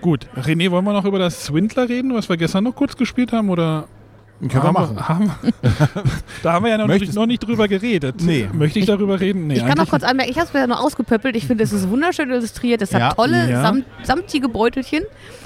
gut. 0.00 0.26
René, 0.36 0.70
wollen 0.72 0.84
wir 0.84 0.92
noch 0.92 1.04
über 1.04 1.20
das 1.20 1.44
Swindler 1.44 1.88
reden, 1.88 2.12
was 2.14 2.28
wir 2.28 2.36
gestern 2.36 2.64
noch 2.64 2.74
kurz 2.74 2.96
gespielt 2.96 3.32
haben? 3.32 3.48
Oder 3.48 3.84
können 4.48 4.64
wir 4.64 4.72
machen. 4.72 5.08
haben, 5.08 5.30
da 6.42 6.52
haben 6.54 6.64
wir 6.64 6.70
ja 6.70 6.78
noch, 6.78 6.86
Möchtest- 6.86 7.14
noch 7.14 7.26
nicht 7.26 7.40
drüber 7.46 7.68
geredet. 7.68 8.16
Nee. 8.22 8.48
Möchte 8.52 8.78
ich 8.78 8.86
darüber 8.86 9.20
reden? 9.20 9.48
Nee, 9.48 9.54
ich 9.56 9.66
kann 9.66 9.76
noch 9.76 9.88
kurz 9.88 10.02
anmerken, 10.02 10.30
ich 10.30 10.36
habe 10.38 10.46
es 10.46 10.52
mir 10.54 10.66
noch 10.66 10.80
ausgepöppelt. 10.82 11.36
Ich 11.36 11.46
finde, 11.46 11.62
es 11.64 11.72
ist 11.72 11.88
wunderschön 11.90 12.30
illustriert. 12.30 12.80
Es 12.80 12.94
hat 12.94 13.00
Ja. 13.00 13.12
tolle 13.12 13.50
Ja. 13.50 13.62
samt, 13.62 13.84
samtige 14.02 14.48
Beutelchen. 14.48 15.02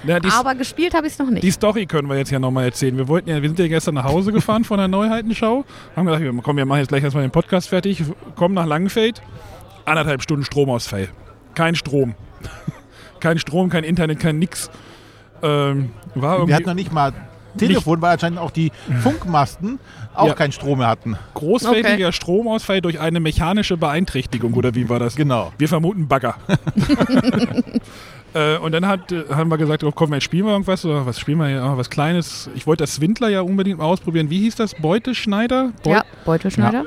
Ja, 0.07 0.20
die, 0.20 0.28
aber 0.28 0.54
gespielt 0.54 0.94
habe 0.94 1.07
ich 1.07 1.14
es 1.14 1.18
noch 1.18 1.28
nicht. 1.30 1.42
die 1.42 1.50
Story 1.50 1.87
können 1.87 2.09
wir 2.09 2.16
jetzt 2.16 2.30
ja 2.30 2.38
nochmal 2.38 2.64
erzählen. 2.66 2.96
Wir 2.96 3.09
wollten 3.09 3.28
ja, 3.30 3.42
wir 3.42 3.48
sind 3.48 3.59
ja 3.59 3.66
gestern 3.68 3.94
nach 3.94 4.04
Hause 4.04 4.33
gefahren 4.33 4.64
von 4.64 4.78
der 4.78 4.87
Neuheitenschau. 4.88 5.64
Haben 5.96 6.07
gedacht, 6.07 6.22
wir- 6.22 6.33
komm, 6.42 6.57
wir 6.57 6.64
machen 6.66 6.78
jetzt 6.78 6.88
gleich 6.88 7.02
erstmal 7.02 7.24
den 7.24 7.30
Podcast 7.33 7.68
fertig. 7.70 8.02
Kommen 8.37 8.54
nach 8.54 8.66
Langenfeld. 8.66 9.22
Anderthalb 9.87 10.22
Stunden 10.22 10.44
Stromausfall. 10.44 11.09
Kein 11.54 11.74
Strom. 11.74 12.14
kein 13.20 13.38
Strom, 13.38 13.70
kein 13.70 13.85
Internet, 13.85 14.20
kein 14.20 14.38
nix. 14.38 14.70
Ähm, 15.42 15.90
war 16.14 16.33
wir 16.33 16.37
irgendwie 16.38 16.54
hatten 16.54 16.64
noch 16.66 16.74
nicht 16.74 16.92
mal 16.92 17.12
Telefon, 17.59 18.01
weil 18.03 18.12
anscheinend 18.12 18.38
auch 18.38 18.51
die 18.51 18.73
Funkmasten 19.03 19.79
auch 20.14 20.29
Ja. 20.29 20.35
keinen 20.35 20.53
Strom 20.53 20.79
mehr 20.79 20.88
hatten. 20.88 21.17
großfältiger 21.35 22.12
Stromausfall 22.12 22.81
durch 22.81 23.01
eine 23.01 23.21
mechanische 23.21 23.77
Beeinträchtigung 23.77 24.55
oder 24.55 24.75
wie 24.75 24.88
war 24.88 24.99
das? 24.99 25.17
Genau. 25.17 25.53
Wir 25.59 25.69
vermuten 25.69 26.09
Bagger. 26.09 26.37
äh, 28.35 28.59
und 28.59 28.73
dann 28.73 28.87
hat, 28.87 29.12
äh, 29.12 29.25
haben 29.31 29.51
wir 29.51 29.59
gesagt, 29.59 29.85
oh, 29.85 29.93
komm, 29.93 30.12
jetzt 30.14 30.25
spielen 30.25 30.47
wir 30.47 30.53
irgendwas. 30.53 30.85
Oder 30.85 31.07
was 31.07 31.19
spielen 31.19 31.38
wir 31.38 31.49
hier? 31.49 31.62
Ah, 31.62 31.77
was 31.77 31.90
Kleines. 31.90 32.49
Ich 32.55 32.67
wollte 32.67 32.83
das 32.85 32.95
Swindler 32.95 33.29
ja 33.29 33.40
unbedingt 33.40 33.79
mal 33.79 33.85
ausprobieren. 33.85 34.31
Wie 34.31 34.40
hieß 34.40 34.57
das? 34.57 34.75
Beuteschneider? 34.75 35.73
Beut 35.83 35.93
ja, 35.93 36.05
Beutelschneider. 36.25 36.85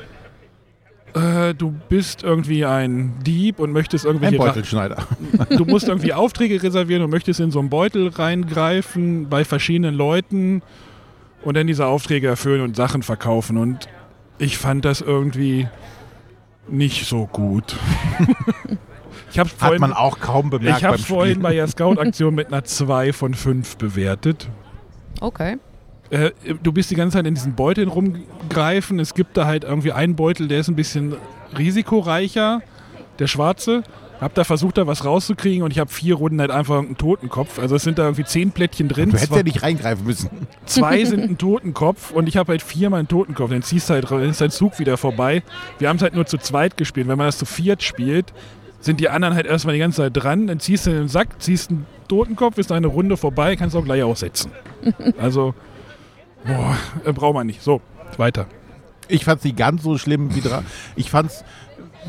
Äh, 1.14 1.54
du 1.54 1.74
bist 1.90 2.24
irgendwie 2.24 2.66
ein 2.66 3.14
Dieb 3.26 3.60
und 3.60 3.72
möchtest 3.72 4.06
irgendwie. 4.06 4.28
Ein 4.28 4.38
Beutelschneider. 4.38 5.08
Du 5.50 5.66
musst 5.66 5.88
irgendwie 5.88 6.14
Aufträge 6.14 6.62
reservieren 6.62 7.04
und 7.04 7.10
möchtest 7.10 7.40
in 7.40 7.52
so 7.52 7.60
einen 7.60 7.70
Beutel 7.70 8.10
reingreifen 8.10 9.30
bei 9.30 9.46
verschiedenen 9.46 9.96
Leuten 9.96 10.62
und 11.44 11.56
dann 11.56 11.68
diese 11.68 11.86
Aufträge 11.86 12.28
erfüllen 12.28 12.62
und 12.62 12.76
Sachen 12.76 13.04
verkaufen. 13.04 13.58
Und 13.58 13.88
ich 14.38 14.58
fand 14.58 14.86
das 14.86 15.02
irgendwie 15.02 15.68
nicht 16.68 17.08
so 17.08 17.26
gut. 17.26 17.76
ich 19.32 19.40
habe 19.40 19.50
Hat 19.50 19.58
vorhin, 19.58 19.82
man 19.82 19.94
auch 19.94 20.20
kaum 20.20 20.50
bemerkt 20.50 20.80
ich 20.80 20.86
habe 20.86 20.98
vorhin 20.98 21.42
bei 21.42 21.54
der 21.54 21.68
Scout-Aktion 21.68 22.36
mit 22.36 22.48
einer 22.48 22.64
2 22.64 23.14
von 23.14 23.34
5 23.34 23.78
bewertet. 23.78 24.50
Okay. 25.22 25.58
Äh, 26.10 26.32
du 26.64 26.72
bist 26.72 26.90
die 26.92 26.96
ganze 26.96 27.18
Zeit 27.18 27.28
in 27.28 27.36
diesen 27.36 27.56
Beuteln 27.56 27.90
rumgreifen. 27.90 29.00
Es 29.00 29.14
gibt 29.14 29.38
da 29.38 29.46
halt 29.46 29.64
irgendwie 29.64 29.92
einen 29.92 30.16
Beutel, 30.16 30.48
der 30.48 30.60
ist 30.60 30.68
ein 30.68 30.76
bisschen 30.76 31.16
risikoreicher, 31.58 32.62
der 33.20 33.28
schwarze. 33.28 33.84
Hab 34.20 34.34
da 34.34 34.44
versucht, 34.44 34.80
da 34.80 34.88
was 34.88 35.06
rauszukriegen 35.06 35.62
und 35.62 35.70
ich 35.70 35.78
habe 35.78 35.92
vier 35.92 36.16
Runden 36.16 36.42
halt 36.42 36.50
einfach 36.50 36.80
einen 36.80 36.98
Totenkopf. 36.98 37.60
Also 37.60 37.76
es 37.76 37.84
sind 37.84 38.00
da 38.00 38.04
irgendwie 38.06 38.24
zehn 38.24 38.50
Plättchen 38.50 38.88
drin. 38.88 39.12
Du 39.12 39.18
hättest 39.18 39.36
ja 39.36 39.44
nicht 39.44 39.62
reingreifen 39.62 40.08
müssen. 40.08 40.30
zwei 40.66 41.06
sind 41.06 41.22
ein 41.22 41.38
Totenkopf 41.38 42.10
und 42.12 42.28
ich 42.28 42.36
habe 42.36 42.54
halt 42.54 42.64
viermal 42.64 43.00
einen 43.00 43.08
Totenkopf. 43.08 43.52
Dann 43.52 43.62
ziehst 43.62 43.90
du 43.90 43.94
halt, 43.94 44.10
dann 44.10 44.28
ist 44.28 44.42
dein 44.42 44.50
Zug 44.50 44.80
wieder 44.80 44.98
vorbei. 44.98 45.44
Wir 45.78 45.90
haben 45.90 45.98
es 45.98 46.02
halt 46.02 46.16
nur 46.16 46.26
zu 46.26 46.40
zweit 46.40 46.78
gespielt. 46.78 47.08
Wenn 47.08 47.18
man 47.18 47.28
das 47.28 47.38
zu 47.38 47.46
viert 47.46 47.84
spielt, 47.84 48.34
sind 48.80 49.00
die 49.00 49.10
anderen 49.10 49.36
halt 49.36 49.46
erstmal 49.46 49.74
die 49.74 49.80
ganze 49.80 49.98
Zeit 49.98 50.14
dran. 50.16 50.48
Dann 50.48 50.60
ziehst 50.60 50.88
du 50.88 50.92
den 50.92 51.08
Sack, 51.10 51.40
ziehst 51.40 51.70
einen 51.70 51.86
Totenkopf, 52.08 52.58
ist 52.58 52.72
deine 52.72 52.88
Runde 52.88 53.18
vorbei, 53.18 53.56
kannst 53.56 53.76
auch 53.76 53.86
gleich 53.86 54.02
aussetzen. 54.02 54.52
Also, 55.20 55.54
boah, 56.46 56.78
äh, 57.06 57.14
braucht 57.14 57.34
man 57.34 57.48
nicht. 57.48 57.62
So, 57.62 57.82
weiter. 58.18 58.46
Ich 59.08 59.24
fand 59.26 59.40
es 59.40 59.46
nicht 59.46 59.58
ganz 59.58 59.84
so 59.84 59.98
schlimm 59.98 60.36
wie 60.36 60.42
dra 60.42 60.64
Ich 60.96 61.10
fand 61.10 61.32
es, 61.32 61.44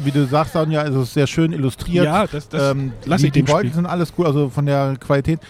wie 0.02 0.10
du 0.10 0.26
sagst, 0.26 0.52
Sonja, 0.54 0.82
es 0.84 0.94
ist 0.94 1.14
sehr 1.14 1.26
schön 1.26 1.52
illustriert. 1.52 2.04
Ja, 2.04 2.26
das, 2.26 2.48
das 2.48 2.72
ähm, 2.72 2.92
lass 3.04 3.20
die, 3.20 3.28
ich 3.28 3.32
die 3.32 3.40
dem 3.42 3.46
Beutel 3.46 3.58
spielen. 3.70 3.74
sind 3.74 3.86
alles 3.86 4.14
gut, 4.14 4.26
also 4.26 4.48
von 4.48 4.66
der 4.66 4.96
Qualität. 4.98 5.40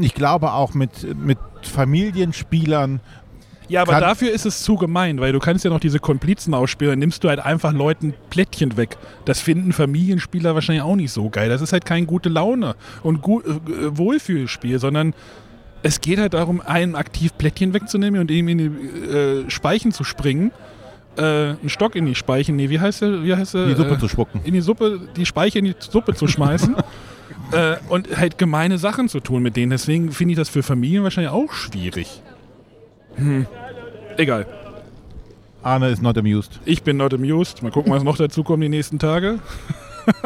Ich 0.00 0.14
glaube 0.14 0.52
auch 0.52 0.74
mit, 0.74 1.16
mit 1.16 1.38
Familienspielern. 1.62 3.00
Ja, 3.68 3.82
aber 3.82 3.92
kann- 3.92 4.02
dafür 4.02 4.30
ist 4.30 4.44
es 4.46 4.62
zu 4.62 4.76
gemein, 4.76 5.20
weil 5.20 5.32
du 5.32 5.38
kannst 5.38 5.64
ja 5.64 5.70
noch 5.70 5.80
diese 5.80 5.98
Komplizen 5.98 6.52
ausspielen, 6.54 6.92
dann 6.92 6.98
nimmst 6.98 7.24
du 7.24 7.28
halt 7.28 7.40
einfach 7.40 7.72
Leuten 7.72 8.14
Plättchen 8.30 8.76
weg. 8.76 8.96
Das 9.24 9.40
finden 9.40 9.72
Familienspieler 9.72 10.54
wahrscheinlich 10.54 10.82
auch 10.82 10.96
nicht 10.96 11.12
so 11.12 11.30
geil. 11.30 11.48
Das 11.48 11.62
ist 11.62 11.72
halt 11.72 11.84
kein 11.86 12.06
gute 12.06 12.28
Laune 12.28 12.76
und 13.02 13.22
gut, 13.22 13.46
äh, 13.46 13.50
Wohlfühlspiel, 13.96 14.78
sondern 14.78 15.14
Es 15.84 16.00
geht 16.00 16.18
halt 16.18 16.32
darum, 16.32 16.62
ein 16.62 16.94
aktiv 16.96 17.36
Plättchen 17.36 17.74
wegzunehmen 17.74 18.18
und 18.18 18.30
ihm 18.30 18.48
in 18.48 18.58
die 18.58 18.64
äh, 18.64 19.50
Speichen 19.50 19.92
zu 19.92 20.02
springen. 20.02 20.50
Äh, 21.16 21.20
einen 21.20 21.68
Stock 21.68 21.94
in 21.94 22.06
die 22.06 22.14
Speichen, 22.14 22.56
nee, 22.56 22.70
wie 22.70 22.80
heißt 22.80 23.02
der? 23.02 23.22
Wie 23.22 23.34
heißt 23.34 23.52
der? 23.52 23.66
Die 23.66 23.74
Suppe 23.74 23.94
äh, 23.94 23.98
zu 23.98 24.08
spucken. 24.08 24.40
in 24.44 24.54
die 24.54 24.62
Suppe, 24.62 24.98
die 25.14 25.26
Speiche 25.26 25.58
in 25.58 25.66
die 25.66 25.76
Suppe 25.78 26.14
zu 26.14 26.26
schmeißen 26.26 26.74
äh, 27.52 27.76
und 27.90 28.16
halt 28.16 28.38
gemeine 28.38 28.78
Sachen 28.78 29.10
zu 29.10 29.20
tun 29.20 29.42
mit 29.42 29.56
denen. 29.56 29.70
Deswegen 29.70 30.10
finde 30.10 30.32
ich 30.32 30.38
das 30.38 30.48
für 30.48 30.62
Familien 30.62 31.04
wahrscheinlich 31.04 31.32
auch 31.32 31.52
schwierig. 31.52 32.22
Hm. 33.16 33.46
Egal. 34.16 34.46
Arne 35.62 35.90
ist 35.90 36.02
not 36.02 36.16
amused. 36.16 36.60
Ich 36.64 36.82
bin 36.82 36.96
not 36.96 37.12
amused. 37.12 37.62
Mal 37.62 37.70
gucken, 37.70 37.92
was 37.92 38.02
noch 38.02 38.16
dazu 38.16 38.42
kommt 38.42 38.62
die 38.62 38.70
nächsten 38.70 38.98
Tage. 38.98 39.38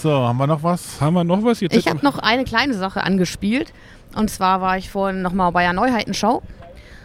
So, 0.00 0.10
haben 0.12 0.38
wir 0.38 0.46
noch 0.46 0.62
was? 0.62 0.98
Haben 0.98 1.12
wir 1.12 1.24
noch 1.24 1.44
was? 1.44 1.60
Jetzt 1.60 1.76
Ich 1.76 1.86
habe 1.86 2.02
noch 2.02 2.18
eine 2.18 2.44
kleine 2.44 2.72
Sache 2.72 3.04
angespielt. 3.04 3.74
Und 4.14 4.30
zwar 4.30 4.60
war 4.60 4.76
ich 4.78 4.90
vorhin 4.90 5.22
nochmal 5.22 5.52
bei 5.52 5.62
der 5.62 5.72
Neuheitenschau. 5.72 6.42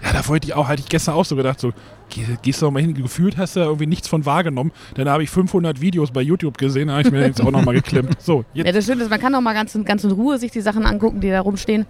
ja, 0.03 0.13
da 0.13 0.27
wollte 0.27 0.47
ich 0.47 0.53
auch, 0.53 0.67
hatte 0.67 0.81
ich 0.81 0.89
gestern 0.89 1.15
auch 1.15 1.25
so 1.25 1.35
gedacht, 1.35 1.59
so, 1.59 1.71
geh, 2.09 2.23
gehst 2.41 2.61
du 2.61 2.65
doch 2.65 2.71
mal 2.71 2.81
hin, 2.81 2.93
gefühlt 2.93 3.37
hast 3.37 3.55
du 3.55 3.59
da 3.61 3.65
irgendwie 3.67 3.85
nichts 3.87 4.07
von 4.07 4.25
wahrgenommen. 4.25 4.71
Dann 4.95 5.07
habe 5.09 5.23
ich 5.23 5.29
500 5.29 5.81
Videos 5.81 6.11
bei 6.11 6.21
YouTube 6.21 6.57
gesehen, 6.57 6.87
da 6.87 6.93
habe 6.97 7.03
ich 7.03 7.11
mir 7.11 7.21
jetzt 7.25 7.41
auch 7.41 7.51
nochmal 7.51 7.75
geklemmt. 7.81 8.21
So, 8.21 8.45
Ja, 8.53 8.65
jetzt, 8.65 8.75
das 8.75 8.85
Schöne 8.85 9.03
ist, 9.03 9.09
man 9.09 9.19
kann 9.19 9.31
noch 9.31 9.41
mal 9.41 9.53
ganz, 9.53 9.73
in- 9.75 9.85
ganz 9.85 10.03
in 10.03 10.11
Ruhe 10.11 10.37
sich 10.39 10.51
die 10.51 10.61
Sachen 10.61 10.85
angucken, 10.85 11.21
die 11.21 11.29
da 11.29 11.41
rumstehen. 11.41 11.85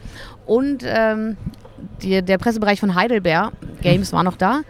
Und 0.45 0.83
ähm, 0.85 1.37
die, 2.01 2.21
der 2.21 2.37
Pressebereich 2.37 2.79
von 2.79 2.95
Heidelberg 2.95 3.51
Games 3.81 4.11
war 4.13 4.23
noch 4.23 4.37
da. 4.37 4.61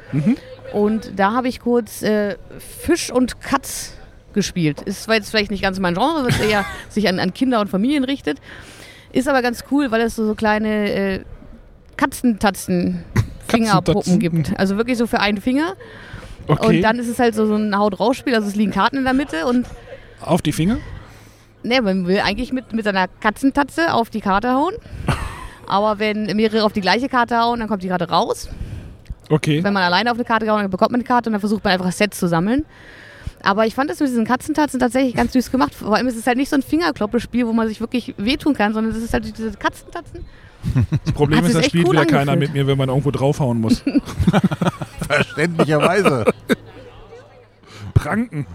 Und 0.73 1.11
da 1.15 1.33
habe 1.33 1.47
ich 1.47 1.59
kurz 1.59 2.01
äh, 2.01 2.35
Fisch 2.81 3.11
und 3.11 3.39
Katz 3.41 3.93
gespielt. 4.33 4.81
Ist 4.81 5.03
zwar 5.03 5.15
jetzt 5.15 5.29
vielleicht 5.29 5.51
nicht 5.51 5.61
ganz 5.63 5.79
mein 5.79 5.93
Genre, 5.93 6.27
es 6.27 6.39
eher 6.39 6.65
sich 6.89 7.07
an, 7.07 7.19
an 7.19 7.33
Kinder 7.33 7.61
und 7.61 7.69
Familien 7.69 8.03
richtet. 8.03 8.39
Ist 9.15 9.29
aber 9.29 9.41
ganz 9.41 9.63
cool, 9.71 9.91
weil 9.91 10.01
es 10.01 10.17
so, 10.17 10.25
so 10.25 10.35
kleine 10.35 10.91
äh, 10.91 11.19
Katzentatzen 11.97 13.05
Fingerpuppen 13.47 14.19
gibt. 14.19 14.59
Also 14.59 14.75
wirklich 14.75 14.97
so 14.97 15.07
für 15.07 15.21
einen 15.21 15.39
Finger. 15.39 15.75
okay, 16.47 16.67
Und 16.67 16.81
dann 16.81 16.99
ist 16.99 17.07
es 17.07 17.17
halt 17.17 17.33
so, 17.33 17.45
so 17.45 17.55
ein 17.55 17.77
Haut-Raus-Spiel. 17.77 18.35
Also 18.35 18.49
es 18.49 18.55
liegen 18.55 18.73
Karten 18.73 18.97
in 18.97 19.05
der 19.05 19.13
Mitte 19.13 19.45
und 19.45 19.67
auf 20.19 20.41
die 20.41 20.51
Finger. 20.51 20.79
Ne, 21.63 21.81
man 21.81 22.05
will 22.07 22.19
eigentlich 22.19 22.51
mit, 22.51 22.73
mit 22.73 22.83
seiner 22.83 23.07
Katzentatze 23.07 23.93
auf 23.93 24.09
die 24.09 24.19
Karte 24.19 24.49
hauen. 24.53 24.73
Aber 25.67 25.97
wenn 25.97 26.25
mehrere 26.35 26.65
auf 26.65 26.73
die 26.73 26.81
gleiche 26.81 27.07
Karte 27.07 27.37
hauen, 27.37 27.59
dann 27.59 27.69
kommt 27.69 27.83
die 27.83 27.87
Karte 27.87 28.09
raus. 28.09 28.49
Okay. 29.29 29.63
Wenn 29.63 29.73
man 29.73 29.83
alleine 29.83 30.11
auf 30.11 30.17
eine 30.17 30.25
Karte 30.25 30.45
haut, 30.49 30.59
dann 30.59 30.69
bekommt 30.69 30.91
man 30.91 30.99
eine 30.99 31.07
Karte 31.07 31.29
und 31.29 31.33
dann 31.33 31.39
versucht 31.39 31.63
man 31.63 31.71
einfach 31.71 31.91
Sets 31.93 32.19
zu 32.19 32.27
sammeln. 32.27 32.65
Aber 33.45 33.65
ich 33.67 33.75
fand 33.75 33.89
das 33.89 33.99
mit 33.99 34.09
diesen 34.09 34.25
Katzentatzen 34.25 34.79
tatsächlich 34.79 35.15
ganz 35.15 35.33
süß 35.33 35.51
gemacht. 35.51 35.73
Vor 35.75 35.95
allem 35.95 36.07
ist 36.07 36.17
es 36.17 36.25
halt 36.25 36.37
nicht 36.37 36.49
so 36.49 36.55
ein 36.55 36.63
Fingerkloppespiel, 36.63 37.45
wo 37.45 37.53
man 37.53 37.67
sich 37.67 37.79
wirklich 37.79 38.15
wehtun 38.17 38.55
kann, 38.55 38.73
sondern 38.73 38.91
es 38.93 39.01
ist 39.01 39.13
halt 39.13 39.25
diese 39.25 39.51
Katzentatzen. 39.51 40.25
Das 41.03 41.13
Problem 41.13 41.39
Hat 41.39 41.45
ist, 41.45 41.51
sich 41.51 41.53
da 41.53 41.59
echt 41.59 41.69
spielt 41.69 41.87
cool 41.87 41.93
wieder 41.93 42.05
keiner 42.07 42.31
angefühlt. 42.31 42.55
mit 42.55 42.63
mir, 42.63 42.67
wenn 42.67 42.77
man 42.77 42.89
irgendwo 42.89 43.11
draufhauen 43.11 43.61
muss. 43.61 43.83
Verständlicherweise. 45.07 46.25
Pranken. 47.93 48.47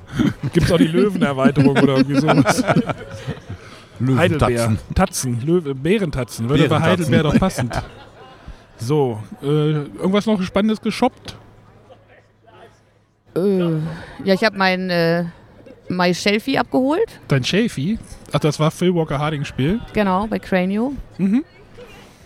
Gibt's 0.52 0.72
auch 0.72 0.78
die 0.78 0.88
Löwenerweiterung 0.88 1.76
oder 1.78 1.98
irgendwie 1.98 2.20
sowas. 2.20 2.62
Heidelbeer. 2.64 4.48
Löwentatzen. 4.48 4.78
Tatzen. 4.94 5.40
Löwe, 5.46 5.74
Bärentatzen. 5.74 6.48
Würde 6.48 6.68
bei. 6.68 6.80
Heidelbeer 6.80 7.22
doch 7.22 7.38
passend. 7.38 7.80
So, 8.82 9.22
äh, 9.42 9.46
irgendwas 9.46 10.24
noch 10.24 10.40
Spannendes 10.40 10.80
geshoppt? 10.80 11.36
Äh, 13.36 13.78
ja, 14.24 14.34
ich 14.34 14.44
habe 14.44 14.56
mein 14.58 14.90
äh, 14.90 15.24
My 15.88 16.14
Shelfie 16.14 16.58
abgeholt. 16.58 17.20
Dein 17.28 17.44
Chafee? 17.44 17.98
Ach, 18.32 18.38
das 18.38 18.60
war 18.60 18.70
Phil 18.70 18.94
Walker 18.94 19.18
Harding 19.18 19.44
Spiel. 19.44 19.80
Genau, 19.92 20.26
bei 20.26 20.38
Cranio. 20.38 20.92
Mhm. 21.18 21.44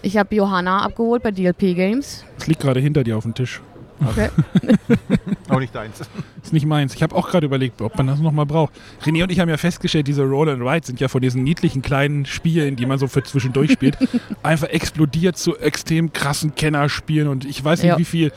Ich 0.03 0.19
habe 0.19 0.35
Johanna 0.35 0.83
abgeholt 0.83 1.23
bei 1.23 1.31
DLP 1.31 1.75
Games. 1.75 2.25
Das 2.39 2.47
liegt 2.47 2.61
gerade 2.61 2.81
hinter 2.81 3.05
dir 3.05 3.17
auf 3.17 3.25
dem 3.25 3.35
Tisch. 3.35 3.63
Okay. 4.07 4.29
Auch 5.55 5.61
nicht 5.61 5.75
deins. 5.75 6.01
Ist 6.43 6.53
nicht 6.53 6.67
meins. 6.67 6.95
Ich 6.95 7.03
habe 7.03 7.15
auch 7.15 7.29
gerade 7.29 7.47
überlegt, 7.47 7.81
ob 7.81 7.97
man 7.97 8.07
das 8.07 8.19
nochmal 8.21 8.47
braucht. 8.47 8.73
René 9.05 9.23
und 9.23 9.31
ich 9.33 9.41
haben 9.41 9.49
ja 9.49 9.57
festgestellt, 9.57 10.07
diese 10.09 10.23
Roll 10.25 10.49
and 10.51 10.63
Ride 10.63 10.87
sind 10.87 11.01
ja 11.01 11.09
von 11.09 11.21
diesen 11.23 11.43
niedlichen 11.45 11.83
kleinen 11.83 12.27
Spielen, 12.27 12.77
die 12.77 12.87
man 12.87 12.99
so 12.99 13.07
für 13.09 13.23
zwischendurch 13.23 13.73
spielt, 13.73 13.97
einfach 14.43 14.69
explodiert 14.69 15.37
zu 15.39 15.57
extrem 15.57 16.13
krassen 16.13 16.55
Kennerspielen. 16.55 17.29
Und 17.29 17.45
ich 17.45 17.65
weiß 17.65 17.81
nicht, 17.83 17.89
Ja. 17.91 17.99
wie 17.99 18.05
viel. 18.05 18.33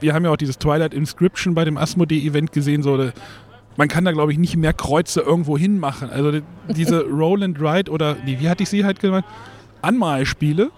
Wir 0.00 0.14
haben 0.14 0.24
ja 0.24 0.30
auch 0.30 0.36
dieses 0.36 0.58
Twilight 0.58 0.94
Inscription 0.94 1.54
bei 1.54 1.64
dem 1.64 1.76
Asmodee-Event 1.76 2.52
gesehen. 2.52 2.82
So, 2.82 3.10
man 3.76 3.88
kann 3.88 4.04
da, 4.04 4.12
glaube 4.12 4.32
ich, 4.32 4.38
nicht 4.38 4.56
mehr 4.56 4.72
Kreuze 4.72 5.20
irgendwo 5.20 5.58
hinmachen. 5.58 6.10
Also 6.10 6.30
die- 6.32 6.42
diese 6.74 7.02
Roll 7.08 7.42
and 7.42 7.60
Ride 7.60 7.90
oder, 7.90 8.16
nee, 8.24 8.38
wie 8.40 8.48
hatte 8.48 8.62
ich 8.62 8.68
sie 8.68 8.84
halt 8.84 9.00
genannt? 9.00 9.24
Anmalspiele. 9.82 10.70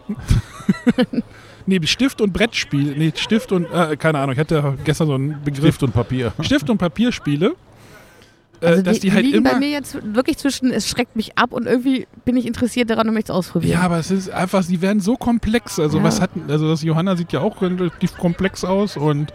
Nee, 1.66 1.80
Stift- 1.86 2.20
und 2.20 2.32
Brettspiele. 2.32 2.92
Nee, 2.96 3.12
Stift 3.16 3.52
und, 3.52 3.66
äh, 3.72 3.96
keine 3.96 4.18
Ahnung, 4.18 4.32
ich 4.34 4.38
hatte 4.38 4.74
gestern 4.84 5.06
so 5.08 5.14
einen 5.14 5.42
Begriff. 5.44 5.64
Stift 5.64 5.82
und 5.82 5.92
Papier. 5.92 6.32
Stift- 6.40 6.70
und 6.70 6.78
Papierspiele. 6.78 7.54
Äh, 8.60 8.66
Also 8.66 8.82
dass 8.82 9.00
die, 9.00 9.12
halt 9.12 9.24
liegen 9.24 9.38
immer. 9.38 9.52
bei 9.52 9.58
mir 9.58 9.68
jetzt 9.68 9.98
wirklich 10.14 10.38
zwischen, 10.38 10.70
es 10.70 10.88
schreckt 10.88 11.14
mich 11.14 11.36
ab 11.36 11.52
und 11.52 11.66
irgendwie 11.66 12.06
bin 12.24 12.36
ich 12.38 12.46
interessiert 12.46 12.88
daran, 12.88 13.06
um 13.08 13.14
mich 13.14 13.26
zu 13.26 13.34
ausprobieren. 13.34 13.72
Ja, 13.74 13.80
aber 13.82 13.98
es 13.98 14.10
ist 14.10 14.30
einfach, 14.30 14.62
sie 14.62 14.80
werden 14.80 15.00
so 15.00 15.16
komplex. 15.16 15.78
Also 15.78 15.98
Ja. 15.98 16.04
was 16.04 16.20
hat, 16.22 16.30
also 16.48 16.66
das 16.68 16.82
Johanna 16.82 17.16
sieht 17.16 17.32
ja 17.32 17.40
auch 17.40 17.60
relativ 17.60 18.16
komplex 18.16 18.64
aus 18.64 18.96
und 18.96 19.32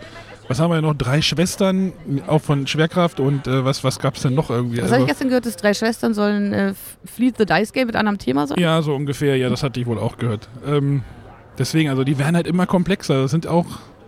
was 0.48 0.60
haben 0.60 0.72
wir 0.72 0.76
ja 0.78 0.82
noch? 0.82 0.96
Drei 0.96 1.22
Schwestern, 1.22 1.94
auch 2.28 2.42
von 2.42 2.66
Schwerkraft 2.68 3.20
und 3.22 3.46
äh, 3.48 3.64
was, 3.64 3.84
was 3.84 4.00
gab 4.00 4.16
es 4.16 4.24
denn 4.24 4.34
noch 4.34 4.50
irgendwie? 4.50 4.78
Was 4.78 4.86
habe 4.86 4.94
Also, 4.96 5.06
ich 5.06 5.10
gestern 5.12 5.28
gehört, 5.28 5.46
dass 5.46 5.56
drei 5.56 5.74
Schwestern 5.76 6.14
sollen 6.16 6.52
äh, 6.52 6.74
Fleet 7.06 7.36
the 7.38 7.46
Dice 7.46 7.72
Game 7.72 7.88
mit 7.88 7.96
anderem 7.96 8.18
Thema 8.18 8.48
sein? 8.48 8.60
ja, 8.60 8.82
so 8.82 8.94
ungefähr, 8.96 9.38
ja, 9.38 9.50
das 9.50 9.62
hatte 9.64 9.80
ich 9.80 9.86
wohl 9.86 10.00
auch 10.00 10.18
gehört. 10.18 10.50
Ähm, 10.68 11.04
deswegen, 11.62 11.90
also 11.90 12.04
die 12.04 12.18
werden 12.18 12.36
halt 12.36 12.48
immer 12.48 12.66
komplexer. 12.66 13.22
Das 13.22 13.32
sind 13.32 13.48
auch, 13.48 13.66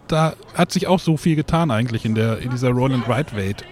da 0.08 0.34
hat 0.56 0.72
sich 0.72 0.88
auch 0.88 1.00
so 1.00 1.16
viel 1.18 1.36
getan 1.36 1.72
eigentlich 1.72 2.04
in 2.04 2.16
der 2.16 2.40
in 2.40 2.50
dieser 2.50 2.70
Roll 2.72 2.94
and 2.94 3.08
Ride 3.08 3.36
Welt. 3.36 3.64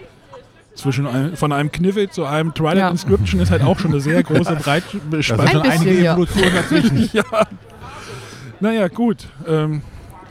Zwischen 0.73 1.05
einem, 1.05 1.35
von 1.35 1.51
einem 1.51 1.69
Kniffel 1.71 2.09
zu 2.09 2.23
einem 2.25 2.53
Twilight 2.53 2.77
Ja. 2.77 2.89
Inscription 2.89 3.41
ist 3.41 3.51
halt 3.51 3.63
auch 3.63 3.77
schon 3.77 3.91
eine 3.91 3.99
sehr 3.99 4.23
große 4.29 4.55
Breitspanne. 4.55 5.61
Ein 5.63 5.71
einige 5.71 6.01
ja. 6.01 6.13
Evolutionen 6.13 6.53
dazwischen. 6.55 7.09
ja. 7.13 7.23
Naja, 8.61 8.87
gut. 8.87 9.27
Ähm, 9.47 9.81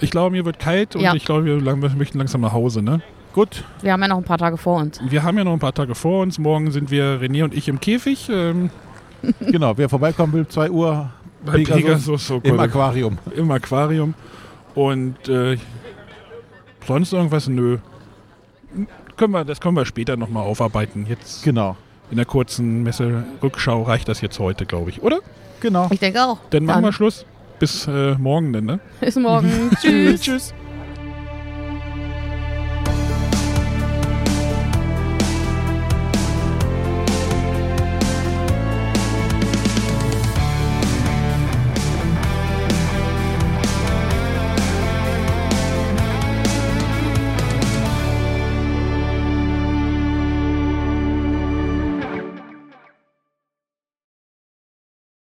ich 0.00 0.10
glaube, 0.10 0.30
mir 0.30 0.46
wird 0.46 0.58
kalt 0.58 0.96
und 0.96 1.02
Ja. 1.02 1.14
ich 1.14 1.26
glaube, 1.26 1.44
wir 1.44 1.76
möchten 1.96 2.16
langsam 2.18 2.40
nach 2.40 2.52
Hause. 2.52 2.80
Ne? 2.80 3.02
Gut, 3.34 3.64
Wir 3.82 3.92
haben 3.92 4.00
ja 4.02 4.08
noch 4.08 4.16
ein 4.16 4.24
paar 4.24 4.38
Tage 4.38 4.56
vor 4.56 4.78
uns. 4.80 4.98
Wir 5.06 5.22
haben 5.22 5.36
ja 5.38 5.44
noch 5.44 5.52
ein 5.52 5.58
paar 5.60 5.74
Tage 5.74 5.94
vor 5.94 6.22
uns. 6.22 6.38
Morgen 6.38 6.70
sind 6.72 6.90
wir, 6.90 7.20
René 7.20 7.44
und 7.44 7.54
ich, 7.54 7.68
im 7.68 7.78
Käfig. 7.78 8.28
Ähm, 8.30 8.70
genau. 9.40 9.76
Wer 9.76 9.88
vorbeikommen 9.88 10.32
will, 10.32 10.48
2 10.48 10.70
Uhr 10.70 11.10
bei 11.44 11.52
Pegasus 11.52 11.82
Pegasus, 11.82 12.26
so 12.26 12.40
im 12.42 12.52
cool, 12.52 12.60
Aquarium. 12.60 13.18
im 13.34 13.50
Aquarium. 13.50 14.14
Und 14.74 15.28
äh, 15.28 15.56
sonst 16.86 17.12
irgendwas? 17.12 17.48
Nö. 17.48 17.78
Können 19.16 19.32
wir, 19.32 19.44
das 19.44 19.60
können 19.60 19.76
wir 19.76 19.84
später 19.84 20.16
nochmal 20.16 20.44
aufarbeiten. 20.44 21.06
Jetzt 21.08 21.42
Genau. 21.42 21.76
in 22.10 22.16
der 22.16 22.26
kurzen 22.26 22.82
Messe-Rückschau 22.82 23.82
reicht 23.82 24.08
das 24.08 24.20
jetzt 24.20 24.38
heute, 24.38 24.64
glaube 24.66 24.90
ich. 24.90 25.02
Oder? 25.02 25.20
Genau. 25.60 25.88
Ich 25.90 25.98
denke 26.00 26.22
auch. 26.24 26.38
Dann 26.50 26.64
machen 26.64 26.76
Dann 26.76 26.84
wir 26.84 26.92
Schluss. 26.92 27.26
Bis 27.58 27.86
äh, 27.86 28.14
morgen 28.14 28.52
dann, 28.54 28.64
ne? 28.64 28.80
Bis 29.00 29.16
morgen. 29.16 29.70
Tschüss. 29.82 30.20
Tschüss. 30.22 30.54